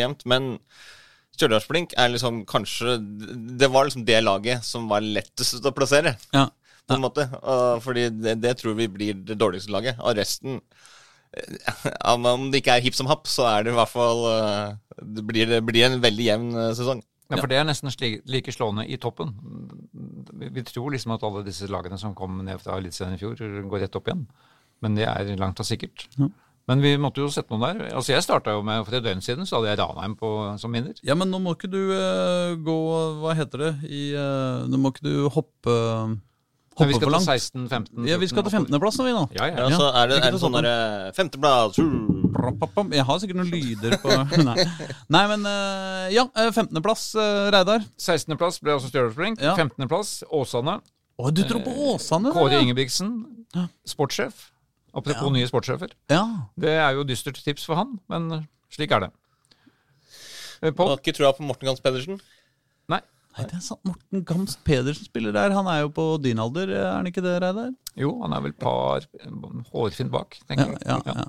jevnt. 0.00 0.24
Men 0.26 0.56
Stjørdalsblink 1.36 1.92
er 2.00 2.08
liksom 2.14 2.40
kanskje 2.48 2.96
Det 3.60 3.68
var 3.68 3.84
liksom 3.86 4.06
det 4.08 4.22
laget 4.24 4.64
som 4.64 4.88
var 4.88 5.04
lettest 5.04 5.64
å 5.64 5.74
plassere, 5.76 6.16
Ja. 6.32 6.48
på 6.88 6.94
en 6.96 7.04
måte. 7.04 7.28
Og 7.42 7.82
fordi 7.84 8.08
det, 8.10 8.40
det 8.40 8.56
tror 8.58 8.74
vi 8.74 8.88
blir 8.88 9.14
det 9.14 9.38
dårligste 9.38 9.70
laget. 9.70 10.00
Og 10.00 10.16
resten 10.16 10.60
eh, 10.60 10.84
Om 12.14 12.48
det 12.52 12.62
ikke 12.62 12.78
er 12.78 12.84
hipp 12.86 12.96
som 12.96 13.10
happ, 13.10 13.28
så 13.30 13.46
er 13.50 13.66
det 13.66 13.74
i 13.74 13.76
hvert 13.76 13.92
fall 13.92 14.24
eh, 14.30 15.02
Det 15.02 15.24
blir, 15.26 15.50
det 15.50 15.60
blir 15.66 15.88
en 15.88 16.00
veldig 16.02 16.26
jevn 16.30 16.48
eh, 16.54 16.72
sesong. 16.78 17.02
Ja, 17.26 17.40
for 17.40 17.50
det 17.50 17.58
er 17.58 17.66
nesten 17.66 17.90
slik, 17.90 18.20
like 18.30 18.52
slående 18.54 18.84
i 18.86 18.98
toppen. 19.02 19.32
Vi, 20.38 20.50
vi 20.54 20.62
tror 20.66 20.92
liksom 20.94 21.16
at 21.16 21.24
alle 21.26 21.42
disse 21.46 21.66
lagene 21.66 21.98
som 21.98 22.14
kom 22.14 22.38
ned 22.46 22.62
fra 22.62 22.78
Eliteserien 22.78 23.16
i 23.16 23.20
fjor, 23.20 23.40
går 23.66 23.82
rett 23.82 23.98
opp 23.98 24.06
igjen. 24.06 24.28
Men 24.84 24.98
det 24.98 25.08
er 25.10 25.32
langt 25.40 25.58
av 25.58 25.66
sikkert. 25.66 26.06
Men 26.66 26.82
vi 26.82 26.96
måtte 26.98 27.22
jo 27.22 27.30
sette 27.30 27.52
noen 27.54 27.62
der. 27.62 27.90
Altså 27.94 28.14
Jeg 28.14 28.24
starta 28.26 28.56
jo 28.56 28.62
med 28.66 28.82
For 28.86 28.98
et 28.98 29.04
døgn 29.04 29.22
siden 29.24 29.46
så 29.46 29.58
hadde 29.58 29.72
jeg 29.72 29.80
Ranheim 29.80 30.16
på, 30.18 30.30
som 30.60 30.74
vinner. 30.74 30.98
Ja, 31.06 31.14
men 31.18 31.30
nå 31.30 31.40
må 31.42 31.54
ikke 31.54 31.70
du 31.70 31.80
uh, 31.94 32.54
gå 32.58 32.78
Hva 33.22 33.36
heter 33.38 33.62
det? 33.62 33.72
I, 33.86 34.02
uh, 34.18 34.66
nå 34.70 34.80
må 34.82 34.94
ikke 34.94 35.06
du 35.06 35.28
hoppe 35.32 35.76
Hoppe 36.76 36.90
vi 36.90 36.96
skal 36.98 37.14
til 37.14 37.24
16, 37.24 37.68
15 37.72 38.08
Ja, 38.10 38.16
vi 38.20 38.26
skal 38.28 38.44
til 38.44 38.52
15.-plass 38.52 38.98
nå, 39.00 39.04
vi 39.06 39.12
nå. 39.16 39.22
Ja, 39.38 39.46
ja. 39.48 39.64
Ja, 39.64 39.78
så 39.80 39.86
er 39.96 40.10
det, 40.10 40.18
er 40.26 40.34
det 40.34 40.40
sånn 40.42 40.56
derre 40.58 41.12
Femteplass 41.16 41.78
uh, 41.80 42.82
Jeg 42.92 43.06
har 43.08 43.22
sikkert 43.22 43.38
noen 43.40 43.52
lyder 43.54 43.96
på 44.02 44.12
Nei, 44.48 44.66
Nei 45.16 45.22
men 45.32 45.48
eh, 45.48 46.10
ja. 46.12 46.26
eh, 46.36 46.50
15.-plass, 46.52 47.06
uh, 47.16 47.46
Reidar. 47.54 47.86
16.-plass 47.96 48.60
ble 48.60 48.76
også 48.76 48.90
Stjørdals-Blink. 48.92 49.40
Ja. 49.40 49.54
15.-plass 49.56 50.18
Åsane. 50.36 50.76
Å, 51.16 51.32
du 51.32 51.42
tror 51.48 51.64
på 51.64 51.72
Åsane? 51.94 52.34
Kåre 52.36 52.58
ja. 52.58 52.64
Ingebrigtsen, 52.66 53.14
sportssjef. 53.88 54.50
Apropos 54.96 55.30
Ja. 55.30 55.32
nye 55.32 55.48
sportssjefer. 55.48 55.96
Ja. 56.12 56.24
Det 56.60 56.76
er 56.76 56.96
jo 56.96 57.08
dystert 57.08 57.40
tips 57.40 57.64
for 57.68 57.80
han, 57.80 57.96
men 58.12 58.44
slik 58.72 58.92
er 58.92 59.06
det. 59.06 59.14
Du 60.60 60.72
Pål? 60.76 60.92
Har 60.92 61.00
ikke 61.00 61.16
trua 61.16 61.32
på 61.36 61.44
Morten 61.44 61.68
Gans 61.68 61.80
Pedersen. 61.84 62.20
Nei. 62.92 63.00
Nei, 63.36 63.44
det 63.50 63.58
er 63.58 63.62
sant. 63.66 63.82
Morten 63.84 64.22
Gams 64.24 64.54
Pedersen 64.64 65.04
spiller 65.04 65.34
der. 65.36 65.52
Han 65.52 65.66
er 65.68 65.82
jo 65.84 65.90
på 65.92 66.06
din 66.24 66.38
alder, 66.40 66.70
er 66.72 66.86
han 66.94 67.06
ikke 67.10 67.20
det, 67.24 67.34
Reidar? 67.44 67.70
Jo, 68.00 68.14
han 68.22 68.32
er 68.32 68.44
vel 68.46 68.54
par 68.56 69.04
hårfint 69.74 70.10
bak, 70.12 70.38
Ja, 70.40 70.46
tenker 70.48 70.72
jeg. 70.72 70.84
ja, 70.88 71.00
ja. 71.20 71.26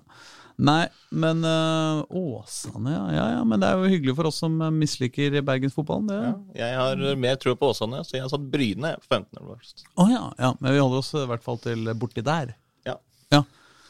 Nei, 0.58 0.88
men 1.14 1.44
øh, 1.46 2.00
Åsane, 2.18 2.90
ja, 2.90 3.02
ja. 3.14 3.26
ja. 3.36 3.42
Men 3.46 3.62
det 3.62 3.68
er 3.70 3.78
jo 3.78 3.92
hyggelig 3.92 4.16
for 4.18 4.30
oss 4.32 4.40
som 4.42 4.56
misliker 4.74 5.36
bergensfotballen, 5.46 6.08
det. 6.10 6.22
Ja, 6.58 6.72
jeg 6.72 6.80
har 6.80 7.20
mer 7.22 7.36
tro 7.44 7.54
på 7.60 7.70
Åsane, 7.76 8.00
så 8.08 8.16
jeg 8.18 8.24
har 8.26 8.32
satt 8.34 8.48
Bryne 8.56 8.96
på 9.04 9.06
15. 9.20 9.38
plass. 9.44 9.76
Å 10.02 10.08
ja, 10.10 10.24
ja. 10.42 10.54
Men 10.58 10.74
vi 10.74 10.82
holder 10.82 11.04
oss 11.04 11.12
i 11.14 11.28
hvert 11.30 11.46
fall 11.46 11.60
til 11.62 11.86
borti 12.02 12.24
der. 12.26 12.56
Ja. 12.88 12.96
Ja. 13.36 13.44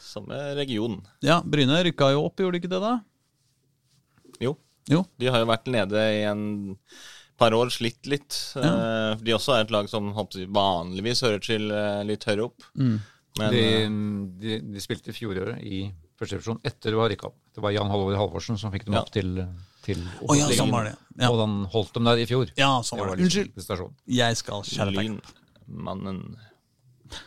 Samme 0.04 0.36
region. 0.58 0.98
ja 1.24 1.38
Bryne 1.44 1.80
rykka 1.86 2.10
jo 2.12 2.26
opp, 2.26 2.36
gjorde 2.42 2.58
de 2.58 2.62
ikke 2.66 2.74
det, 2.74 2.82
da? 2.84 2.96
Jo. 4.44 4.52
Jo. 4.92 5.02
De 5.20 5.28
har 5.32 5.40
jo 5.42 5.48
vært 5.48 5.72
nede 5.72 6.04
i 6.18 6.22
en 6.28 6.42
par 7.38 7.54
år, 7.56 7.70
slitt 7.70 8.06
litt. 8.10 8.34
Ja. 8.58 9.14
de 9.20 9.34
også 9.36 9.54
er 9.56 9.64
et 9.66 9.70
lag 9.74 9.88
som 9.90 10.10
vanligvis 10.14 11.22
hører 11.22 11.40
til 11.44 11.70
eh, 11.70 12.02
litt 12.08 12.24
høyere 12.28 12.48
opp. 12.50 12.66
Mm. 12.76 12.98
Men 13.38 13.52
De, 13.54 13.62
eh, 13.62 13.88
de, 14.42 14.58
de 14.74 14.82
spilte 14.82 15.14
fjoråret 15.14 15.62
i 15.62 15.84
første 16.18 16.34
divisjon 16.38 16.58
etter 16.66 16.90
det 16.90 16.98
var 16.98 17.10
rykka 17.12 17.28
opp. 17.30 17.36
Det 17.54 17.62
var 17.62 17.70
Jan 17.76 17.90
Halvor 17.92 18.16
Halvorsen 18.18 18.58
som 18.58 18.72
fikk 18.74 18.88
dem 18.88 18.96
Ja. 18.98 19.04
opp 19.06 19.12
til, 19.14 19.36
til 19.86 20.02
oh, 20.26 20.34
ja, 20.34 20.48
sånn 20.58 20.72
var 20.74 20.88
det. 20.90 20.96
Ja, 21.18 21.30
Og 21.30 21.38
han 21.44 21.60
holdt 21.70 21.94
dem 21.94 22.04
der 22.10 22.18
i 22.18 22.26
fjor. 22.26 22.50
ja 22.58 22.72
sånn 22.82 22.98
var 22.98 23.14
det. 23.14 23.22
Unnskyld. 23.28 23.54
prestasjon. 23.54 23.94
Jeg 24.10 24.36
skal 24.42 24.66
skjære 24.66 24.94
deg. 24.98 25.18
Lynmannen 25.68 26.22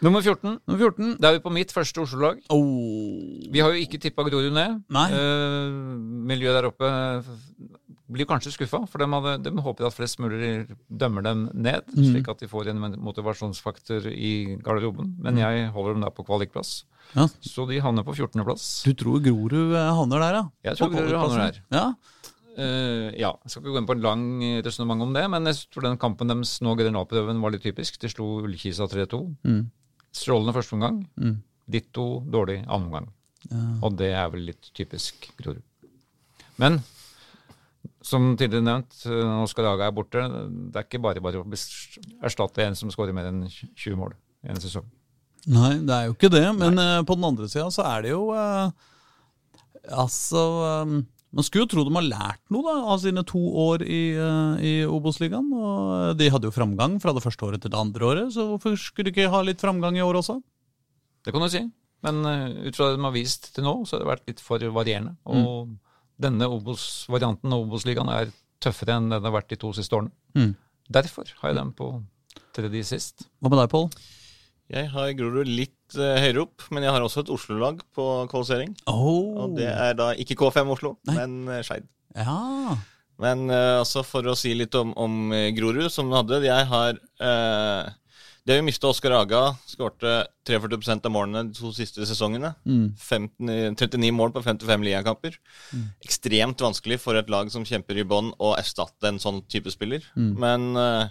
Nummer 0.06 0.21
14. 0.21 0.60
Nummer 0.69 0.78
14. 0.78 1.15
Da 1.17 1.32
er 1.32 1.39
vi 1.39 1.41
på 1.41 1.50
mitt 1.56 1.71
første 1.74 2.04
Oslo-lag. 2.04 2.38
Oh. 2.54 3.47
Vi 3.50 3.63
har 3.63 3.71
jo 3.74 3.80
ikke 3.82 3.97
tippa 4.04 4.21
Grorud 4.28 4.54
ned. 4.54 4.76
Nei. 4.93 5.08
Eh, 5.10 5.71
miljøet 6.30 6.60
der 6.60 6.67
oppe 6.69 6.91
blir 8.12 8.28
kanskje 8.30 8.54
skuffa, 8.54 8.84
for 8.89 9.02
de, 9.02 9.08
hadde, 9.13 9.34
de 9.45 9.63
håper 9.65 9.88
at 9.88 9.95
flest 9.95 10.19
mulig 10.21 10.52
dømmer 10.88 11.26
dem 11.26 11.43
ned, 11.54 11.88
mm. 11.91 12.04
slik 12.10 12.30
at 12.32 12.43
de 12.43 12.50
får 12.52 12.71
en 12.71 12.82
motivasjonsfaktor 13.02 14.08
i 14.12 14.58
garderoben. 14.63 15.15
Men 15.24 15.39
jeg 15.41 15.69
holder 15.76 15.97
dem 15.97 16.06
der 16.06 16.15
på 16.15 16.26
kvalikplass. 16.28 16.82
Ja. 17.15 17.28
Så 17.43 17.65
de 17.69 17.80
havner 17.84 18.06
på 18.08 18.15
14.-plass. 18.15 18.67
Du 18.88 18.95
tror 18.97 19.24
Grorud 19.24 19.76
øh, 19.76 19.78
havner 19.97 20.24
der, 20.24 20.39
ja? 20.39 20.43
Jeg 20.69 20.80
tror 20.80 20.93
Grorud 20.93 21.17
havner 21.19 21.43
der. 21.47 21.62
Ja. 21.74 21.86
Uh, 22.52 23.08
ja, 23.15 23.32
jeg 23.32 23.52
skal 23.52 23.62
ikke 23.62 23.74
gå 23.78 23.80
inn 23.80 23.88
på 23.88 23.95
en 23.95 24.04
lang 24.04 24.24
resonnement 24.65 25.06
om 25.06 25.13
det, 25.15 25.24
men 25.32 25.47
jeg 25.47 25.71
tror 25.71 25.86
den 25.88 26.00
kampen 26.00 26.28
deres 26.28 26.58
nå 26.63 26.76
generalprøven 26.80 27.39
var 27.43 27.56
litt 27.56 27.63
typisk. 27.63 28.00
De 28.02 28.12
slo 28.12 28.41
Ullkisa 28.43 28.89
3-2. 28.91 29.21
Mm. 29.47 29.63
Strålende 30.12 30.56
første 30.56 30.76
omgang. 30.78 31.02
Mm. 31.15 31.38
Ditto 31.71 32.08
dårlig 32.28 32.62
annen 32.65 32.89
omgang. 32.89 33.12
Ja. 33.47 33.62
Og 33.88 33.95
det 33.97 34.12
er 34.13 34.28
vel 34.34 34.50
litt 34.52 34.71
typisk 34.78 35.32
Grorud. 35.39 35.63
Men 36.62 36.82
som 38.06 38.32
tidligere 38.38 38.66
nevnt, 38.66 38.98
eh, 39.06 39.22
nå 39.28 39.46
skal 39.50 39.68
Raga 39.70 39.88
er 39.88 39.96
borte. 39.96 40.24
Det 40.72 40.80
er 40.80 40.88
ikke 40.88 41.04
bare 41.04 41.24
bare 41.24 41.44
å 41.44 41.46
erstatte 42.26 42.66
en 42.66 42.78
som 42.78 42.92
skårer 42.94 43.16
mer 43.16 43.30
enn 43.30 43.46
20 43.48 44.00
mål 44.00 44.16
i 44.46 44.54
en 44.54 44.62
sesong. 44.62 44.88
Nei, 45.52 45.76
det 45.86 45.96
er 45.96 46.10
jo 46.10 46.16
ikke 46.16 46.32
det. 46.34 46.46
Men 46.58 46.78
Nei. 46.78 46.90
på 47.08 47.18
den 47.18 47.28
andre 47.32 47.50
sida 47.50 47.70
så 47.74 47.86
er 47.90 48.06
det 48.06 48.14
jo 48.14 48.28
eh, 48.38 48.70
Altså 49.90 50.42
øh, 50.86 51.02
Man 51.34 51.46
skulle 51.48 51.64
jo 51.64 51.72
tro 51.72 51.86
de 51.88 51.94
har 51.96 52.06
lært 52.06 52.42
noe 52.54 52.62
da, 52.68 52.76
av 52.94 53.00
sine 53.02 53.24
to 53.26 53.40
år 53.64 53.82
i, 53.82 54.02
øh, 54.20 54.62
i 54.62 54.74
Obos-ligaen. 54.86 55.48
Og 55.56 56.18
de 56.20 56.30
hadde 56.30 56.50
jo 56.50 56.54
framgang 56.54 57.00
fra 57.02 57.14
det 57.16 57.24
første 57.24 57.48
året 57.48 57.64
til 57.64 57.72
det 57.74 57.80
andre 57.80 58.06
året, 58.06 58.34
så 58.36 58.50
hvorfor 58.50 58.76
skulle 58.78 59.10
de 59.10 59.16
ikke 59.16 59.32
ha 59.32 59.42
litt 59.46 59.64
framgang 59.64 59.98
i 59.98 60.04
år 60.06 60.20
også? 60.20 60.42
Det 61.24 61.34
kan 61.34 61.46
du 61.46 61.50
si. 61.54 61.64
Men 62.06 62.26
eh, 62.26 62.68
ut 62.68 62.78
fra 62.78 62.90
det 62.90 63.00
de 63.00 63.06
har 63.08 63.16
vist 63.16 63.54
til 63.56 63.66
nå, 63.66 63.78
så 63.86 63.96
har 63.96 64.04
det 64.04 64.12
vært 64.12 64.28
litt 64.30 64.44
for 64.44 64.68
varierende. 64.76 65.16
Og 65.30 65.72
denne 66.22 66.48
Obos-varianten 66.52 67.54
av 67.54 67.66
Obos-ligaen 67.66 68.12
er 68.14 68.32
tøffere 68.62 68.98
enn 69.00 69.10
den 69.12 69.26
har 69.26 69.34
vært 69.34 69.52
de 69.52 69.60
to 69.62 69.72
siste 69.76 69.98
årene. 69.98 70.14
Mm. 70.38 70.54
Derfor 70.92 71.30
har 71.42 71.52
jeg 71.52 71.58
dem 71.58 71.72
på 71.78 71.92
tredje 72.56 72.84
sist. 72.88 73.26
Hva 73.40 73.52
med 73.52 73.62
deg, 73.62 73.72
Pål? 73.72 73.88
Jeg 74.72 74.88
har 74.94 75.12
Grorud 75.20 75.50
litt 75.52 75.98
uh, 76.00 76.16
høyere 76.22 76.46
opp, 76.46 76.68
men 76.72 76.86
jeg 76.86 76.94
har 76.96 77.04
også 77.04 77.26
et 77.26 77.32
Oslo-lag 77.34 77.82
på 77.96 78.06
kvalifisering. 78.32 78.76
Oh. 78.88 79.44
Og 79.44 79.58
det 79.58 79.68
er 79.68 79.98
da 80.00 80.12
ikke 80.16 80.38
K5 80.40 80.72
Oslo, 80.78 80.96
Nei. 81.10 81.18
men 81.18 81.40
uh, 81.50 81.60
Skeid. 81.66 81.90
Ja. 82.16 82.78
Men 83.22 83.44
uh, 83.52 83.82
altså 83.82 84.06
for 84.08 84.28
å 84.32 84.38
si 84.40 84.54
litt 84.56 84.76
om, 84.80 84.94
om 84.96 85.34
Grorud, 85.58 85.90
som 85.92 86.08
du 86.10 86.16
hadde 86.18 86.40
Jeg 86.46 86.68
har 86.72 86.96
eh, 86.96 87.92
De 88.42 88.56
vi 88.56 88.58
jo 88.58 88.66
mista 88.66 88.90
Oskar 88.90 89.14
Aga. 89.14 89.42
Skårte 89.70 90.12
43 90.50 90.96
av 91.06 91.12
målene 91.14 91.44
de 91.52 91.54
to 91.60 91.70
siste 91.78 92.02
sesongene. 92.10 92.54
Mm. 92.66 92.88
15, 92.98 93.76
39 93.78 94.10
mål 94.18 94.34
på 94.34 94.42
55 94.42 94.86
ligakamper. 94.88 95.36
Ekstremt 96.02 96.64
vanskelig 96.66 96.98
for 97.04 97.20
et 97.20 97.30
lag 97.30 97.52
som 97.54 97.66
kjemper 97.68 98.00
i 98.02 98.06
bånn, 98.08 98.32
å 98.42 98.56
erstatte 98.58 99.12
en 99.12 99.22
sånn 99.22 99.44
type 99.52 99.70
spiller. 99.74 100.02
Men 100.18 100.72
eh, 100.76 101.06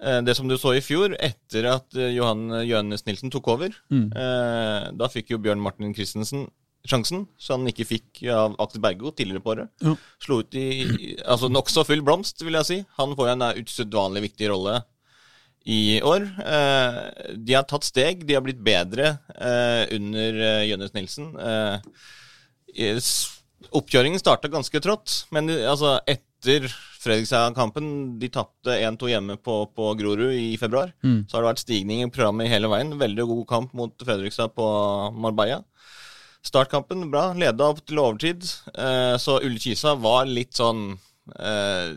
eh, 0.00 0.20
det 0.24 0.36
som 0.38 0.48
du 0.48 0.56
så 0.56 0.72
i 0.78 0.80
fjor, 0.84 1.12
etter 1.20 1.68
at 1.74 1.92
eh, 1.98 2.14
Johan 2.16 2.48
Jønnes 2.64 3.04
Nilsen 3.08 3.32
tok 3.36 3.52
over, 3.52 3.76
Mm. 3.92 4.08
eh, 4.16 4.88
da 4.96 5.12
fikk 5.12 5.34
jo 5.36 5.42
Bjørn 5.44 5.60
Martin 5.60 5.92
Christensen 5.94 6.48
sjansen, 6.86 7.24
så 7.36 7.56
han 7.58 7.66
ikke 7.68 7.84
fikk 7.84 8.20
av 8.30 8.52
Aksel 8.62 8.80
Bergo 8.80 9.10
tidligere 9.12 9.42
på 9.42 9.56
året. 9.58 9.70
Ja. 9.82 9.92
Slo 10.22 10.40
ut 10.40 10.54
i 10.54 11.16
altså 11.26 11.48
nokså 11.52 11.82
full 11.84 12.00
blomst, 12.06 12.40
vil 12.46 12.54
jeg 12.62 12.68
si. 12.68 12.76
Han 12.96 13.12
får 13.18 13.32
en 13.36 13.42
eh, 13.50 13.60
usedvanlig 13.60 14.30
viktig 14.30 14.48
rolle 14.56 14.80
i 15.66 16.00
år. 16.06 16.26
Eh, 16.46 16.98
de 17.36 17.56
har 17.56 17.66
tatt 17.66 17.86
steg, 17.86 18.22
de 18.26 18.36
har 18.38 18.44
blitt 18.46 18.62
bedre 18.62 19.16
eh, 19.34 19.82
under 19.96 20.42
eh, 20.48 20.66
Jønnes 20.70 20.94
Nilsen. 20.94 21.32
Eh, 21.36 23.00
oppkjøringen 23.76 24.22
starta 24.22 24.50
ganske 24.52 24.82
trått, 24.84 25.24
men 25.34 25.50
altså 25.50 25.98
etter 26.06 26.68
Fredrikstad-kampen 27.06 28.18
De 28.20 28.28
tapte 28.34 28.74
1-2 28.82 29.10
hjemme 29.12 29.36
på, 29.38 29.60
på 29.74 29.92
Grorud 29.98 30.34
i 30.34 30.56
februar. 30.60 30.92
Mm. 31.06 31.24
Så 31.26 31.36
har 31.36 31.44
det 31.44 31.52
vært 31.52 31.62
stigning 31.62 32.02
i 32.02 32.10
programmet 32.10 32.50
hele 32.50 32.70
veien. 32.70 32.94
Veldig 32.98 33.26
god 33.30 33.44
kamp 33.50 33.76
mot 33.78 34.06
Fredrikstad 34.06 34.54
på 34.56 34.66
Marbella. 35.14 35.62
Startkampen 36.46 37.08
bra, 37.10 37.32
leda 37.34 37.70
opp 37.72 37.82
til 37.82 38.00
overtid. 38.02 38.46
Eh, 38.74 39.16
så 39.22 39.40
Ullkisa 39.42 39.96
var 39.98 40.28
litt 40.30 40.54
sånn 40.54 40.92
eh, 40.94 41.88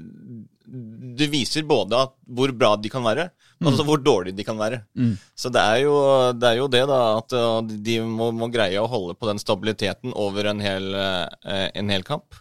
Det 1.20 1.28
viser 1.30 1.68
både 1.70 2.00
at 2.08 2.16
hvor 2.26 2.54
bra 2.58 2.74
de 2.78 2.90
kan 2.90 3.06
være, 3.06 3.30
men 3.60 3.72
også 3.74 3.86
hvor 3.88 4.00
dårlige 4.02 4.38
de 4.38 4.46
kan 4.48 4.60
være. 4.60 4.82
Mm. 4.96 5.16
Så 5.36 5.52
det 5.54 5.62
er, 5.62 5.82
jo, 5.84 5.96
det 6.36 6.50
er 6.50 6.60
jo 6.62 6.68
det, 6.72 6.84
da, 6.90 7.00
at 7.20 7.36
eh, 7.36 7.74
de 7.88 7.98
må, 8.08 8.30
må 8.36 8.48
greie 8.54 8.80
å 8.80 8.90
holde 8.90 9.18
på 9.20 9.28
den 9.30 9.42
stabiliteten 9.42 10.16
over 10.16 10.52
en 10.52 10.64
hel, 10.64 10.94
eh, 10.96 11.66
en 11.76 11.92
hel 11.92 12.08
kamp. 12.08 12.40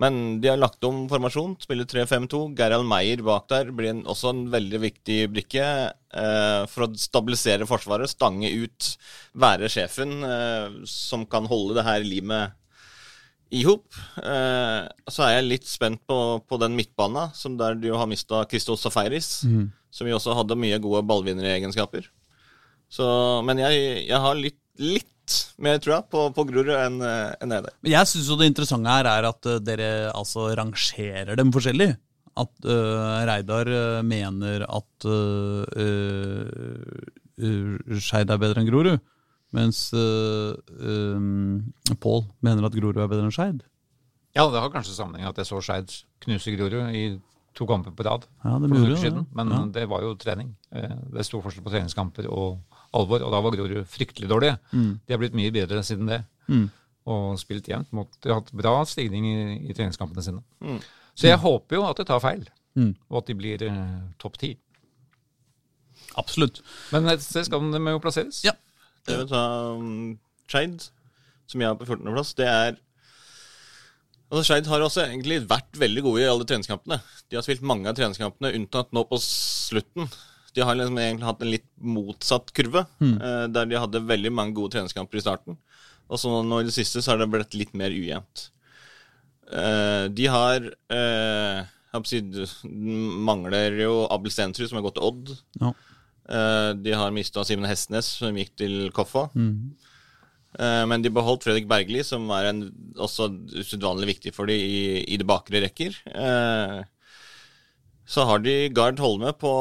Men 0.00 0.40
de 0.40 0.48
har 0.48 0.56
lagt 0.56 0.84
om 0.88 1.02
formasjon, 1.10 1.58
spiller 1.60 1.84
3-5-2. 1.88 2.54
Gerhard 2.56 2.86
Meyer 2.88 3.20
bak 3.24 3.50
der 3.52 3.72
blir 3.76 3.92
en, 3.92 4.06
også 4.08 4.32
en 4.32 4.46
veldig 4.52 4.80
viktig 4.80 5.18
brikke 5.32 5.66
eh, 5.90 6.62
for 6.72 6.86
å 6.86 6.94
stabilisere 6.96 7.68
Forsvaret. 7.68 8.08
Stange 8.08 8.48
ut, 8.62 8.94
være 9.44 9.68
sjefen 9.72 10.22
eh, 10.24 10.80
som 10.88 11.26
kan 11.28 11.48
holde 11.50 11.76
det 11.76 11.84
her 11.84 12.06
limet 12.06 12.56
i 13.52 13.64
hop. 13.66 13.90
Eh, 14.22 14.88
så 15.10 15.26
er 15.26 15.36
jeg 15.36 15.48
litt 15.50 15.68
spent 15.68 16.00
på, 16.08 16.18
på 16.48 16.60
den 16.62 16.78
midtbanen, 16.78 17.34
som 17.36 17.60
der 17.60 17.76
du 17.76 17.90
har 17.92 18.08
mista 18.08 18.46
Christos 18.48 18.86
Safaris, 18.86 19.42
som 19.90 20.08
jo 20.08 20.16
også 20.18 20.34
hadde 20.38 20.58
mye 20.58 20.78
gode 20.82 21.02
ballvinneregenskaper. 21.08 22.04
Så, 22.90 23.06
men 23.46 23.58
jeg, 23.62 24.06
jeg 24.08 24.18
har 24.18 24.34
litt, 24.38 24.58
litt 24.82 25.06
mer, 25.62 25.78
tror 25.82 25.96
jeg, 25.96 26.04
på, 26.10 26.24
på 26.34 26.44
Grorud 26.48 26.74
enn 26.74 27.02
en 27.02 27.54
der. 27.54 27.68
Men 27.84 27.92
jeg 27.92 28.06
syns 28.10 28.30
jo 28.30 28.38
det 28.40 28.50
interessante 28.50 28.90
her 28.90 29.06
er 29.10 29.28
at 29.28 29.46
eh, 29.46 29.60
dere 29.62 29.90
altså 30.10 30.48
rangerer 30.58 31.36
dem 31.38 31.52
forskjellig. 31.54 31.92
At 32.38 32.52
uh, 32.64 33.24
Reidar 33.26 33.66
eh, 33.68 34.02
mener 34.06 34.62
at 34.64 35.04
uh, 35.06 35.64
uh, 35.66 36.38
Skeid 37.98 38.30
er 38.30 38.38
bedre 38.40 38.60
enn 38.62 38.70
Grorud. 38.70 38.98
Mens 39.56 39.92
uh, 39.96 40.52
um, 40.78 41.72
Pål 41.98 42.22
mener 42.46 42.64
at 42.68 42.76
Grorud 42.76 43.00
er 43.02 43.10
bedre 43.10 43.26
enn 43.26 43.34
Skeid. 43.34 43.60
Ja, 44.36 44.44
det 44.46 44.60
har 44.62 44.70
kanskje 44.70 44.94
sammenheng 44.94 45.26
at 45.30 45.38
jeg 45.42 45.46
så 45.48 45.60
Skeid 45.64 45.88
knuse 46.22 46.54
Grorud 46.54 46.94
i 46.94 47.04
to 47.54 47.66
kamper 47.66 47.90
på 47.90 48.04
rad 48.06 48.26
Ja, 48.44 48.58
det 48.58 48.68
for 48.68 48.76
noen 48.76 48.92
uker 48.92 49.00
siden. 49.02 49.26
Men 49.34 49.50
Ja. 49.50 49.64
det 49.66 49.88
var 49.88 50.00
jo 50.02 50.14
trening. 50.14 50.54
Eh, 50.72 50.94
Det 51.12 51.24
sto 51.26 51.40
forskjell 51.42 51.64
på 51.64 51.70
treningskamper 51.72 52.28
og 52.30 52.60
alvor, 52.94 53.22
og 53.22 53.30
da 53.32 53.40
var 53.40 53.50
Grorud 53.52 53.86
fryktelig 53.86 54.28
dårlige. 54.28 54.58
De 54.72 55.12
har 55.12 55.18
blitt 55.18 55.34
mye 55.34 55.50
bedre 55.52 55.82
siden 55.82 56.06
det. 56.06 56.24
Mm. 56.48 56.70
Og 57.06 57.38
spilt 57.38 57.66
jevnt. 57.66 57.92
mot- 57.92 58.20
De 58.20 58.28
har 58.28 58.40
hatt 58.40 58.52
bra 58.52 58.84
stigning 58.84 59.24
i, 59.26 59.68
i 59.70 59.72
treningskampene 59.72 60.22
sine. 60.22 60.42
Mm. 60.62 60.80
Så 61.14 61.26
jeg 61.28 61.38
håper 61.38 61.76
jo 61.76 61.84
at 61.88 61.96
det 61.96 62.06
tar 62.06 62.20
feil, 62.20 62.46
Mm. 62.76 62.94
og 63.10 63.18
at 63.18 63.26
de 63.26 63.34
blir 63.34 63.62
eh, 63.62 64.00
topp 64.18 64.36
ti. 64.38 64.56
Absolutt. 66.18 66.60
Men 66.92 67.06
et 67.08 67.20
sted 67.22 67.44
skal 67.46 67.60
de 67.72 67.78
jo 67.78 67.98
plasseres. 68.02 68.42
Ja. 68.44 68.52
Det 69.06 69.16
vil 69.18 69.28
ta 69.30 69.74
um, 69.74 70.18
Skeid, 70.48 70.90
som 71.46 71.60
jeg 71.62 71.68
har 71.70 71.76
på 71.76 71.86
14.-plass, 71.86 72.34
det 72.36 72.46
er 72.46 72.76
Altså 74.30 74.44
Skeid 74.46 74.68
har 74.70 74.82
også 74.84 75.02
egentlig 75.08 75.40
vært 75.50 75.74
veldig 75.78 76.02
gode 76.06 76.22
i 76.22 76.28
alle 76.30 76.46
treningskampene. 76.46 77.00
De 77.26 77.38
har 77.38 77.42
spilt 77.42 77.64
mange 77.66 77.90
av 77.90 77.96
treningskampene, 77.98 78.52
unntatt 78.54 78.92
nå 78.94 79.02
på 79.10 79.18
slutten. 79.24 80.06
De 80.54 80.62
har 80.66 80.78
liksom 80.78 80.98
egentlig 81.02 81.26
hatt 81.26 81.42
en 81.42 81.50
litt 81.50 81.66
motsatt 81.82 82.52
kurve, 82.54 82.84
mm. 83.02 83.16
der 83.54 83.66
de 83.70 83.78
hadde 83.78 84.02
veldig 84.06 84.32
mange 84.34 84.54
gode 84.54 84.76
treningskamper 84.76 85.18
i 85.18 85.24
starten. 85.24 85.58
Og 86.10 86.22
så 86.22 86.30
nå 86.46 86.60
i 86.60 86.66
det 86.66 86.74
siste 86.74 87.02
så 87.02 87.12
har 87.12 87.20
det 87.20 87.28
blitt 87.30 87.58
litt 87.58 87.74
mer 87.78 87.94
ujevnt. 87.94 88.46
Eh, 89.50 90.06
de 90.14 90.26
har 90.30 90.66
eh, 90.94 91.68
jeg 91.90 92.46
mangler 93.26 93.80
jo 93.82 93.94
Abel 94.14 94.30
Stensrud, 94.30 94.68
som 94.70 94.78
har 94.78 94.86
gått 94.86 94.98
til 95.00 95.08
Odd. 95.08 95.32
Ja. 95.58 95.74
De 96.78 96.92
har 96.94 97.10
mista 97.10 97.42
Simen 97.42 97.66
Hestnes, 97.66 98.06
som 98.20 98.36
gikk 98.38 98.52
til 98.60 98.92
Koffa. 98.94 99.26
Mhm. 99.34 99.89
Eh, 100.58 100.84
men 100.90 101.02
de 101.04 101.12
beholdt 101.14 101.44
Fredrik 101.46 101.68
Bergli, 101.70 102.02
som 102.06 102.30
er 102.34 102.50
en, 102.50 102.64
også 102.98 103.28
usedvanlig 103.54 104.16
viktig 104.16 104.32
for 104.34 104.50
dem 104.50 104.58
i, 104.58 105.04
i 105.06 105.18
det 105.20 105.26
bakre 105.28 105.62
rekker. 105.62 105.94
Eh, 106.10 106.80
så 108.10 108.26
har 108.26 108.42
de 108.42 108.56
Gard 108.74 108.98
Holme 108.98 109.30
på, 109.38 109.52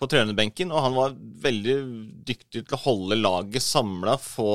på 0.00 0.08
trenerbenken, 0.08 0.72
og 0.72 0.86
han 0.86 0.96
var 0.96 1.18
veldig 1.44 1.76
dyktig 2.24 2.64
til 2.64 2.78
å 2.78 2.82
holde 2.86 3.20
laget 3.20 3.64
samla, 3.64 4.16
få 4.16 4.54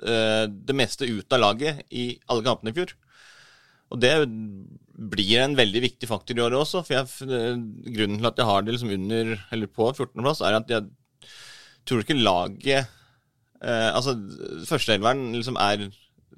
eh, 0.00 0.46
det 0.48 0.76
meste 0.78 1.08
ut 1.10 1.36
av 1.36 1.44
laget 1.44 1.84
i 1.92 2.14
alle 2.32 2.46
kampene 2.46 2.72
i 2.72 2.78
fjor. 2.80 2.96
Og 3.90 4.00
det 4.00 4.14
blir 5.10 5.42
en 5.42 5.56
veldig 5.58 5.82
viktig 5.82 6.08
faktor 6.08 6.38
i 6.38 6.42
året 6.44 6.60
også, 6.60 6.84
for 6.86 7.00
jeg, 7.00 7.60
grunnen 7.90 8.20
til 8.20 8.30
at 8.30 8.40
jeg 8.40 8.48
har 8.48 8.64
det 8.64 8.76
liksom 8.76 8.94
under, 8.96 9.34
eller 9.52 9.72
på 9.72 9.90
14.-plass, 9.90 10.40
er 10.46 10.56
at 10.56 10.72
jeg 10.72 10.88
tror 11.88 12.04
ikke 12.04 12.16
laget 12.20 12.96
eh, 13.64 13.90
Altså, 13.94 14.16
førsteelveren 14.68 15.30
liksom 15.36 15.58
er 15.60 15.88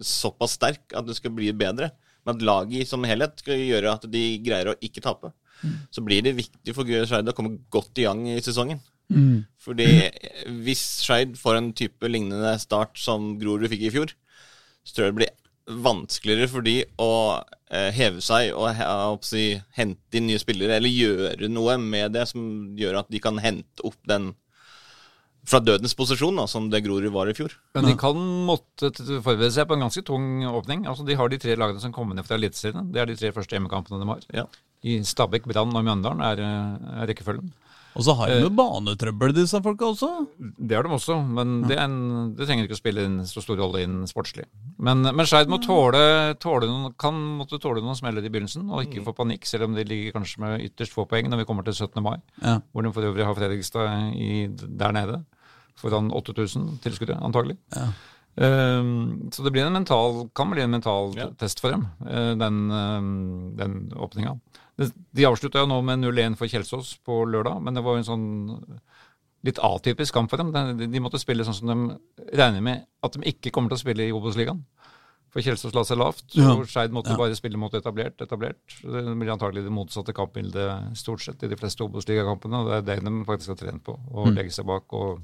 såpass 0.03 0.57
sterk 0.59 0.95
at 0.97 1.07
det 1.07 1.17
skal 1.19 1.35
bli 1.37 1.53
bedre. 1.53 1.91
Men 2.25 2.37
at 2.37 2.45
laget 2.47 2.89
som 2.89 3.05
helhet 3.05 3.41
skal 3.43 3.59
gjøre 3.59 3.93
at 3.97 4.07
de 4.11 4.25
greier 4.45 4.73
å 4.73 4.79
ikke 4.81 5.03
tape. 5.03 5.33
Så 5.95 6.03
blir 6.03 6.23
det 6.23 6.37
viktig 6.39 6.75
for 6.75 6.87
Skeid 6.87 7.29
å 7.31 7.35
komme 7.37 7.59
godt 7.71 7.99
i 7.99 8.07
gang 8.07 8.25
i 8.31 8.41
sesongen. 8.43 8.81
Fordi 9.63 9.87
hvis 10.65 10.83
Skeid 11.05 11.37
får 11.39 11.59
en 11.59 11.73
type 11.77 12.09
lignende 12.09 12.55
start 12.63 12.99
som 12.99 13.35
Grorud 13.39 13.69
fikk 13.71 13.87
i 13.89 13.93
fjor, 13.95 14.15
så 14.83 14.95
tror 14.95 15.05
jeg 15.07 15.13
det 15.13 15.19
blir 15.21 15.83
vanskeligere 15.83 16.49
for 16.51 16.67
de 16.67 16.77
å 16.99 17.11
eh, 17.71 17.91
heve 17.95 18.23
seg 18.25 18.51
og 18.57 18.73
hente 18.75 20.19
inn 20.19 20.27
nye 20.27 20.41
spillere, 20.43 20.79
eller 20.79 20.91
gjøre 20.91 21.51
noe 21.53 21.77
med 21.79 22.17
det 22.17 22.27
som 22.33 22.73
gjør 22.79 23.03
at 23.03 23.13
de 23.13 23.21
kan 23.23 23.39
hente 23.39 23.87
opp 23.87 23.99
den 24.11 24.33
fra 25.49 25.59
dødens 25.59 25.95
posisjon, 25.99 26.37
da, 26.39 26.45
som 26.47 26.69
det 26.71 26.85
Grorud 26.85 27.11
var 27.15 27.27
i 27.31 27.35
fjor. 27.35 27.55
Men 27.75 27.89
de 27.91 27.97
kan 27.99 28.19
måtte 28.47 28.93
forberede 28.95 29.51
seg 29.55 29.67
på 29.67 29.75
en 29.75 29.83
ganske 29.89 30.05
tung 30.07 30.45
åpning. 30.47 30.85
Altså, 30.87 31.07
De 31.07 31.17
har 31.19 31.29
de 31.33 31.39
tre 31.43 31.57
lagene 31.59 31.83
som 31.83 31.93
kommer 31.95 32.15
ned 32.15 32.25
fra 32.29 32.39
Eliteserien. 32.39 32.93
Det 32.95 33.03
er 33.03 33.11
de 33.11 33.17
tre 33.19 33.33
første 33.35 33.57
hjemmekampene 33.57 33.99
de 34.03 34.07
har. 34.13 34.23
Ja. 34.43 34.47
I 34.87 35.01
Stabæk, 35.07 35.45
Brann 35.51 35.75
og 35.75 35.83
Mjøndalen 35.87 36.23
er, 36.27 36.41
eh, 36.43 37.03
er 37.03 37.11
rekkefølgen. 37.11 37.51
Og 37.93 38.07
så 38.07 38.15
har 38.17 38.31
de 38.31 38.39
jo 38.41 38.49
banetrøbbel, 38.57 39.35
disse 39.37 39.59
folka 39.61 39.85
også. 39.91 40.09
Det 40.41 40.73
har 40.79 40.87
de 40.87 40.95
også, 40.97 41.19
men 41.29 41.59
det, 41.69 41.77
er 41.77 41.85
en, 41.85 42.33
det 42.39 42.47
trenger 42.49 42.65
ikke 42.65 42.79
å 42.79 42.81
spille 42.81 43.03
en 43.05 43.19
så 43.29 43.43
stor 43.45 43.59
rolle 43.61 43.83
inn 43.85 43.99
sportslig. 44.09 44.47
Men, 44.81 45.03
men 45.05 45.29
Skeid 45.29 45.51
må 45.53 45.59
tåle, 45.61 46.33
tåle 46.41 46.71
noen, 46.71 46.95
kan 46.97 47.13
måtte 47.37 47.61
tåle 47.61 47.83
noen 47.85 47.99
smeller 47.99 48.25
i 48.25 48.31
begynnelsen, 48.33 48.65
og 48.73 48.87
ikke 48.87 49.05
få 49.05 49.13
panikk, 49.19 49.45
selv 49.45 49.69
om 49.69 49.77
de 49.77 49.85
ligger 49.85 50.17
kanskje 50.17 50.41
med 50.41 50.65
ytterst 50.71 50.97
få 50.97 51.05
poeng 51.11 51.29
når 51.29 51.43
vi 51.43 51.49
kommer 51.51 51.69
til 51.69 51.77
17. 51.77 52.01
mai, 52.03 52.17
Ja. 52.41 52.61
hvor 52.73 52.83
de 52.83 52.95
for 52.97 53.03
øvrig 53.11 53.29
har 53.29 53.37
Fredrikstad 53.37 54.17
i, 54.17 54.47
der 54.49 54.93
nede. 54.97 55.21
Foran 55.83 56.11
8000 56.15 56.79
tilskuere, 56.85 57.19
antagelig. 57.21 57.59
Ja. 57.75 57.89
Um, 58.35 59.29
så 59.31 59.43
det 59.45 59.53
blir 59.53 59.67
en 59.67 59.75
mental, 59.77 60.31
kan 60.35 60.49
bli 60.55 60.63
en 60.65 60.71
mental 60.73 61.13
Ja. 61.19 61.27
test 61.37 61.61
for 61.61 61.71
dem, 61.75 61.83
eh, 62.07 62.35
den, 62.35 62.71
ehm, 62.73 63.57
den 63.59 63.91
åpninga. 63.93 64.39
De, 64.79 65.25
avslutta 65.29 65.61
jo 65.61 65.67
nå 65.69 65.83
med 65.85 65.99
0-1 66.01 66.37
for 66.39 66.47
Kjelsås 66.49 66.97
på 67.05 67.27
lørdag, 67.29 67.61
men 67.63 67.75
det 67.75 67.83
var 67.85 67.99
jo 67.99 67.99
en 67.99 68.09
sånn 68.09 68.81
litt 69.45 69.59
atypisk 69.59 70.15
kamp 70.15 70.31
for 70.31 70.39
dem. 70.39 70.51
De, 70.53 70.87
de 70.87 71.01
måtte 71.01 71.21
spille 71.21 71.45
sånn 71.45 71.55
som 71.59 71.69
de 71.69 71.99
regner 72.33 72.63
med 72.63 72.87
at 73.03 73.13
de 73.13 73.21
ikke 73.29 73.51
kommer 73.53 73.69
til 73.69 73.77
å 73.77 73.85
spille 73.85 74.09
i 74.09 74.13
Obos-ligaen. 74.13 74.63
For 75.33 75.41
Kjelsås 75.41 75.75
la 75.75 75.83
seg 75.83 75.99
lavt, 75.99 76.25
Ja. 76.37 76.53
og 76.55 76.67
Skeid 76.69 76.91
måtte 76.93 77.11
Ja. 77.11 77.17
bare 77.17 77.35
spille 77.37 77.57
mot 77.59 77.73
etablert. 77.73 78.17
etablert. 78.21 78.57
Det 78.83 79.05
blir 79.19 79.33
antagelig 79.37 79.65
det 79.65 79.73
motsatte 79.73 80.13
kampbildet 80.15 80.97
stort 80.97 81.21
sett 81.21 81.43
i 81.43 81.49
de 81.49 81.57
fleste 81.57 81.81
Obos-ligakampene. 81.85 82.65
Det 82.65 82.89
er 82.89 82.97
det 82.97 83.05
de 83.05 83.25
faktisk 83.25 83.49
har 83.49 83.57
trent 83.57 83.83
på. 83.85 83.99
Å 84.11 84.27
Mm. 84.27 84.35
legge 84.37 84.53
seg 84.53 84.65
bak 84.67 84.85
og 84.93 85.21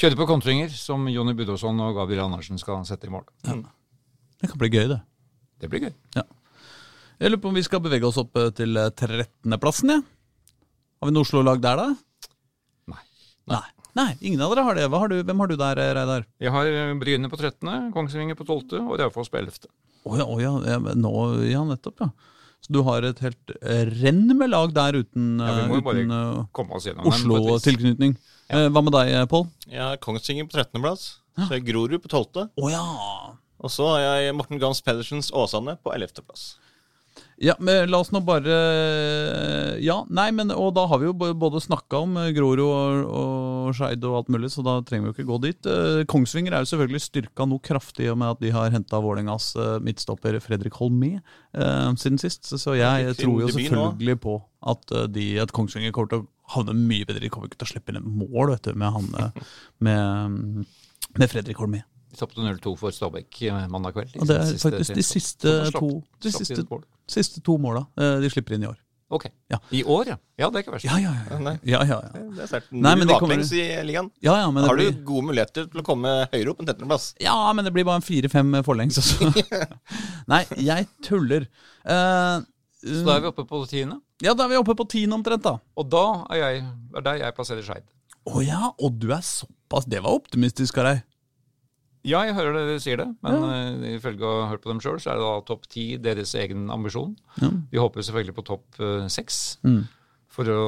kjøre 0.00 0.16
på 0.16 0.26
kontringer, 0.30 0.70
som 0.72 1.04
Jonny 1.12 1.34
Budåsson 1.36 1.80
og 1.84 1.98
Gabriel 1.98 2.24
Andersen 2.24 2.60
skal 2.60 2.80
sette 2.88 3.08
i 3.08 3.12
mål. 3.12 3.26
Det 4.40 4.48
kan 4.48 4.60
bli 4.60 4.70
gøy, 4.72 4.86
det. 4.94 5.00
Det 5.60 5.68
blir 5.68 5.88
gøy. 5.88 5.92
Jeg 7.20 7.28
lurer 7.28 7.42
på 7.42 7.50
om 7.50 7.58
vi 7.58 7.66
skal 7.66 7.82
bevege 7.84 8.08
oss 8.08 8.16
opp 8.20 8.38
eh, 8.40 8.48
til 8.56 8.80
eh, 8.80 8.88
13.-plassen, 8.88 9.92
ja. 9.92 9.98
Har 11.00 11.10
vi 11.10 11.12
noe 11.12 11.26
Oslo-lag 11.26 11.60
der, 11.60 11.82
da? 11.82 12.30
Nei. 12.94 13.02
Nei. 13.52 13.66
Nei, 13.98 14.08
ingen 14.24 14.40
av 14.40 14.54
dere 14.54 14.64
har 14.64 14.78
det. 14.78 14.86
Har 14.88 15.12
du, 15.12 15.18
hvem 15.28 15.42
har 15.44 15.50
du 15.50 15.56
der, 15.60 15.82
eh, 15.84 15.92
Reidar? 15.98 16.24
Jeg 16.40 16.54
har 16.54 16.70
Bryne 17.02 17.28
på 17.28 17.36
13., 17.36 17.90
Kongsvinger 17.92 18.38
på 18.38 18.46
12. 18.48 18.80
og 18.86 18.96
Raufoss 19.02 19.28
på 19.28 19.36
11. 19.42 19.68
Å 20.08 20.16
ja, 20.16 20.24
oh 20.24 20.40
ja, 20.40 20.54
ja, 20.64 20.78
nå, 20.96 21.12
ja, 21.44 21.60
nettopp, 21.68 22.00
ja. 22.06 22.08
Så 22.60 22.74
du 22.76 22.82
har 22.84 23.06
et 23.08 23.20
helt 23.24 23.52
eh, 23.62 23.86
renn 24.02 24.26
med 24.36 24.52
lag 24.52 24.72
der 24.76 25.00
uten, 25.00 25.38
Ja, 25.40 25.64
eh, 25.64 25.72
uten 25.80 26.12
eh. 26.12 27.06
Oslo-tilknytning. 27.08 28.16
Ja. 28.50 28.66
hva 28.68 28.82
med 28.84 28.92
deg, 28.96 29.12
eh, 29.14 29.26
Pål? 29.30 29.46
Jeg 29.70 29.80
har 29.80 30.00
Kongsvinger 30.02 30.48
på 30.50 30.58
13.-plass. 30.58 31.06
Så 31.40 31.54
er 31.56 31.62
Grorud 31.64 32.02
på 32.02 32.10
12. 32.10 32.50
Oh, 32.60 32.68
ja. 32.68 32.82
Og 33.60 33.72
så 33.72 33.86
har 33.94 34.00
jeg 34.04 34.34
Morten 34.36 34.60
Gams 34.60 34.82
Pedersens 34.84 35.30
Åsane 35.32 35.76
på 35.80 35.92
11.-plass. 35.94 36.56
Ja, 37.40 37.54
men 37.58 37.88
la 37.88 38.02
oss 38.02 38.10
nå 38.12 38.20
bare 38.20 38.56
Ja, 39.80 40.02
nei, 40.12 40.26
men 40.36 40.50
Og 40.52 40.74
da 40.76 40.84
har 40.90 41.00
vi 41.00 41.08
jo 41.08 41.14
både 41.16 41.62
snakka 41.64 42.02
om 42.04 42.18
eh, 42.20 42.32
Grorud 42.36 42.60
og, 42.60 43.06
og 43.08 43.70
Skeid 43.76 44.04
og 44.04 44.18
alt 44.18 44.32
mulig, 44.34 44.50
så 44.52 44.64
da 44.66 44.74
trenger 44.84 45.06
vi 45.06 45.10
jo 45.10 45.14
ikke 45.14 45.28
gå 45.30 45.38
dit. 45.46 45.68
Eh, 45.70 46.02
Kongsvinger 46.10 46.52
er 46.52 46.64
jo 46.64 46.70
selvfølgelig 46.74 47.00
styrka 47.06 47.46
noe 47.48 47.62
kraftig 47.64 48.08
i 48.08 48.10
og 48.12 48.18
med 48.20 48.34
at 48.34 48.42
de 48.44 48.52
har 48.52 48.74
henta 48.74 49.00
Vålerengas 49.00 49.54
eh, 49.56 49.78
midtstopper 49.86 50.36
Fredrik 50.44 50.76
Holmé 50.82 51.14
eh, 51.16 51.88
siden 52.02 52.20
sist. 52.20 52.44
Så, 52.44 52.60
så 52.60 52.76
jeg 52.76 53.16
tror 53.22 53.46
jo 53.46 53.48
selvfølgelig 53.54 54.18
på 54.26 54.36
at, 54.74 54.96
de, 55.14 55.30
at 55.40 55.54
Kongsvinger 55.56 55.94
kommer 55.96 56.12
til 56.12 56.24
å 56.24 56.56
havne 56.58 56.76
mye 56.76 57.08
bedre. 57.08 57.24
De 57.24 57.32
kommer 57.32 57.48
ikke 57.48 57.62
til 57.62 57.70
å 57.70 57.72
slippe 57.72 57.94
inn 57.94 58.02
et 58.02 58.10
mål 58.20 58.52
vet 58.52 58.68
du, 58.68 58.76
med, 58.76 58.92
han, 58.98 59.32
med, 59.80 60.68
med 61.16 61.32
Fredrik 61.32 61.62
Holmé. 61.62 61.86
De 62.10 62.18
tapte 62.18 62.42
0-2 62.42 62.74
for 62.80 62.90
Stabæk 62.94 63.42
eh, 63.46 63.66
mandag 63.70 63.94
kveld. 63.94 64.14
Og 64.18 64.26
det 64.26 64.36
er 64.42 64.52
faktisk 64.58 64.94
de 64.98 65.02
siste 65.06 65.56
to, 65.76 65.90
de 66.22 66.32
siste, 66.34 66.64
siste 67.10 67.42
to 67.46 67.54
måla 67.62 67.84
eh, 68.00 68.16
de 68.24 68.30
slipper 68.32 68.56
inn 68.58 68.64
i 68.66 68.70
år. 68.70 68.78
Ok. 69.10 69.24
Ja. 69.50 69.58
I 69.74 69.80
år, 69.90 70.06
ja. 70.12 70.16
Ja, 70.38 70.48
det 70.50 70.60
er 70.60 70.62
ikke 70.62 70.72
verst. 70.76 70.86
Ja, 70.86 70.96
ja, 71.02 71.10
ja. 71.26 71.38
Nei. 71.42 71.56
ja, 71.66 71.80
ja, 71.82 71.96
ja. 71.98 72.20
Det 72.36 72.44
er 72.44 72.50
sterkt. 72.50 72.68
Nei, 72.70 72.92
men 72.94 73.08
de 73.08 73.14
kommer- 73.16 73.34
baklengs 73.40 73.50
i 73.58 73.64
ligaen. 73.88 74.10
ja, 74.22 74.36
ja 74.38 74.50
men 74.54 74.62
det 74.62 74.68
Har 74.70 74.78
du 74.78 74.84
blir... 74.84 75.00
gode 75.08 75.26
muligheter 75.32 75.66
til 75.66 75.82
å 75.82 75.84
komme 75.86 76.12
høyere 76.30 76.52
opp 76.52 76.62
enn 76.62 76.68
13.-plass? 76.70 77.08
Ja, 77.22 77.34
men 77.54 77.66
det 77.66 77.72
blir 77.74 77.86
bare 77.88 77.98
en 77.98 78.06
fire-fem 78.06 78.54
forlengs 78.66 79.00
også. 79.02 79.32
Nei, 80.30 80.44
jeg 80.62 80.86
tuller. 81.02 81.48
Uh, 81.82 82.46
Så 82.86 83.02
da 83.06 83.16
er 83.18 83.24
vi 83.26 83.32
oppe 83.32 83.46
på 83.50 83.64
tiende. 83.70 83.98
ja, 84.22 84.34
da 84.38 84.46
er 84.46 84.54
vi 84.54 84.60
oppe 84.62 84.78
på 84.78 84.86
tiende 84.94 85.18
omtrent, 85.18 85.42
da. 85.42 85.56
Og 85.74 85.90
da 85.90 86.04
er 86.30 86.42
jeg 86.44 86.62
er 86.94 87.06
der 87.10 87.22
jeg 87.24 87.34
plasserer 87.34 87.66
Skeid. 87.66 87.86
Å 88.30 88.42
ja, 88.46 88.70
og 88.78 88.98
du 89.00 89.10
er 89.16 89.22
såpass 89.24 89.86
Det 89.90 90.02
var 90.04 90.12
optimistisk 90.12 90.78
av 90.78 90.86
deg. 90.92 91.02
Ja, 92.06 92.22
jeg 92.24 92.32
hører 92.36 92.54
dere 92.56 92.80
sier 92.80 92.96
det, 93.02 93.08
men 93.20 93.34
ja. 93.44 93.94
ifølge 93.98 94.24
å 94.24 94.36
ha 94.42 94.50
hørt 94.54 94.62
på 94.64 94.70
dem 94.72 94.78
sjøl, 94.80 94.96
så 95.02 95.10
er 95.12 95.18
det 95.18 95.24
da 95.26 95.32
topp 95.50 95.66
ti 95.68 95.84
deres 96.00 96.32
egen 96.40 96.70
ambisjon. 96.72 97.12
Ja. 97.42 97.50
De 97.72 97.80
håper 97.82 98.06
selvfølgelig 98.06 98.36
på 98.38 98.44
topp 98.48 98.80
eh, 98.80 99.08
seks. 99.12 99.40
Mm. 99.68 99.82
For 100.32 100.48
å, 100.48 100.62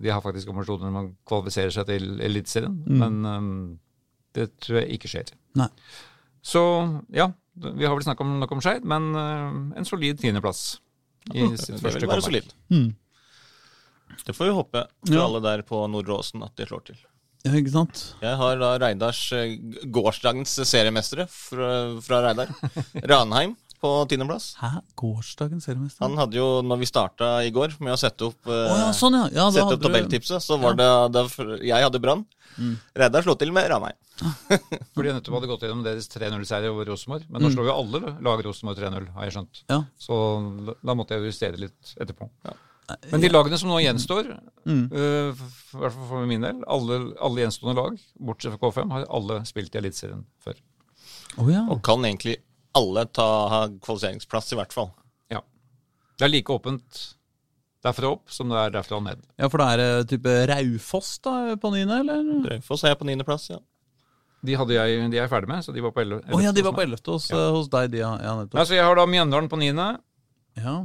de 0.00 0.08
har 0.08 0.22
faktisk 0.24 0.48
ambisjoner 0.52 0.88
om 0.88 0.96
å 1.02 1.04
kvalifisere 1.28 1.74
seg 1.74 1.88
til 1.90 2.06
Eliteserien. 2.24 2.78
Mm. 2.86 3.02
Men 3.02 3.20
um, 3.26 3.50
Det 4.32 4.46
tror 4.62 4.80
jeg 4.80 4.96
ikke 4.96 5.10
skjer. 5.10 5.32
Nei. 5.58 5.66
Så 6.40 6.62
ja, 7.12 7.26
vi 7.60 7.84
har 7.84 7.92
vel 7.92 8.06
snakket 8.06 8.24
om, 8.24 8.38
nok 8.40 8.54
om 8.56 8.62
Skeid, 8.64 8.86
men 8.88 9.10
uh, 9.18 9.76
en 9.76 9.88
solid 9.88 10.22
tiendeplass 10.22 10.78
i 11.34 11.44
sitt 11.58 11.74
Det 11.76 11.82
første 11.82 12.06
comeback. 12.06 12.54
Mm. 12.72 12.94
Det 14.24 14.34
får 14.34 14.48
vi 14.48 14.56
håpe 14.56 14.86
for 15.04 15.14
Ja. 15.14 15.26
alle 15.26 15.42
der 15.44 15.62
på 15.66 15.82
Nordre 15.90 16.16
Åsen 16.22 16.42
at 16.46 16.56
de 16.56 16.66
slår 16.70 16.86
til. 16.88 17.02
Ja, 17.46 17.54
ikke 17.56 17.72
sant? 17.72 18.02
Jeg 18.20 18.36
har 18.36 18.58
da 18.60 18.74
Reidars 18.82 19.20
eh, 19.32 19.56
gårsdagens 19.88 20.58
seriemestere 20.68 21.24
fra, 21.30 21.70
fra 22.04 22.20
Reidar. 22.26 22.52
Ranheim 23.12 23.56
på 23.80 23.90
tiendeplass. 24.10 24.50
Hæ? 24.60 24.82
Gårsdagens 25.00 25.64
seriemester? 25.64 26.04
Han 26.04 26.18
hadde 26.20 26.36
jo, 26.36 26.48
når 26.66 26.82
vi 26.82 26.88
starta 26.90 27.30
i 27.46 27.52
går 27.54 27.78
med 27.80 27.94
å 27.94 28.00
sette 28.00 28.28
opp, 28.28 28.44
oh, 28.44 28.76
ja, 28.76 28.90
sånn 28.96 29.16
ja. 29.16 29.24
ja 29.32 29.46
sette 29.54 29.78
opp 29.78 29.86
tabelltipset, 29.86 30.44
så 30.44 30.60
var 30.60 30.76
det 30.76 30.88
da 31.16 31.24
jeg 31.64 31.86
hadde 31.86 32.02
Brann. 32.02 32.26
Reidar 32.98 33.24
slo 33.24 33.38
til 33.40 33.54
med 33.56 33.70
Ranheim. 33.72 33.96
Fordi 34.92 35.08
jeg 35.08 35.16
nettopp 35.16 35.38
hadde 35.38 35.48
gått 35.48 35.64
gjennom 35.64 35.84
deres 35.86 36.10
3-0-serie 36.12 36.72
over 36.74 36.90
Rosenborg. 36.92 37.24
Men 37.32 37.46
nå 37.46 37.52
slår 37.54 37.70
jo 37.70 37.76
alle 37.78 38.16
lag 38.20 38.42
Rosenborg 38.44 38.82
3-0, 38.82 39.06
har 39.16 39.28
jeg 39.28 39.38
skjønt. 39.38 39.62
Ja. 39.72 39.80
Så 39.96 40.18
da- 40.84 40.98
måtte 41.00 41.16
jeg 41.16 41.32
justere 41.32 41.64
litt 41.64 41.94
etterpå. 41.96 42.28
Men 43.12 43.22
de 43.24 43.28
lagene 43.30 43.58
som 43.60 43.70
nå 43.70 43.78
gjenstår, 43.82 44.28
øh, 44.30 45.30
f- 45.34 45.74
i 45.74 45.80
hvert 45.82 45.94
fall 45.96 46.08
for 46.10 46.26
min 46.30 46.42
del, 46.46 46.60
alle, 46.66 46.98
alle 47.20 47.44
gjenstående 47.44 47.76
lag, 47.78 48.00
bortsett 48.30 48.54
fra 48.56 48.60
K5, 48.70 48.90
har 48.96 49.06
alle 49.10 49.40
spilt 49.48 49.74
i 49.74 49.80
Eliteserien 49.82 50.24
før. 50.42 50.58
Oh, 51.38 51.48
ja. 51.52 51.62
Og 51.70 51.80
kan 51.86 52.02
egentlig 52.04 52.36
alle 52.76 53.04
ta 53.06 53.26
ha 53.52 53.62
kvalifiseringsplass, 53.68 54.52
i 54.54 54.58
hvert 54.60 54.72
fall. 54.74 54.90
Ja. 55.30 55.40
Det 56.18 56.26
er 56.28 56.32
like 56.34 56.52
åpent 56.54 57.00
derfra 57.80 58.10
opp 58.12 58.28
som 58.30 58.50
det 58.52 58.58
er 58.60 58.72
derfra 58.74 58.98
ned. 59.02 59.22
ja, 59.40 59.48
for 59.48 59.62
det 59.62 59.66
er 59.72 59.80
det 59.80 60.08
type 60.12 60.34
Raufoss 60.50 61.14
da, 61.24 61.56
på 61.56 61.70
niende, 61.72 62.00
eller? 62.02 62.24
Raufoss 62.50 62.84
er 62.84 62.94
på 63.00 63.06
niendeplass, 63.08 63.50
ja. 63.54 63.58
De, 64.44 64.54
hadde 64.56 64.72
jeg, 64.72 65.00
de 65.12 65.18
er 65.18 65.26
jeg 65.26 65.30
ferdig 65.32 65.48
med, 65.50 65.64
så 65.64 65.72
de 65.72 65.82
var 65.84 65.92
på 65.92 66.00
11. 66.00 66.22
Å 66.32 66.38
ja, 66.40 66.52
de 66.56 66.62
var 66.64 66.72
på 66.76 66.80
ellevte 66.84 67.12
hos, 67.12 67.26
ja. 67.28 67.40
hos 67.52 67.68
deg, 67.72 67.90
de, 67.92 67.98
ja. 68.00 68.14
ja 68.24 68.34
nettopp. 68.38 68.56
Altså, 68.62 68.76
jeg 68.78 68.84
har 68.88 68.96
da 68.96 69.04
Mjøndalen 69.08 69.50
på 69.52 69.58
niende. 69.60 69.88
Ja. 70.56 70.78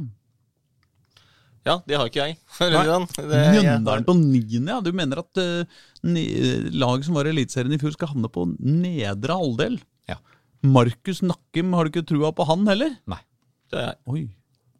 Ja, 1.66 1.80
det 1.86 1.98
har 1.98 2.08
ikke 2.08 2.22
jeg. 2.28 2.38
Mjøndalen 2.60 4.06
på 4.06 4.14
niende, 4.18 4.70
ja. 4.70 4.78
Du 4.84 4.92
mener 4.94 5.22
at 5.24 5.40
uh, 5.42 5.84
lag 6.78 7.04
som 7.06 7.18
var 7.18 7.26
i 7.26 7.34
Eliteserien 7.34 7.74
i 7.74 7.80
fjor, 7.82 7.94
skal 7.96 8.12
havne 8.14 8.30
på 8.32 8.46
nedre 8.62 9.36
halvdel? 9.36 9.80
Ja. 10.10 10.20
Markus 10.66 11.24
Nakkim, 11.26 11.74
har 11.76 11.86
du 11.86 11.94
ikke 11.94 12.06
trua 12.06 12.32
på 12.36 12.46
han 12.48 12.66
heller? 12.70 12.94
Nei. 13.10 13.20
Det 13.72 13.80
er 13.82 13.88
jeg. 13.90 14.00
Oi. 14.14 14.24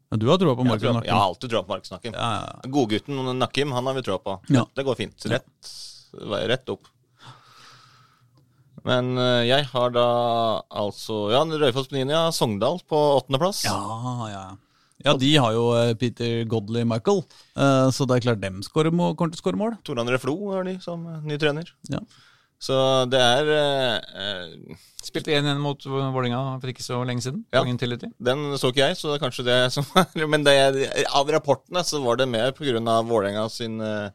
Ja, 0.06 0.18
du 0.22 0.28
har 0.30 0.38
trua 0.38 0.54
på 0.54 0.66
Markus 0.66 0.86
Nakkim? 0.86 1.08
jeg 1.10 1.18
har 1.18 1.26
alltid 1.26 1.50
trua 1.50 1.64
på 1.66 1.74
Markus 1.74 1.90
Nakkim. 1.90 2.14
Ja, 2.14 2.28
ja, 2.36 2.50
ja. 2.52 2.70
Godgutten 2.76 3.32
Nakkim, 3.40 3.74
han 3.74 3.90
har 3.90 3.96
vi 3.98 4.04
trua 4.06 4.20
på. 4.22 4.36
Ja. 4.54 4.62
Det 4.78 4.86
går 4.86 4.98
fint. 5.00 5.26
Rett, 5.32 5.72
rett 6.52 6.70
opp. 6.70 6.86
Men 8.86 9.16
eh, 9.18 9.42
jeg 9.48 9.66
har 9.72 9.90
da 9.90 10.06
altså 10.70 11.24
Ja, 11.34 11.40
Raufoss 11.42 11.90
på 11.90 11.96
niende, 11.96 12.14
ja. 12.14 12.30
Sogndal 12.30 12.78
på 12.86 13.00
åttendeplass. 13.16 13.64
Ja, 13.66 13.74
ja. 14.30 14.30
Ja, 14.30 14.44
de 15.04 15.32
har 15.36 15.52
jo 15.52 15.66
eh, 15.76 15.94
Peter 16.00 16.44
Godley 16.48 16.86
Michael, 16.88 17.20
eh, 17.56 17.88
så 17.92 18.06
det 18.08 18.16
er 18.16 18.28
klart 18.30 18.40
dem 18.40 18.62
scorer 18.64 18.90
kommer 18.94 19.34
til 19.34 19.38
å 19.38 19.42
skåre 19.42 19.60
mål. 19.60 19.76
Toran 19.84 20.08
Reflo 20.08 20.36
har 20.54 20.64
de 20.64 20.78
som 20.80 21.04
eh, 21.10 21.20
ny 21.28 21.36
trener. 21.40 21.68
Ja. 21.92 22.00
Så 22.62 22.76
det 23.12 23.20
er 23.20 23.50
eh, 23.52 24.76
Spilte 25.06 25.34
1-1 25.36 25.60
mot 25.62 25.84
Vålerenga 25.86 26.56
for 26.58 26.72
ikke 26.72 26.82
så 26.82 27.02
lenge 27.06 27.22
siden. 27.22 27.44
Ja. 27.54 27.60
Den 28.26 28.56
så 28.58 28.72
ikke 28.72 28.88
jeg, 28.88 28.96
så 28.98 29.10
det 29.12 29.18
er 29.18 29.24
kanskje 29.26 29.44
det 29.46 29.58
som 29.74 29.86
er 30.00 30.26
Men 30.32 30.46
det, 30.46 30.54
av 31.14 31.28
rapportene 31.30 31.84
så 31.86 32.00
var 32.02 32.18
det 32.18 32.28
mer 32.32 32.54
pga. 32.56 32.80
Vålerenga 33.06 33.44
sin 33.52 33.76
eh, 33.84 34.08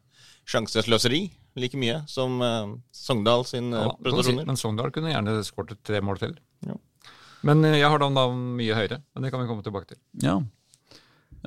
sjansesløseri 0.49 1.27
like 1.61 1.77
mye 1.79 2.01
som 2.09 2.41
eh, 2.43 2.73
Sogndal 2.95 3.45
sin 3.47 3.69
Ja, 3.75 3.91
prestasjoner. 4.01 4.49
Men 4.49 4.59
Sogndal 4.59 4.91
kunne 4.95 5.13
gjerne 5.13 5.37
skåret 5.47 5.77
tre 5.85 6.01
mål 6.03 6.19
til. 6.23 6.33
Ja. 6.65 6.79
Men 7.47 7.63
jeg 7.65 7.87
har 7.89 8.01
dem 8.01 8.17
da 8.17 8.25
mye 8.33 8.75
høyere. 8.77 8.99
Men 9.13 9.23
det 9.25 9.31
kan 9.33 9.41
vi 9.41 9.49
komme 9.49 9.63
tilbake 9.65 9.93
til. 9.93 10.01
Ja. 10.25 10.39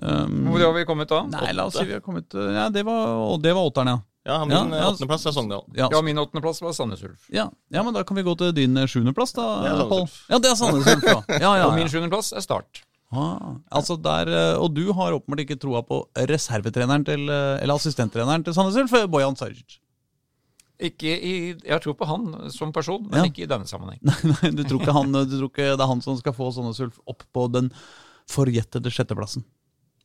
Um, 0.02 0.48
Hvor 0.50 0.58
har 0.64 0.72
vi 0.74 0.84
kommet 0.88 1.08
da? 1.08 1.20
nei, 1.30 1.52
la 1.54 1.68
oss 1.68 1.76
si 1.78 1.84
vi 1.86 1.92
har 1.94 2.00
kommet 2.02 2.34
eh, 2.34 2.48
Ja, 2.56 2.64
det 2.74 2.82
var, 2.86 3.38
det 3.38 3.52
var 3.54 3.68
åtteren, 3.70 3.92
ja. 3.92 4.00
Ja, 4.26 4.38
min 4.44 4.56
Ja, 4.56 4.62
ja. 4.80 4.88
åttendeplass 4.90 5.26
er 5.28 5.34
Sogndal. 5.36 5.62
Ja, 5.76 5.88
Ja, 5.92 6.00
min 6.02 6.18
åttendeplass 6.18 6.62
var 6.64 6.72
Sandnes 6.72 7.02
Ulf. 7.04 7.26
ja, 7.30 7.44
ja, 7.70 7.82
men 7.86 7.94
da 7.94 8.02
kan 8.08 8.16
vi 8.16 8.22
gå 8.26 8.34
til 8.40 8.50
din 8.56 8.76
eh, 8.80 8.86
sjuendeplass, 8.90 9.32
da, 9.36 9.44
Det 9.62 9.86
Pål. 9.92 10.08
Ja, 10.32 10.38
det 10.42 10.50
er 10.50 10.56
Sandnes 10.58 10.88
Ulf, 10.88 11.04
ja. 11.06 11.20
ja, 11.38 11.52
ja, 11.60 11.66
Og 11.68 11.76
min 11.78 11.88
sjuendeplass 11.92 12.32
er 12.32 12.40
Start. 12.42 12.82
Ah, 13.14 13.60
altså 13.70 13.94
der, 14.02 14.26
eh, 14.32 14.56
og 14.58 14.72
du 14.74 14.88
har 14.96 15.14
åpenbart 15.14 15.44
ikke 15.44 15.60
troa 15.62 15.84
på 15.86 16.00
reservetreneren 16.16 17.04
til, 17.06 17.28
eh, 17.30 17.62
eller 17.62 17.76
assistenttreneren 17.78 18.42
til 18.48 18.56
Sandnes 18.56 18.80
Ulf, 18.80 18.96
Bojan 19.12 19.36
Sarjic. 19.38 19.78
Ikke 20.82 21.12
i, 21.14 21.34
jeg 21.62 21.80
tror 21.84 21.94
på 21.94 22.08
han 22.10 22.50
som 22.50 22.72
person, 22.74 23.04
men 23.06 23.20
Ja. 23.20 23.28
ikke 23.30 23.44
i 23.44 23.46
denne 23.46 23.68
sammenheng. 23.70 24.00
Nei, 24.42 24.50
du 24.56 24.64
tror, 24.66 24.80
ikke 24.82 24.96
han, 24.96 25.12
du 25.14 25.36
tror 25.38 25.52
ikke 25.52 25.68
det 25.76 25.84
er 25.84 25.86
han 25.92 26.02
som 26.02 26.16
skal 26.18 26.34
få 26.34 26.50
Sandnes 26.56 26.80
Ulf 26.82 26.98
opp 27.06 27.22
på 27.32 27.46
den 27.54 27.70
forjettede 28.26 28.90
sjetteplassen? 28.90 29.44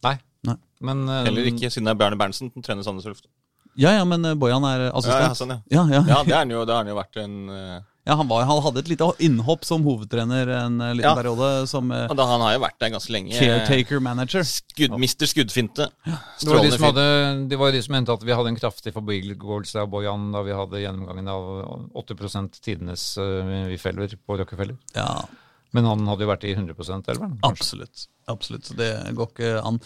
Nei. 0.06 0.16
Nei. 0.47 0.56
Men 0.86 1.04
uh, 1.10 1.22
Heller 1.28 1.52
ikke 1.52 1.72
siden 1.72 1.89
det 1.89 1.95
er 1.95 2.02
Bjarne 2.02 2.20
Berntsen 2.20 2.52
som 2.54 2.66
trener 2.66 2.86
Sandnes 2.88 3.08
Ulf. 3.10 3.24
Ja, 3.80 3.93
ja, 3.95 4.06
men 4.06 4.26
eh, 4.26 4.36
Bojan 4.36 4.66
er 4.68 4.89
Ja, 4.89 5.00
ja, 5.06 5.30
sånn, 5.38 5.54
ja. 5.56 5.62
Ja, 5.72 5.86
ja. 5.88 6.02
ja, 6.04 6.20
det 6.26 6.34
har 6.36 6.43
han 6.43 6.52
jo, 6.52 6.66
det 6.68 6.76
har 6.76 6.84
han 6.84 6.91
jo 6.91 6.97
vært 6.97 7.20
en 7.22 7.38
uh... 7.47 7.80
Ja, 8.08 8.16
han, 8.18 8.26
var, 8.26 8.41
han 8.50 8.62
hadde 8.66 8.82
et 8.82 8.88
lite 8.89 9.06
innhopp 9.22 9.68
som 9.68 9.84
hovedtrener 9.86 10.50
en 10.56 10.80
eh, 10.82 10.93
liten 10.97 11.12
Ja. 11.12 11.14
periode, 11.16 11.68
som 11.70 11.91
uh, 11.93 12.08
da, 12.10 12.26
Han 12.26 12.41
har 12.41 12.56
jo 12.56 12.64
vært 12.64 12.80
der 12.82 12.93
ganske 12.95 13.14
lenge. 13.14 13.36
caretaker 13.38 14.02
manager. 14.02 14.47
Skudd, 14.47 14.95
Mister 15.00 15.30
Skuddfinte. 15.30 15.89
det 16.08 16.50
var, 16.50 16.64
de 16.66 16.72
som 16.74 16.88
hadde, 16.89 17.06
det 17.52 17.60
var 17.62 17.76
de 17.76 17.84
som 17.86 17.93
mente 17.93 18.16
at 18.16 18.26
vi 18.26 18.34
hadde 18.34 18.52
en 18.56 18.58
kraftig 18.58 18.95
forbigåelse 18.95 19.84
av 19.84 19.91
Bojan 19.93 20.32
da 20.34 20.41
vi 20.47 20.58
hadde 20.58 20.82
gjennomgangen 20.82 21.30
av 21.30 21.93
80% 22.02 22.58
tidenes 22.66 23.12
uh, 23.22 23.78
feller 23.78 24.18
på 24.26 24.39
Rockefeller. 24.41 24.80
Ja, 24.97 25.12
Men 25.76 25.86
han 25.86 26.07
hadde 26.09 26.26
jo 26.26 26.30
vært 26.32 26.47
i 26.49 26.55
100 26.55 26.74
elveren. 27.13 27.38
absolutt. 27.45 28.07
Absolutt, 28.30 28.67
så 28.70 28.76
det 28.78 28.89
går 29.17 29.30
ikke 29.32 29.53
an. 29.65 29.80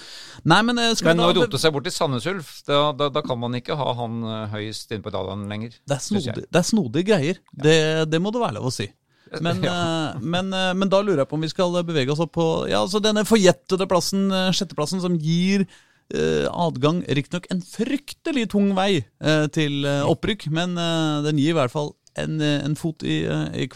Nei, 0.52 0.58
men 0.68 0.80
eh, 0.82 0.90
skal 1.00 1.14
Men 1.14 1.24
å 1.24 1.30
rote 1.38 1.60
seg 1.62 1.72
bort 1.76 1.86
til 1.88 1.94
Sandnes 1.96 2.26
Ulf, 2.28 2.58
da, 2.68 2.90
da, 2.96 3.08
da 3.14 3.24
kan 3.24 3.40
man 3.40 3.56
ikke 3.56 3.78
ha 3.80 3.94
han 4.02 4.18
eh, 4.28 4.58
høyest 4.58 4.92
inne 4.92 5.06
på 5.06 5.14
radaren 5.14 5.46
lenger. 5.52 5.78
det, 5.80 5.96
er 5.96 6.04
snodig, 6.04 6.44
det 6.44 6.60
er 6.60 6.68
snodige 6.68 7.08
greier. 7.08 7.40
Det, 7.52 7.78
det 8.12 8.20
må 8.20 8.34
det 8.36 8.44
være 8.44 8.58
lov 8.60 8.68
å 8.68 8.76
si. 8.76 8.90
Men, 9.40 9.64
ja. 9.68 9.78
men, 10.20 10.52
eh, 10.52 10.74
men 10.76 10.92
da 10.92 11.00
lurer 11.00 11.24
jeg 11.24 11.32
på 11.32 11.40
om 11.40 11.48
vi 11.48 11.54
skal 11.54 11.80
bevege 11.88 12.12
oss 12.12 12.22
opp 12.24 12.36
på 12.36 12.48
ja, 12.68 12.84
altså 12.84 13.00
denne 13.04 13.24
forjettede 13.28 13.88
plassen, 13.88 14.28
sjetteplassen, 14.52 15.04
som 15.04 15.16
gir 15.16 15.64
eh, 16.14 16.48
adgang, 16.52 17.02
riktignok 17.08 17.48
en 17.54 17.64
fryktelig 17.64 18.50
tung 18.54 18.74
vei 18.78 19.04
eh, 19.04 19.46
til 19.56 19.88
opprykk, 19.88 20.50
men 20.54 20.78
eh, 20.78 21.24
den 21.28 21.42
gir 21.42 21.54
i 21.54 21.60
hvert 21.62 21.74
fall 21.74 21.94
en, 22.20 22.38
en 22.44 22.76
fot 22.78 23.04
i, 23.08 23.24
i 23.26 23.66
i 23.66 23.70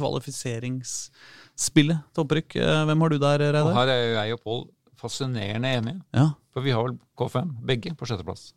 kvalifiseringsspillet 1.58 2.00
til 2.14 2.24
opprykk. 2.24 2.56
Eh, 2.62 2.86
hvem 2.88 3.02
har 3.02 3.10
du 3.10 3.18
der, 3.20 3.40
Reidar? 3.40 3.74
her 3.74 3.88
er 3.90 4.02
jo 4.04 4.16
jeg 4.22 4.34
og 4.34 4.44
Pål 4.44 4.68
fascinerende 4.98 5.68
enige, 5.78 6.02
Ja. 6.14 6.30
for 6.54 6.62
vi 6.62 6.72
har 6.72 6.84
vel 6.84 6.98
K5, 7.18 7.66
begge 7.66 7.96
på 7.96 8.06
sjetteplass. 8.06 8.54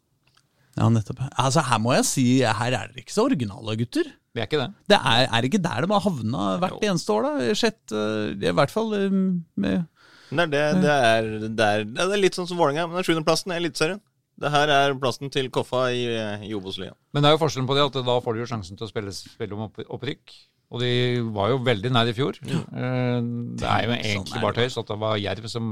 ja, 0.76 0.88
nettopp. 0.88 1.18
Altså, 1.38 1.61
her 1.62 1.78
må 1.78 1.94
jeg 1.94 2.05
si, 2.05 2.40
her 2.42 2.55
er 2.66 2.70
dere 2.88 2.94
ikke 2.96 3.12
så 3.12 3.24
originale, 3.26 3.76
gutter. 3.76 4.05
Vi 4.32 4.40
er 4.40 4.46
ikke 4.46 4.61
det. 4.61 4.72
Det 4.88 4.96
er, 5.05 5.26
er 5.32 5.42
ikke 5.42 5.59
der 5.61 5.80
de 5.86 5.92
har 5.92 6.01
havna 6.01 6.59
hvert 6.61 6.80
eneste 6.82 7.11
år, 7.12 7.22
da? 7.22 7.55
Sjett, 7.55 7.90
eh, 7.92 8.48
I 8.48 8.53
hvert 8.53 8.70
fall 8.70 8.94
eh, 8.94 9.11
med 9.57 9.86
Nei, 10.32 10.46
Det 10.46 10.51
det, 10.51 10.82
det, 10.82 10.90
er, 10.90 11.22
det, 11.48 11.59
er, 11.61 11.84
det 11.84 12.01
er 12.14 12.20
litt 12.22 12.34
sånn 12.38 12.46
som 12.46 12.57
Vålerenga, 12.57 12.86
men 12.86 13.03
sjuendeplassen 13.03 13.51
er 13.51 13.57
Eliteserien. 13.59 14.01
Det 14.38 14.48
her 14.48 14.68
er 14.70 14.94
plassen 14.94 15.28
til 15.28 15.51
Koffa 15.51 15.90
i, 15.90 16.05
i 16.46 16.55
Obos-ligaen. 16.55 16.94
Men 17.12 17.22
det 17.24 17.28
er 17.28 17.34
jo 17.34 17.40
forskjellen 17.42 17.66
på 17.66 17.74
det 17.74 17.82
at 17.90 17.98
da 18.07 18.14
får 18.22 18.34
du 18.34 18.40
jo 18.40 18.46
sjansen 18.46 18.78
til 18.78 18.86
å 18.86 18.88
spille, 18.88 19.11
spille 19.12 19.53
om 19.59 19.66
opprykk. 19.66 20.30
Og 20.71 20.83
de 20.85 20.91
var 21.35 21.51
jo 21.51 21.59
veldig 21.66 21.91
nær 21.91 22.09
i 22.11 22.14
fjor. 22.14 22.37
Ja. 22.47 22.61
Det 22.71 23.66
er 23.66 23.87
jo 23.87 23.95
egentlig 23.97 24.31
Sånn 24.31 24.45
bare 24.45 24.59
tøys 24.61 24.77
at 24.79 24.93
det 24.93 24.99
var 25.03 25.16
Jerv 25.18 25.49
som 25.51 25.71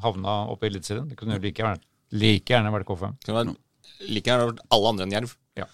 havna 0.00 0.36
oppe 0.54 0.64
i 0.64 0.70
Eliteserien. 0.72 1.08
Det 1.10 1.18
kunne 1.20 1.36
jo 1.36 1.42
like 1.42 1.60
gjerne, 1.60 1.82
like 2.16 2.54
gjerne 2.54 2.72
vært 2.72 2.88
K5. 2.88 3.18
Det 3.20 3.34
kunne 3.34 3.56
like 4.08 4.30
gjerne 4.30 4.46
vært 4.48 4.62
alle 4.72 4.92
andre 4.94 5.04
enn 5.04 5.16
Jerv. 5.18 5.34
Ja. 5.60 5.68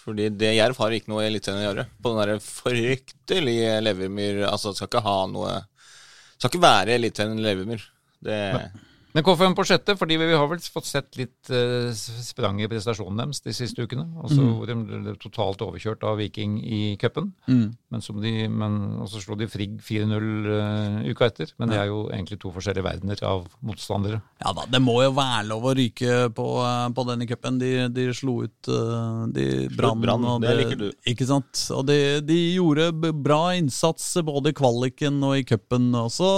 Fordi 0.00 0.28
det 0.32 0.52
Jerv 0.54 0.78
har 0.80 0.94
ikke 0.94 1.10
noe 1.12 1.24
i 1.24 1.30
Eliteserien 1.32 1.64
å 1.64 1.66
gjøre. 1.66 1.86
På 2.00 2.14
den 2.14 2.22
der 2.22 2.44
fryktelige 2.44 3.74
Levermyr 3.82 4.44
Altså, 4.46 4.70
det 4.70 4.78
skal 4.78 4.92
ikke 4.92 5.02
ha 5.04 5.16
noe 5.28 5.56
Det 5.58 6.38
skal 6.38 6.52
ikke 6.52 6.62
være 6.64 6.96
Eliteserien 7.00 7.42
Levermyr. 7.44 7.82
Det 8.24 8.38
Men 8.54 8.78
K5 9.14 9.54
på 9.58 9.64
sjette, 9.66 9.96
fordi 9.98 10.16
vi 10.20 10.28
har 10.38 10.46
vel 10.46 10.60
fått 10.62 10.86
sett 10.86 11.16
litt 11.18 11.50
uh, 11.50 11.90
sprang 11.94 12.60
i 12.62 12.68
prestasjonen 12.70 13.18
deres 13.18 13.40
de 13.42 13.50
siste 13.56 13.82
ukene. 13.82 14.04
Altså 14.22 14.38
hvor 14.44 14.68
de 14.70 14.76
ble 14.86 15.14
totalt 15.18 15.64
overkjørt 15.66 16.04
av 16.06 16.20
Viking 16.20 16.60
i 16.62 16.94
cupen. 17.00 17.32
Men, 17.48 18.04
de- 18.22 18.46
men- 18.48 18.78
så 19.10 19.18
slo 19.24 19.34
de 19.40 19.48
Frigg 19.50 19.80
4-0 19.82 20.46
uh, 20.46 21.10
uka 21.10 21.26
etter. 21.26 21.50
Men 21.58 21.72
det 21.72 21.80
er 21.82 21.90
jo 21.90 22.04
egentlig 22.12 22.38
to 22.44 22.52
forskjellige 22.54 22.86
verdener 22.86 23.24
av 23.26 23.48
motstandere. 23.66 24.20
Ja 24.44 24.52
da, 24.54 24.68
det 24.70 24.80
må 24.84 25.00
jo 25.02 25.10
være 25.18 25.42
lov 25.50 25.66
å 25.66 25.74
ryke 25.74 26.30
på, 26.36 26.46
eh, 26.62 26.88
på 26.94 27.06
denne 27.10 27.26
cupen. 27.26 27.58
De, 27.58 27.72
de 27.90 28.06
slo 28.14 28.44
ut 28.46 28.70
uh, 28.70 29.26
de 29.34 29.66
Brann, 29.74 30.00
Det, 30.40 30.46
det 30.46 30.56
liker 30.62 30.80
du. 30.84 30.88
Ikke 31.10 31.26
sant? 31.26 31.66
Og 31.74 31.82
de, 31.90 31.98
de 32.22 32.38
gjorde 32.54 32.92
bra 33.26 33.42
innsats 33.58 34.12
både 34.22 34.54
i 34.54 34.56
kvaliken 34.60 35.18
og 35.26 35.40
i 35.40 35.44
cupen 35.50 35.90
også. 36.06 36.30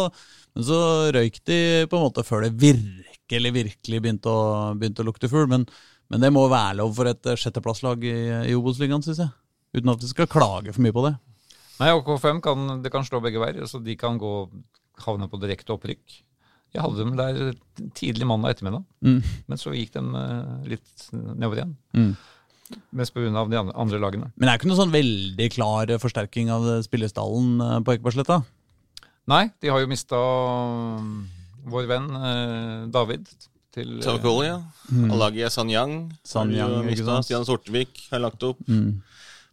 Men 0.53 0.67
så 0.69 0.79
røyk 1.17 1.39
de 1.49 1.59
på 1.89 1.97
en 1.99 2.05
måte 2.07 2.25
før 2.29 2.45
det 2.47 2.53
virkelig, 2.61 3.53
virkelig 3.57 4.01
begynte 4.05 4.29
å, 4.33 4.43
begynte 4.77 5.05
å 5.05 5.09
lukte 5.09 5.31
fugl. 5.33 5.49
Men, 5.49 5.65
men 6.13 6.21
det 6.25 6.33
må 6.35 6.45
være 6.53 6.79
lov 6.83 6.93
for 6.99 7.09
et 7.09 7.31
sjetteplasslag 7.41 8.05
i, 8.05 8.17
i 8.51 8.57
Obos-ligaen, 8.59 9.05
syns 9.05 9.23
jeg. 9.25 9.33
Uten 9.73 9.95
at 9.95 10.03
vi 10.05 10.11
skal 10.13 10.29
klage 10.29 10.75
for 10.75 10.85
mye 10.85 10.93
på 10.93 11.07
det. 11.07 11.15
Nei, 11.81 11.89
og 11.97 12.05
K5 12.07 12.43
kan, 12.45 12.67
det 12.85 12.93
kan 12.93 13.07
slå 13.07 13.23
begge 13.25 13.41
veier. 13.41 13.65
så 13.67 13.81
De 13.83 13.97
kan 13.99 14.19
gå, 14.21 14.33
havne 15.07 15.31
på 15.33 15.41
direkte 15.41 15.73
opprykk. 15.75 16.21
Jeg 16.73 16.81
hadde 16.81 17.01
dem 17.05 17.17
der 17.19 17.57
tidlig 17.99 18.25
mandag 18.29 18.55
ettermiddag, 18.55 18.85
Mm. 19.05 19.19
men 19.49 19.59
så 19.61 19.73
gikk 19.77 19.91
de 19.93 20.01
eh, 20.01 20.69
litt 20.73 21.03
nedover 21.13 21.59
igjen. 21.59 21.75
Mm. 21.93 22.13
Mest 22.97 23.13
pga. 23.13 23.29
de 23.29 23.59
andre, 23.59 23.75
andre 23.77 23.99
lagene. 24.01 24.31
Men 24.37 24.47
det 24.47 24.53
er 24.55 24.61
ikke 24.61 24.71
noe 24.71 24.79
sånn 24.81 24.95
veldig 24.95 25.49
klar 25.53 25.93
forsterking 26.01 26.49
av 26.55 26.65
spillestallen 26.87 27.61
eh, 27.61 27.79
på 27.85 27.97
Ekebergsletta? 27.97 28.39
Nei, 29.31 29.45
de 29.63 29.71
har 29.71 29.79
jo 29.83 29.87
mista 29.91 30.19
vår 31.73 31.87
venn 31.91 32.09
eh, 32.19 32.79
David 32.93 33.29
til 33.73 34.01
eh, 34.01 34.05
ja. 34.49 34.57
Alagie 35.15 35.49
Sanyang. 35.53 36.11
Sanyang, 36.27 36.81
ikke 36.91 37.07
sant? 37.07 37.29
Stian 37.29 37.47
Sortevik 37.47 38.03
har 38.11 38.21
lagt 38.25 38.43
opp. 38.45 38.59
Mm. 38.69 38.99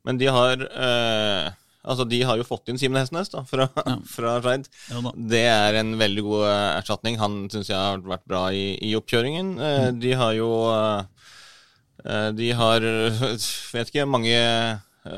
Men 0.07 0.17
de 0.21 0.29
har 0.31 0.63
eh, 0.69 1.49
Altså, 1.89 2.03
de 2.05 2.17
har 2.27 2.35
jo 2.37 2.43
fått 2.43 2.67
inn 2.69 2.77
Simen 2.77 2.99
Hestnes 2.99 3.29
da, 3.31 3.39
fra, 3.47 3.69
fra 4.15 4.33
Skeid. 4.43 4.65
Ja. 4.91 5.13
Det 5.15 5.45
er 5.47 5.77
en 5.79 5.93
veldig 5.97 6.25
god 6.25 6.43
eh, 6.49 6.65
erstatning. 6.81 7.15
Han 7.21 7.37
syns 7.49 7.69
jeg 7.71 7.79
har 7.79 8.01
vært 8.03 8.25
bra 8.29 8.49
i, 8.53 8.73
i 8.89 8.95
oppkjøringen. 8.99 9.53
Eh, 9.57 9.77
Mm. 9.89 10.01
De 10.03 10.11
har 10.19 10.33
jo 10.35 10.49
eh, 10.73 12.27
De 12.35 12.49
har 12.55 12.83
Vet 13.75 13.89
ikke 13.93 14.05
mange 14.09 14.35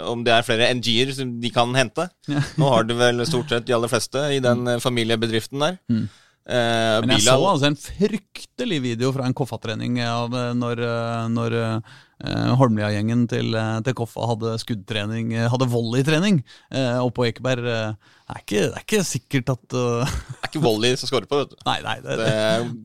om 0.08 0.24
det 0.24 0.34
er 0.36 0.46
flere 0.48 0.70
NG-er 0.78 1.14
som 1.18 1.36
de 1.42 1.50
kan 1.54 1.74
hente. 1.78 2.08
Nå 2.62 2.70
har 2.72 2.84
du 2.88 2.94
vel 3.00 3.24
stort 3.30 3.50
sett 3.52 3.66
de 3.68 3.76
aller 3.78 3.92
fleste 3.92 4.26
i 4.38 4.42
den 4.44 4.66
eh, 4.68 4.80
familiebedriften 4.84 5.60
der. 5.64 5.80
Mm. 5.92 6.06
Eh, 6.52 6.96
Men 7.06 7.12
jeg 7.18 7.28
så 7.28 7.36
altså 7.46 7.68
en 7.70 7.78
fryktelig 7.78 8.80
video 8.82 9.12
fra 9.14 9.28
en 9.30 9.36
Koffa-trening 9.38 10.00
av 10.06 10.34
eh, 10.34 10.54
når, 10.58 10.80
eh, 10.88 11.28
når 11.36 11.56
eh, 11.62 12.56
Holmlia-gjengen 12.58 13.28
til, 13.30 13.54
eh, 13.58 13.76
til 13.86 13.96
Koffa 13.98 14.26
hadde 14.32 14.56
skuddtrening, 14.64 15.36
eh, 15.38 15.46
hadde 15.54 15.68
volleytrening 15.70 16.42
eh, 16.74 16.98
oppe 17.02 17.20
på 17.22 17.28
Ekeberg. 17.30 17.68
eh, 17.70 18.18
Det 18.32 18.36
er 18.36 18.42
ikke, 18.46 18.64
det 18.64 18.80
er 18.80 18.86
ikke 18.88 19.04
sikkert 19.12 19.54
at 19.54 19.78
eh, 19.78 20.16
Det 20.34 20.42
er 20.42 20.50
ikke 20.52 20.64
volley 20.66 20.98
som 20.98 21.12
scorer 21.12 21.30
på, 21.30 21.44
vet 21.44 21.54
du. 21.54 21.62
Nei, 21.70 21.78
nei. 21.86 21.96
Det, 22.04 22.18
det. 22.24 22.34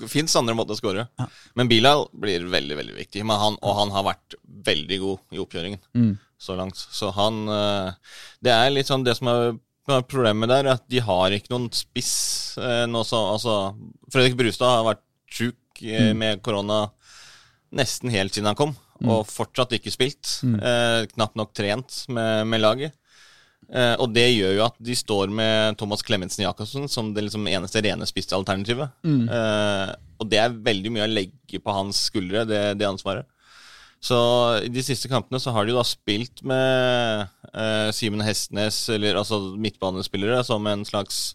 Det 0.04 0.12
fins 0.12 0.36
andre 0.36 0.57
måter 0.59 0.76
å 0.76 0.80
score. 0.82 1.07
Men 1.57 1.72
Bilal 1.72 2.07
blir 2.12 2.44
veldig 2.52 2.76
veldig 2.82 2.96
viktig. 3.00 3.24
Han, 3.28 3.57
og 3.62 3.80
han 3.80 3.92
har 3.96 4.04
vært 4.12 4.36
veldig 4.68 5.00
god 5.07 5.36
i 5.36 5.40
oppkjøringen 5.42 5.80
Mm. 5.96 6.14
Så 6.39 6.57
langt. 6.59 6.76
Så 6.76 7.11
han 7.16 7.47
eh, 7.49 7.93
Det 8.45 8.53
er 8.53 8.72
litt 8.74 8.91
sånn 8.91 9.05
det 9.07 9.16
som 9.18 9.30
er 9.32 9.57
problemet 10.07 10.51
der, 10.51 10.72
at 10.74 10.84
de 10.91 11.01
har 11.01 11.30
ikke 11.34 11.53
noen 11.55 11.68
spiss 11.74 12.57
eh, 12.59 12.84
nå 12.91 13.05
så, 13.07 13.20
altså, 13.37 13.55
Fredrik 14.12 14.37
Brustad 14.39 14.80
har 14.80 14.89
vært 14.89 15.05
sjuk 15.30 15.82
eh, 15.87 16.12
med 16.16 16.43
korona 16.43 16.89
nesten 17.76 18.11
helt 18.14 18.34
siden 18.34 18.51
han 18.51 18.59
kom, 18.59 18.74
og 19.05 19.26
fortsatt 19.28 19.74
ikke 19.76 19.93
spilt. 19.93 20.39
Eh, 20.62 21.07
knapt 21.12 21.37
nok 21.37 21.53
trent 21.55 22.05
med, 22.09 22.47
med 22.49 22.62
laget. 22.62 22.95
Eh, 23.66 23.95
og 23.99 24.12
det 24.14 24.28
gjør 24.30 24.53
jo 24.55 24.64
at 24.68 24.76
de 24.78 24.95
står 24.95 25.30
med 25.34 25.76
Thomas 25.78 26.03
Klemetsen 26.07 26.45
Jacobsen 26.45 26.87
som 26.89 27.09
det 27.14 27.24
liksom 27.26 27.47
eneste 27.51 27.82
rene 27.82 28.07
spissalternativet. 28.07 28.93
Eh, 29.28 29.95
og 30.22 30.30
det 30.30 30.39
er 30.39 30.55
veldig 30.70 30.93
mye 30.95 31.07
å 31.07 31.11
legge 31.11 31.61
på 31.61 31.74
hans 31.74 32.05
skuldre, 32.09 32.45
det, 32.49 32.62
det 32.78 32.87
ansvaret. 32.89 33.26
Så 34.03 34.18
i 34.62 34.68
de 34.70 34.82
siste 34.84 35.09
kampene 35.11 35.40
så 35.42 35.55
har 35.55 35.64
de 35.66 35.72
jo 35.72 35.80
da 35.80 35.86
spilt 35.86 36.42
med 36.47 37.26
eh, 37.53 37.88
Simen 37.97 38.22
Hestnes, 38.22 38.84
eller 38.92 39.18
altså 39.18 39.40
midtbanespillere, 39.57 40.42
som 40.47 40.66
en 40.70 40.84
slags 40.86 41.34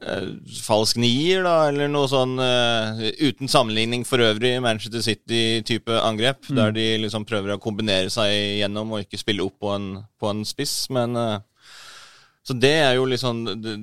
eh, 0.00 0.30
falsk 0.64 1.00
nier, 1.02 1.42
da, 1.44 1.56
eller 1.68 1.90
noe 1.92 2.08
sånn 2.08 2.38
eh, 2.40 3.02
uten 3.26 3.50
sammenligning 3.50 4.06
for 4.08 4.22
øvrig 4.24 4.54
Manchester 4.64 5.02
City-type 5.04 5.98
angrep, 6.00 6.46
der 6.54 6.72
de 6.76 6.86
liksom 7.04 7.26
prøver 7.28 7.56
å 7.56 7.60
kombinere 7.62 8.08
seg 8.14 8.32
gjennom 8.62 8.94
og 8.94 9.04
ikke 9.04 9.20
spille 9.20 9.44
opp 9.44 9.58
på 9.60 9.74
en, 9.74 9.90
på 10.20 10.30
en 10.32 10.46
spiss, 10.48 10.86
men 10.94 11.18
eh, 11.18 11.38
så 12.48 12.54
det 12.56 12.72
er 12.80 12.94
jo 12.96 13.04
litt 13.04 13.20
sånn 13.20 13.42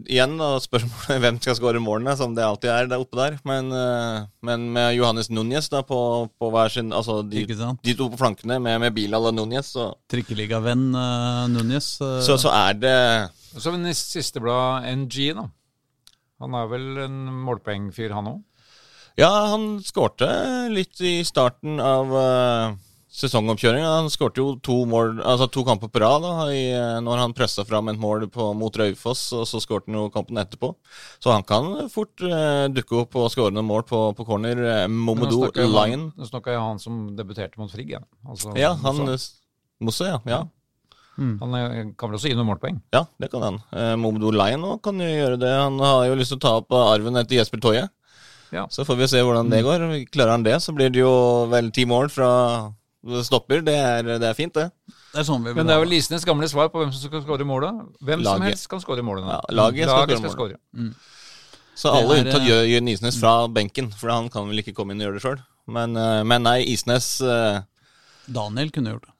Igjen 0.09 0.39
da, 0.39 0.55
spørsmålet 0.63 1.19
hvem 1.23 1.35
skal 1.43 1.57
skåre 1.59 1.81
målene, 1.83 2.15
som 2.17 2.33
det 2.33 2.41
alltid 2.41 2.71
er 2.73 2.87
der 2.89 3.03
oppe 3.03 3.19
der. 3.19 3.35
Men, 3.45 3.69
eh, 3.69 4.23
men 4.47 4.65
med 4.73 4.95
Johannes 4.97 5.29
Núñez 5.29 5.69
da 5.69 5.83
på, 5.85 5.99
på 6.33 6.49
hver 6.49 6.73
sin 6.73 6.89
Altså 6.95 7.19
de, 7.21 7.43
Ikke 7.45 7.59
sant? 7.59 7.83
de 7.85 7.93
to 7.97 8.07
på 8.09 8.17
flankene 8.17 8.57
med, 8.57 8.79
med 8.81 8.95
Bilal 8.95 9.29
og 9.29 9.35
Núñez, 9.37 9.69
så, 9.75 9.91
Trikkeligavenn 10.09 10.87
uh, 10.97 11.45
Núñez. 11.51 11.91
Uh, 12.01 12.17
så, 12.25 12.39
så 12.41 12.55
er 12.57 12.81
det 12.81 12.97
så 13.55 13.71
er 13.71 13.85
det 13.85 13.93
siste 13.95 14.41
blad 14.43 14.83
NG, 15.05 15.29
da. 15.37 15.45
Han 16.43 16.57
er 16.57 16.65
vel 16.67 16.89
en 17.05 17.21
målpoengfyr, 17.45 18.11
han 18.17 18.33
òg? 18.33 18.41
Ja, 19.15 19.29
han 19.53 19.77
skårte 19.85 20.27
litt 20.73 20.99
i 21.05 21.19
starten 21.23 21.77
av 21.79 22.11
uh, 22.11 22.73
sesongoppkjøringa. 23.15 23.91
Han 24.01 24.09
skårte 24.11 24.41
jo 24.41 24.47
to, 24.63 24.81
mål, 24.89 25.21
altså 25.23 25.47
to 25.51 25.63
kamper 25.67 25.91
på 25.91 26.01
rad 26.03 26.25
da, 26.25 26.33
i, 26.51 26.65
eh, 26.75 26.97
når 27.03 27.21
han 27.21 27.35
pressa 27.37 27.65
fram 27.67 27.89
et 27.91 27.99
mål 28.01 28.27
på, 28.33 28.49
mot 28.57 28.79
Raufoss, 28.81 29.27
og 29.37 29.45
så 29.49 29.61
skårte 29.63 29.89
han 29.89 29.99
jo 30.01 30.09
kampen 30.13 30.41
etterpå. 30.41 30.73
Så 31.23 31.31
han 31.31 31.45
kan 31.47 31.87
fort 31.93 32.23
eh, 32.25 32.65
dukke 32.75 32.99
opp 33.05 33.15
og 33.21 33.31
skåre 33.33 33.55
noen 33.55 33.69
mål 33.69 33.87
på, 33.87 34.01
på 34.17 34.27
corner. 34.27 34.61
Uh, 34.65 34.83
Momodou 34.91 35.47
Lion. 35.55 36.09
Nå 36.15 36.29
snakker 36.29 36.55
jeg 36.55 36.65
han 36.65 36.81
som 36.81 37.07
debuterte 37.17 37.61
mot 37.61 37.71
Frigg. 37.71 37.95
Ja, 37.95 38.03
altså, 38.27 38.53
Ja, 38.59 38.75
han 38.83 39.01
Mossa. 39.05 39.33
Mosse, 39.83 40.07
ja. 40.07 40.19
ja. 40.29 40.43
han 41.19 41.59
er, 41.59 41.73
kan 41.99 42.11
vel 42.11 42.19
også 42.19 42.31
gi 42.31 42.37
noen 42.37 42.51
målpoeng. 42.51 42.79
Ja, 42.95 43.05
det 43.21 43.31
kan 43.33 43.43
han. 43.43 43.59
Eh, 43.75 43.93
Momodou 43.99 44.35
Lion 44.35 44.67
kan 44.83 44.99
jo 44.99 45.11
gjøre 45.11 45.39
det. 45.39 45.51
Han 45.55 45.79
har 45.83 46.07
jo 46.09 46.17
lyst 46.19 46.35
til 46.35 46.41
å 46.41 46.47
ta 46.47 46.57
opp 46.61 46.75
arven 46.83 47.19
etter 47.21 47.39
Jesper 47.39 47.63
Toje. 47.63 47.87
Ja. 48.53 48.67
Så 48.71 48.85
får 48.87 48.99
vi 48.99 49.07
se 49.11 49.21
hvordan 49.23 49.51
det 49.51 49.65
går. 49.65 49.83
Klarer 50.13 50.35
han 50.35 50.45
det, 50.45 50.59
så 50.63 50.75
blir 50.75 50.91
det 50.93 51.01
jo 51.01 51.13
vel 51.51 51.71
ti 51.75 51.87
mål 51.89 52.11
fra 52.13 52.31
stopper. 53.25 53.61
Det 53.65 53.75
er, 53.75 54.07
det 54.21 54.29
er 54.29 54.37
fint, 54.37 54.53
det. 54.55 54.69
Det 55.13 55.21
er 55.21 55.27
sånn 55.27 55.43
vi 55.45 55.53
Men 55.55 55.67
det 55.69 55.75
er 55.75 55.83
jo 55.83 55.89
Lisnes 55.89 56.25
gamle 56.27 56.47
svar 56.51 56.71
på 56.73 56.81
hvem 56.81 56.91
som 56.93 57.09
skal 57.09 57.23
skåre 57.23 57.47
målet. 57.47 57.83
Hvem 58.03 58.23
som 58.25 58.43
helst 58.45 58.67
kan 58.71 58.81
skåre 58.83 59.05
målene. 59.05 59.37
Ja, 59.37 59.55
laget 59.55 59.91
skal 59.91 60.17
skåre 60.17 60.33
skåre. 60.33 60.89
Så 61.75 61.91
Det 61.91 61.99
alle 61.99 62.15
er, 62.15 62.23
unntatt 62.23 62.41
eh, 62.41 62.49
gjør, 62.49 62.67
gjør 62.71 62.91
Isnes 62.93 63.17
fra 63.19 63.31
benken, 63.51 63.89
for 63.99 64.11
han 64.13 64.29
kan 64.31 64.47
vel 64.47 64.61
ikke 64.63 64.73
komme 64.77 64.95
inn 64.95 65.01
og 65.03 65.09
gjøre 65.09 65.19
det 65.19 65.23
sjøl. 65.25 65.41
Men, 65.75 65.95
eh, 65.99 66.21
men 66.27 66.45
nei, 66.45 66.59
Isnes 66.71 67.09
eh, 67.25 67.57
Daniel 68.31 68.71
kunne 68.71 68.93
gjort 68.93 69.09
det. 69.09 69.15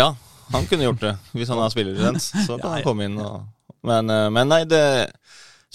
Ja, 0.00 0.06
han 0.54 0.68
kunne 0.70 0.86
gjort 0.88 1.02
det 1.02 1.12
hvis 1.36 1.50
han 1.52 1.60
har 1.60 1.72
spillerlisens. 1.72 2.30
Så 2.46 2.56
kan 2.56 2.64
Ja, 2.64 2.76
han 2.78 2.86
komme 2.86 3.08
inn 3.08 3.18
og 3.20 3.44
Men, 3.84 4.08
eh, 4.10 4.30
men 4.32 4.48
nei, 4.48 4.62
det 4.68 4.80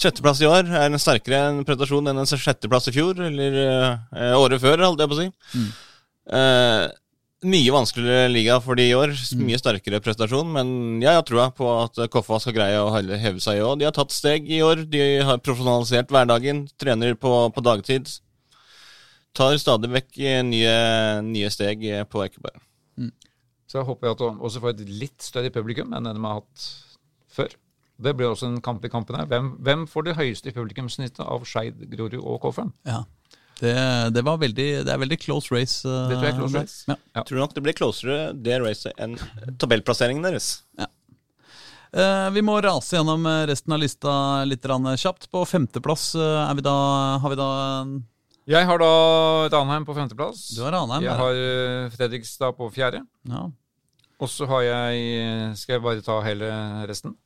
Sjetteplass 0.00 0.40
i 0.40 0.48
år 0.48 0.64
er 0.64 0.86
en 0.88 0.96
sterkere 1.00 1.38
en 1.50 1.58
prestasjon 1.68 2.06
enn 2.08 2.22
en 2.22 2.28
sjetteplass 2.28 2.88
i 2.88 2.94
fjor, 2.94 3.18
eller 3.20 3.56
eh, 3.60 4.32
året 4.32 4.62
før, 4.62 4.80
holdt 4.86 5.02
jeg 5.02 5.10
på 5.10 5.16
å 5.16 5.18
si. 5.18 5.26
Mm. 5.60 5.66
Eh, 6.38 6.84
mye 7.46 7.72
vanskeligere 7.72 8.30
liga 8.30 8.58
for 8.60 8.76
de 8.76 8.88
i 8.90 8.96
år. 8.96 9.12
Mm. 9.16 9.44
Mye 9.48 9.60
sterkere 9.60 10.00
prestasjon. 10.04 10.50
Men 10.56 10.72
jeg 11.02 11.16
har 11.16 11.26
trua 11.26 11.48
på 11.56 11.68
at 11.78 12.00
Koffa 12.12 12.40
skal 12.42 12.56
greie 12.56 12.80
å 12.80 12.90
heve 12.92 13.40
seg 13.42 13.60
i 13.60 13.64
år. 13.64 13.78
De 13.80 13.88
har 13.88 13.94
tatt 13.96 14.14
steg 14.14 14.50
i 14.50 14.62
år. 14.64 14.84
De 14.90 15.04
har 15.26 15.40
profesjonalisert 15.42 16.12
hverdagen. 16.12 16.66
Trener 16.80 17.16
på, 17.18 17.32
på 17.54 17.64
dagtid. 17.64 18.10
Tar 19.36 19.56
stadig 19.62 19.92
vekk 19.92 20.18
eh, 20.26 20.42
nye, 20.42 20.74
nye 21.22 21.50
steg 21.54 21.84
eh, 21.86 22.04
på 22.08 22.24
Ekeberg. 22.26 22.58
Så 23.70 23.78
jeg 23.78 23.86
håper 23.86 24.08
jeg 24.08 24.16
at 24.16 24.22
de 24.24 24.46
også 24.48 24.60
får 24.64 24.72
et 24.72 24.88
litt 24.90 25.22
større 25.22 25.50
publikum 25.54 25.92
enn 25.94 26.08
det 26.08 26.16
de 26.16 26.22
har 26.24 26.40
hatt 26.40 26.64
før. 27.30 27.52
Det 28.00 28.12
blir 28.16 28.32
også 28.32 28.48
en 28.48 28.58
kamp 28.64 28.82
i 28.84 28.90
kampen 28.90 29.14
her. 29.14 29.28
Hvem, 29.30 29.52
hvem 29.62 29.84
får 29.86 30.08
det 30.08 30.16
høyeste 30.18 30.52
publikumssnittet 30.56 31.22
av 31.22 31.44
Skeid, 31.46 31.84
Grorud 31.92 32.16
og 32.18 32.40
K5? 32.42 32.72
Ja. 32.88 33.04
Det, 33.60 33.74
det, 34.16 34.22
var 34.24 34.38
veldig, 34.40 34.68
det 34.86 34.92
er 34.94 35.00
veldig 35.02 35.18
close 35.20 35.52
race. 35.52 35.82
eh, 35.84 36.08
Det 36.08 36.16
tror 36.16 36.24
jeg 36.26 36.32
er 36.34 36.38
close 36.38 36.54
der. 36.56 36.64
race. 36.64 36.84
Ja. 36.88 36.96
Ja. 37.18 37.24
Tror 37.28 37.42
nok 37.42 37.52
det 37.56 37.62
blir 37.66 37.76
closere 37.76 38.18
det 38.32 38.56
racet 38.62 38.96
enn 39.04 39.18
tabellplasseringen 39.60 40.24
deres. 40.24 40.46
Eh, 41.92 42.28
vi 42.30 42.42
må 42.46 42.54
rase 42.62 42.94
gjennom 42.96 43.24
eh, 43.26 43.44
resten 43.50 43.74
av 43.74 43.80
lista 43.82 44.12
litt 44.46 44.62
kjapt. 44.64 45.26
På 45.30 45.42
femteplass 45.44 46.14
eh, 46.14 46.48
er 46.48 46.54
vi 46.54 46.62
da, 46.62 46.74
har 47.18 47.30
vi 47.32 47.36
da 47.40 47.48
Jeg 48.46 48.64
har 48.68 48.78
da 48.78 48.90
et 49.46 49.56
Anheim 49.58 49.84
på 49.84 49.94
femteplass. 49.98 50.44
Du 50.56 50.62
har 50.62 50.72
Anheim, 50.78 51.02
Jeg 51.02 51.10
der. 51.10 51.18
har 51.18 51.34
eh, 51.34 51.90
Fredrikstad 51.96 52.56
på 52.56 52.70
fjerde. 52.72 53.02
Ja. 53.28 53.48
Og 54.20 54.28
så 54.30 54.46
har 54.46 54.62
jeg 54.62 55.02
eh, 55.18 55.54
Skal 55.58 55.78
jeg 55.78 55.82
bare 55.82 56.00
ta 56.06 56.20
hele 56.22 56.48
resten? 56.88 57.16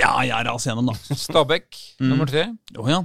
ja, 0.00 0.08
jeg 0.24 0.46
raser 0.48 0.70
gjennom, 0.72 0.88
da. 0.88 1.14
Stabæk 1.14 1.76
nummer 2.00 2.26
tre. 2.26 2.46
Oh, 2.80 2.88
ja. 2.90 3.02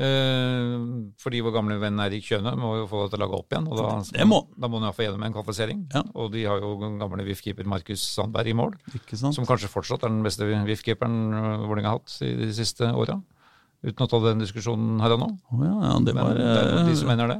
Eh, 0.00 0.76
fordi 1.20 1.42
vår 1.44 1.52
gamle 1.52 1.74
venn 1.76 2.00
Eirik 2.00 2.24
Kjøne 2.24 2.54
må 2.56 2.70
jo 2.78 2.86
få 2.88 3.02
det 3.02 3.12
til 3.12 3.20
å 3.20 3.26
lage 3.26 3.40
opp 3.42 3.52
igjen. 3.52 3.66
Og 3.68 3.76
da, 3.76 4.24
må. 4.28 4.38
da 4.56 4.70
må 4.70 4.80
han 4.80 4.88
iallfall 4.88 5.06
gjennom 5.08 5.26
en 5.26 5.34
kvalifisering. 5.34 5.82
Ja. 5.92 6.02
Og 6.16 6.30
de 6.32 6.46
har 6.48 6.62
jo 6.64 6.72
gamle 6.80 7.26
VIF-keeper 7.26 7.68
Markus 7.68 8.04
Sandberg 8.14 8.52
i 8.52 8.56
mål. 8.56 8.78
Ikke 8.96 9.18
sant? 9.20 9.36
Som 9.36 9.48
kanskje 9.48 9.70
fortsatt 9.72 10.06
er 10.06 10.14
den 10.14 10.24
beste 10.24 10.48
VIF-keeperen 10.48 11.18
øh, 11.36 11.66
Vålerenga 11.66 11.92
har 11.92 12.00
hatt 12.00 12.16
i 12.24 12.32
de 12.40 12.48
siste 12.56 12.88
åra. 12.88 13.18
Uten 13.82 14.06
å 14.06 14.08
ta 14.08 14.22
den 14.28 14.40
diskusjonen 14.40 15.02
her 15.02 15.16
og 15.16 15.22
nå. 15.24 15.28
Oh, 15.52 15.62
ja, 15.66 15.76
ja, 15.90 15.94
det 16.06 16.16
Men 16.16 16.24
var 16.24 16.40
det 16.40 16.48
er 16.48 16.88
de 16.88 16.96
som 16.96 17.10
eh, 17.10 17.12
mener 17.12 17.34
det. 17.34 17.38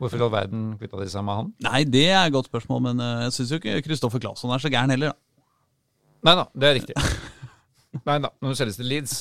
Hvorfor 0.00 0.20
i 0.20 0.24
all 0.24 0.32
verden 0.32 0.70
kvitta 0.80 1.00
de 1.00 1.10
seg 1.12 1.24
med 1.24 1.36
han? 1.38 1.50
Nei, 1.64 1.82
det 1.88 2.06
er 2.10 2.22
et 2.24 2.34
godt 2.34 2.48
spørsmål, 2.50 2.80
men 2.90 3.04
eh, 3.04 3.26
jeg 3.26 3.36
syns 3.38 3.52
jo 3.54 3.60
ikke 3.60 3.82
Kristoffer 3.88 4.20
Claesson 4.20 4.52
er 4.52 4.60
så 4.60 4.72
gæren 4.72 4.92
heller. 4.92 5.14
Da. 5.14 5.46
Nei 6.28 6.34
da, 6.36 6.48
det 6.52 6.68
er 6.68 6.76
riktig. 6.80 6.96
Nei 8.08 8.16
da, 8.24 8.30
når 8.42 8.52
det 8.52 8.58
selges 8.60 8.78
til 8.80 8.90
Leeds, 8.90 9.14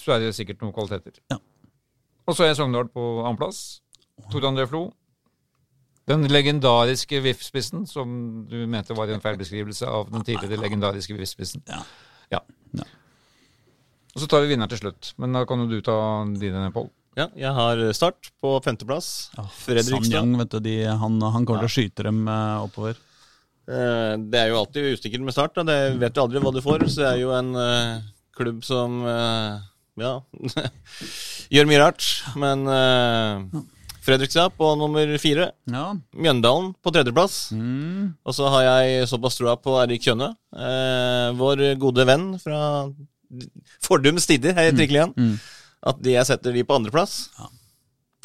så 0.00 0.14
er 0.14 0.22
det 0.22 0.30
jo 0.30 0.36
sikkert 0.36 0.64
noen 0.64 0.72
kvaliteter. 0.76 1.20
Ja. 1.32 1.40
Og 2.24 2.36
så 2.36 2.46
er 2.48 2.54
Sogndal 2.56 2.88
på 2.92 3.02
annenplass. 3.24 3.80
Tor 4.32 4.46
André 4.48 4.64
Flo. 4.70 4.86
Den 6.08 6.26
legendariske 6.28 7.20
VIF-spissen, 7.24 7.86
som 7.88 8.08
du 8.48 8.58
mente 8.68 8.92
var 8.96 9.08
en 9.12 9.22
feilbeskrivelse 9.24 9.88
av 9.88 10.10
den 10.12 10.24
tidligere 10.26 10.60
legendariske 10.60 11.16
VIF-spissen. 11.16 11.62
Ja. 11.68 11.80
Ja. 12.32 12.40
Og 14.14 14.20
så 14.22 14.28
tar 14.30 14.44
vi 14.44 14.52
vinneren 14.52 14.70
til 14.70 14.82
slutt. 14.82 15.14
Men 15.18 15.32
da 15.34 15.42
kan 15.48 15.64
jo 15.64 15.70
du 15.72 15.80
ta 15.84 15.96
dine, 16.38 16.68
Pål. 16.74 16.90
Ja, 17.18 17.28
jeg 17.38 17.50
har 17.54 17.80
Start 17.94 18.30
på 18.42 18.52
femteplass. 18.64 19.30
Fredrikstad. 19.64 20.06
Sanyang, 20.10 20.36
vet 20.40 20.54
du, 20.54 20.60
de, 20.64 20.76
han, 20.86 21.18
han 21.22 21.44
kommer 21.46 21.64
til 21.64 21.70
å 21.70 21.74
skyte 21.76 22.06
dem 22.08 22.24
eh, 22.28 22.64
oppover. 22.66 22.96
Eh, 23.70 24.14
Det 24.18 24.40
er 24.40 24.50
jo 24.52 24.58
alltid 24.60 24.96
usikkert 24.98 25.24
med 25.24 25.34
Start. 25.36 25.54
Da. 25.56 25.64
Det 25.68 25.78
vet 26.02 26.14
du 26.16 26.20
aldri 26.22 26.42
hva 26.44 26.52
du 26.54 26.60
får. 26.64 26.84
Så 26.90 27.00
det 27.02 27.10
er 27.14 27.20
jo 27.22 27.32
en 27.36 27.52
eh, 27.58 28.04
klubb 28.36 28.60
som 28.66 29.00
eh, 29.08 29.62
ja 30.00 30.14
gjør 31.54 31.70
mye 31.70 31.80
rart. 31.82 32.08
Men 32.40 32.66
uh, 32.66 33.64
Fredrikstad 34.04 34.52
på 34.58 34.68
nummer 34.76 35.08
fire. 35.22 35.48
Ja. 35.70 35.86
Mjøndalen 36.12 36.72
på 36.84 36.92
tredjeplass. 36.92 37.38
Mm. 37.56 38.14
Og 38.20 38.36
så 38.36 38.50
har 38.52 38.66
jeg 38.66 39.08
såpass 39.08 39.38
troa 39.40 39.56
på 39.56 39.78
Erik 39.80 40.04
Kjønne. 40.04 40.34
uh, 40.52 41.32
vår 41.38 41.66
gode 41.80 42.04
venn 42.08 42.34
fra 42.42 42.60
fordums 43.82 44.28
tider 44.28 44.54
her 44.56 44.70
i 44.70 44.76
Trikkeligaen. 44.76 45.14
Mm. 45.16 45.36
At 45.84 46.00
de 46.04 46.16
jeg 46.16 46.28
setter 46.28 46.52
de 46.52 46.64
på 46.64 46.76
andreplass. 46.76 47.24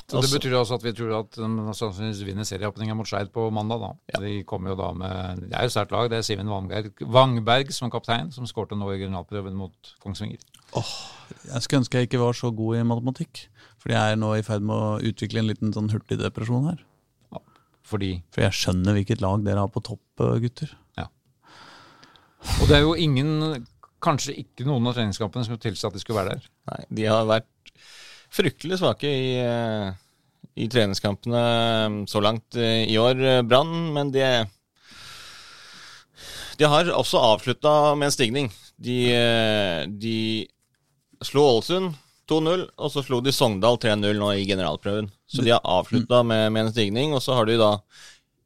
Så 0.10 0.24
det 0.24 0.32
betyr 0.34 0.56
altså 0.58 0.80
at 0.80 0.84
vi 0.84 0.94
tror 0.98 1.12
at 1.20 1.36
de 1.38 1.74
sannsynligvis 1.78 2.24
vinner 2.26 2.48
serieåpninga 2.48 2.96
mot 2.98 3.08
Skeid 3.08 3.30
på 3.34 3.46
mandag. 3.54 3.84
da. 3.84 4.22
De 4.24 4.40
kommer 4.44 4.74
jo 4.74 4.78
da 4.80 4.88
med 4.98 5.44
Det 5.44 5.54
er 5.54 5.68
jo 5.68 5.74
sterkt 5.76 5.94
lag. 5.94 6.10
Det 6.10 6.18
er 6.18 6.26
Simen 6.26 6.50
Wangberg, 6.50 6.90
Wangberg 7.06 7.70
som 7.76 7.92
kaptein, 7.94 8.32
som 8.34 8.48
skårte 8.50 8.78
nå 8.78 8.90
i 8.96 9.04
generalprøven 9.04 9.54
mot 9.54 9.94
Kongsvinger. 10.02 10.42
Jeg 10.76 11.64
skulle 11.64 11.82
ønske 11.84 12.02
jeg 12.02 12.10
ikke 12.10 12.22
var 12.22 12.38
så 12.38 12.52
god 12.56 12.78
i 12.80 12.86
matematikk. 12.88 13.48
Fordi 13.80 13.96
jeg 13.96 14.14
er 14.14 14.20
nå 14.20 14.34
i 14.36 14.44
ferd 14.44 14.66
med 14.66 14.76
å 14.76 15.00
utvikle 15.10 15.42
en 15.42 15.50
liten 15.50 15.74
sånn 15.76 15.92
hurtigdepresjon 15.94 16.68
her. 16.72 16.82
Fordi 17.90 18.12
For 18.36 18.46
jeg 18.46 18.58
skjønner 18.58 18.98
hvilket 18.98 19.24
lag 19.24 19.42
dere 19.46 19.64
har 19.64 19.72
på 19.74 19.82
topp, 19.86 20.04
gutter. 20.44 20.74
Ja. 21.00 21.08
Og 22.60 22.68
det 22.70 22.78
er 22.78 22.84
jo 22.84 22.92
ingen, 23.00 23.64
kanskje 24.04 24.36
ikke 24.44 24.68
noen 24.68 24.86
av 24.90 24.98
treningskampene 24.98 25.48
som 25.48 25.58
tilsa 25.62 25.90
at 25.90 25.98
de 25.98 26.04
skulle 26.04 26.22
være 26.22 26.38
der. 26.38 26.52
Nei, 26.70 26.84
de 27.00 27.08
har 27.10 27.26
vært 27.30 27.74
fryktelig 28.36 28.78
svake 28.82 29.10
i, 29.10 29.32
eh, 29.42 29.90
i 30.62 30.70
treningskampene 30.70 31.42
eh, 31.42 31.98
så 32.12 32.22
langt 32.22 32.60
eh, 32.60 32.86
i 32.86 33.00
år, 33.02 33.26
eh, 33.26 33.42
Brann. 33.48 33.74
Men 33.96 34.14
de, 34.14 34.28
De 36.60 36.68
har 36.68 36.92
også 36.92 37.18
avslutta 37.24 37.96
med 37.96 38.12
en 38.12 38.14
stigning. 38.14 38.54
De, 38.78 39.00
eh, 39.16 39.88
de 39.88 40.48
slo 41.26 41.46
Ålesund 41.56 41.98
2-0, 42.30 42.68
og 42.78 42.94
så 42.94 43.02
slo 43.04 43.20
de 43.26 43.34
Sogndal 43.34 43.80
3-0 43.82 44.20
nå 44.20 44.30
i 44.38 44.46
generalprøven. 44.46 45.10
Så 45.30 45.42
de 45.46 45.54
har 45.56 45.66
avslutta 45.66 46.22
med, 46.24 46.52
med 46.54 46.68
en 46.68 46.72
stigning, 46.72 47.14
og 47.18 47.24
så 47.26 47.38
har 47.38 47.50
de 47.50 47.58
da 47.60 47.74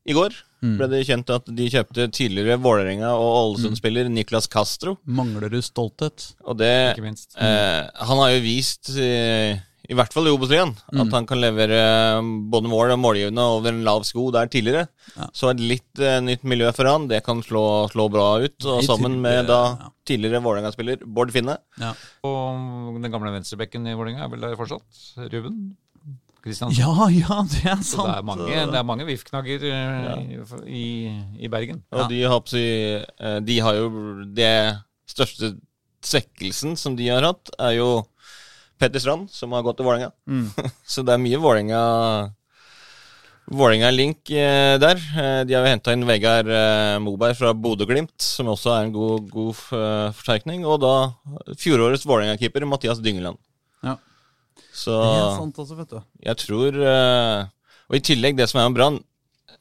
I 0.07 0.15
går 0.15 0.35
ble 0.63 0.87
det 0.87 1.01
kjent 1.07 1.31
at 1.33 1.49
de 1.51 1.65
kjøpte 1.67 2.07
tidligere 2.15 2.55
Vålerenga 2.63 3.09
og 3.19 3.29
Ålesund-spiller 3.39 4.07
Niklas 4.07 4.47
Castro. 4.47 4.95
Mangler 5.03 5.51
du 5.51 5.59
stolthet? 5.61 6.29
Og 6.47 6.57
det 6.61 6.71
Ikke 6.93 7.03
minst. 7.03 7.35
Eh, 7.35 7.81
han 8.07 8.21
har 8.21 8.31
jo 8.31 8.43
vist, 8.45 8.93
eh, 8.95 9.59
i 9.91 9.95
hvert 9.97 10.13
fall 10.15 10.29
i 10.29 10.31
Obos-ligaen, 10.31 10.71
at 10.95 11.11
han 11.11 11.25
kan 11.27 11.41
levere 11.43 11.75
eh, 11.75 12.27
både 12.51 12.69
mål 12.71 12.93
og 12.95 13.01
målgivende 13.03 13.43
over 13.57 13.73
en 13.73 13.83
lav 13.83 14.05
sko 14.07 14.29
der 14.31 14.47
tidligere. 14.51 14.85
Ja. 15.17 15.27
Så 15.35 15.49
et 15.51 15.59
litt 15.59 15.99
eh, 15.99 16.21
nytt 16.23 16.45
miljø 16.47 16.69
for 16.75 16.87
han, 16.87 17.09
det 17.11 17.19
kan 17.25 17.43
slå, 17.43 17.63
slå 17.91 18.07
bra 18.13 18.27
ut. 18.45 18.55
Og 18.63 18.79
I 18.79 18.87
sammen 18.87 19.17
med 19.23 19.49
da 19.51 19.59
ja. 19.73 19.89
tidligere 20.07 20.39
Vålerenga-spiller 20.45 21.03
Bård 21.03 21.33
Finne. 21.35 21.57
Ja. 21.81 21.91
Og 22.29 22.99
den 23.03 23.11
gamle 23.11 23.33
venstrebekken 23.35 23.89
i 23.91 23.97
Vålerenga 23.99 24.23
er 24.23 24.31
vel 24.31 24.47
der 24.47 24.55
fortsatt? 24.59 25.03
Ruben? 25.27 25.73
Kristiansen? 26.43 26.79
ja, 26.79 27.09
ja, 27.11 27.41
det 27.47 27.61
er 27.71 27.83
Så 27.83 27.97
sant. 27.97 28.07
det 28.09 28.15
er 28.17 28.25
mange, 28.27 28.47
det 28.71 28.79
er 28.79 28.87
mange 28.87 29.05
VIF-knagger 29.07 29.67
eh, 29.67 30.55
i, 30.67 30.87
i 31.39 31.51
Bergen. 31.51 31.83
Og 31.95 32.09
de, 32.11 32.23
har, 32.27 32.55
eh, 32.59 33.37
de 33.47 33.59
har 33.63 33.77
jo 33.79 33.91
det 34.35 34.55
største 35.11 35.53
svekkelsen 36.03 36.75
som 36.79 36.97
de 36.99 37.07
har 37.11 37.23
hatt, 37.23 37.51
er 37.59 37.77
jo 37.77 37.87
Petter 38.83 39.01
Strand, 39.03 39.31
som 39.31 39.55
har 39.55 39.63
gått 39.65 39.79
til 39.79 39.87
Vålerenga. 39.87 40.11
Mm. 40.27 40.49
Så 40.93 41.03
det 41.07 41.15
er 41.15 41.23
mye 41.23 41.39
Vålerenga 41.41 41.83
Vålerenga-link 43.51 44.29
eh, 44.31 44.75
der. 44.79 44.95
Eh, 45.19 45.41
de 45.47 45.55
har 45.55 45.65
jo 45.65 45.71
henta 45.73 45.93
inn 45.95 46.05
Vegard 46.07 46.47
eh, 46.47 46.95
Moberg 47.03 47.35
fra 47.35 47.51
Bodø-Glimt, 47.51 48.15
som 48.23 48.47
også 48.53 48.71
er 48.71 48.85
en 48.85 48.93
god, 48.95 49.25
god 49.33 49.57
forsterkning. 49.59 50.63
Og 50.63 50.79
da 50.83 50.93
fjorårets 51.59 52.05
Vålerenga-keeper 52.07 52.63
Mathias 52.69 53.01
Dyngeland. 53.03 53.39
Ja. 53.83 53.97
Så 54.73 54.95
Det 54.95 55.09
er 55.25 55.35
sant 55.41 55.59
også, 55.59 55.75
vet 55.77 55.91
du. 55.91 55.99
jeg 56.23 56.39
tror 56.39 56.77
eh, 56.87 57.41
Og 57.91 57.97
i 57.97 58.03
tillegg, 58.05 58.37
det 58.37 58.47
som 58.49 58.61
er 58.61 58.69
med 58.69 58.77
Brann 58.77 58.95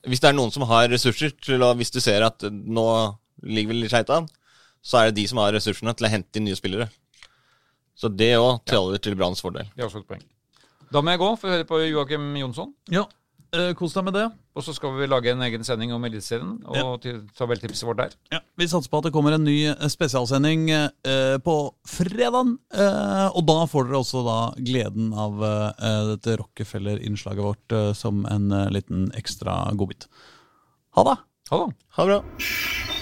Hvis 0.09 0.21
det 0.23 0.29
er 0.31 0.37
noen 0.37 0.53
som 0.55 0.65
har 0.69 0.87
ressurser 0.93 1.33
til 1.43 1.65
å 1.65 1.73
Hvis 1.77 1.93
du 1.93 1.99
ser 2.01 2.25
at 2.25 2.45
nå 2.49 2.87
ligger 3.43 3.73
vi 3.73 3.81
litt 3.83 3.93
skeit 3.93 4.13
an, 4.15 4.29
så 4.85 5.01
er 5.01 5.11
det 5.11 5.19
de 5.19 5.25
som 5.31 5.41
har 5.43 5.53
ressursene 5.57 5.93
til 5.97 6.07
å 6.07 6.11
hente 6.13 6.39
inn 6.39 6.47
nye 6.47 6.59
spillere. 6.59 6.87
Så 8.03 8.11
det 8.11 8.33
òg 8.43 8.61
taler 8.67 8.99
til 9.03 9.15
Branns 9.19 9.43
fordel. 9.45 9.69
Det 9.77 9.85
er 9.85 9.87
også 9.89 10.03
et 10.03 10.09
poeng. 10.11 10.23
Da 10.93 11.01
må 11.01 11.13
jeg 11.15 11.21
gå, 11.23 11.33
for 11.39 11.49
å 11.49 11.53
høre 11.55 11.67
på 11.69 11.79
Joakim 11.87 12.33
Jonsson. 12.37 12.73
Ja, 12.93 13.05
eh, 13.55 13.71
kos 13.79 13.95
deg 13.95 14.05
med 14.09 14.17
det. 14.19 14.25
Og 14.59 14.65
så 14.67 14.75
skal 14.77 14.93
vi 14.99 15.07
lage 15.09 15.31
en 15.33 15.41
egen 15.47 15.63
sending 15.65 15.93
om 15.95 16.03
Eliteserien 16.05 16.59
og 16.69 16.77
Ja. 16.77 16.97
til 17.01 17.23
tabelltipset 17.39 17.87
vårt 17.89 17.97
der. 18.03 18.11
Ja, 18.35 18.41
vi 18.59 18.67
satser 18.69 18.91
på 18.93 18.99
at 18.99 19.05
det 19.07 19.13
kommer 19.15 19.33
en 19.33 19.45
ny 19.47 19.55
eh, 19.71 19.89
spesialsending 19.89 20.67
eh, 20.75 21.39
på 21.41 21.55
fredag. 21.89 22.59
Eh, 22.75 23.29
og 23.33 23.47
da 23.49 23.63
får 23.71 23.89
dere 23.89 24.03
også 24.03 24.25
da 24.27 24.39
gleden 24.61 25.15
av 25.15 25.41
eh, 25.47 26.05
dette 26.13 26.37
Rockefeller-innslaget 26.43 27.47
vårt 27.47 27.73
eh, 27.79 27.93
som 27.97 28.27
en 28.27 28.51
eh, 28.53 28.69
liten 28.75 29.09
ekstra 29.17 29.71
godbit. 29.73 30.09
Ha 30.99 31.05
det! 31.09 31.17
Ha 31.55 31.63
det. 31.67 31.75
Ha 31.97 32.05
det 32.05 32.19
bra. 32.21 33.02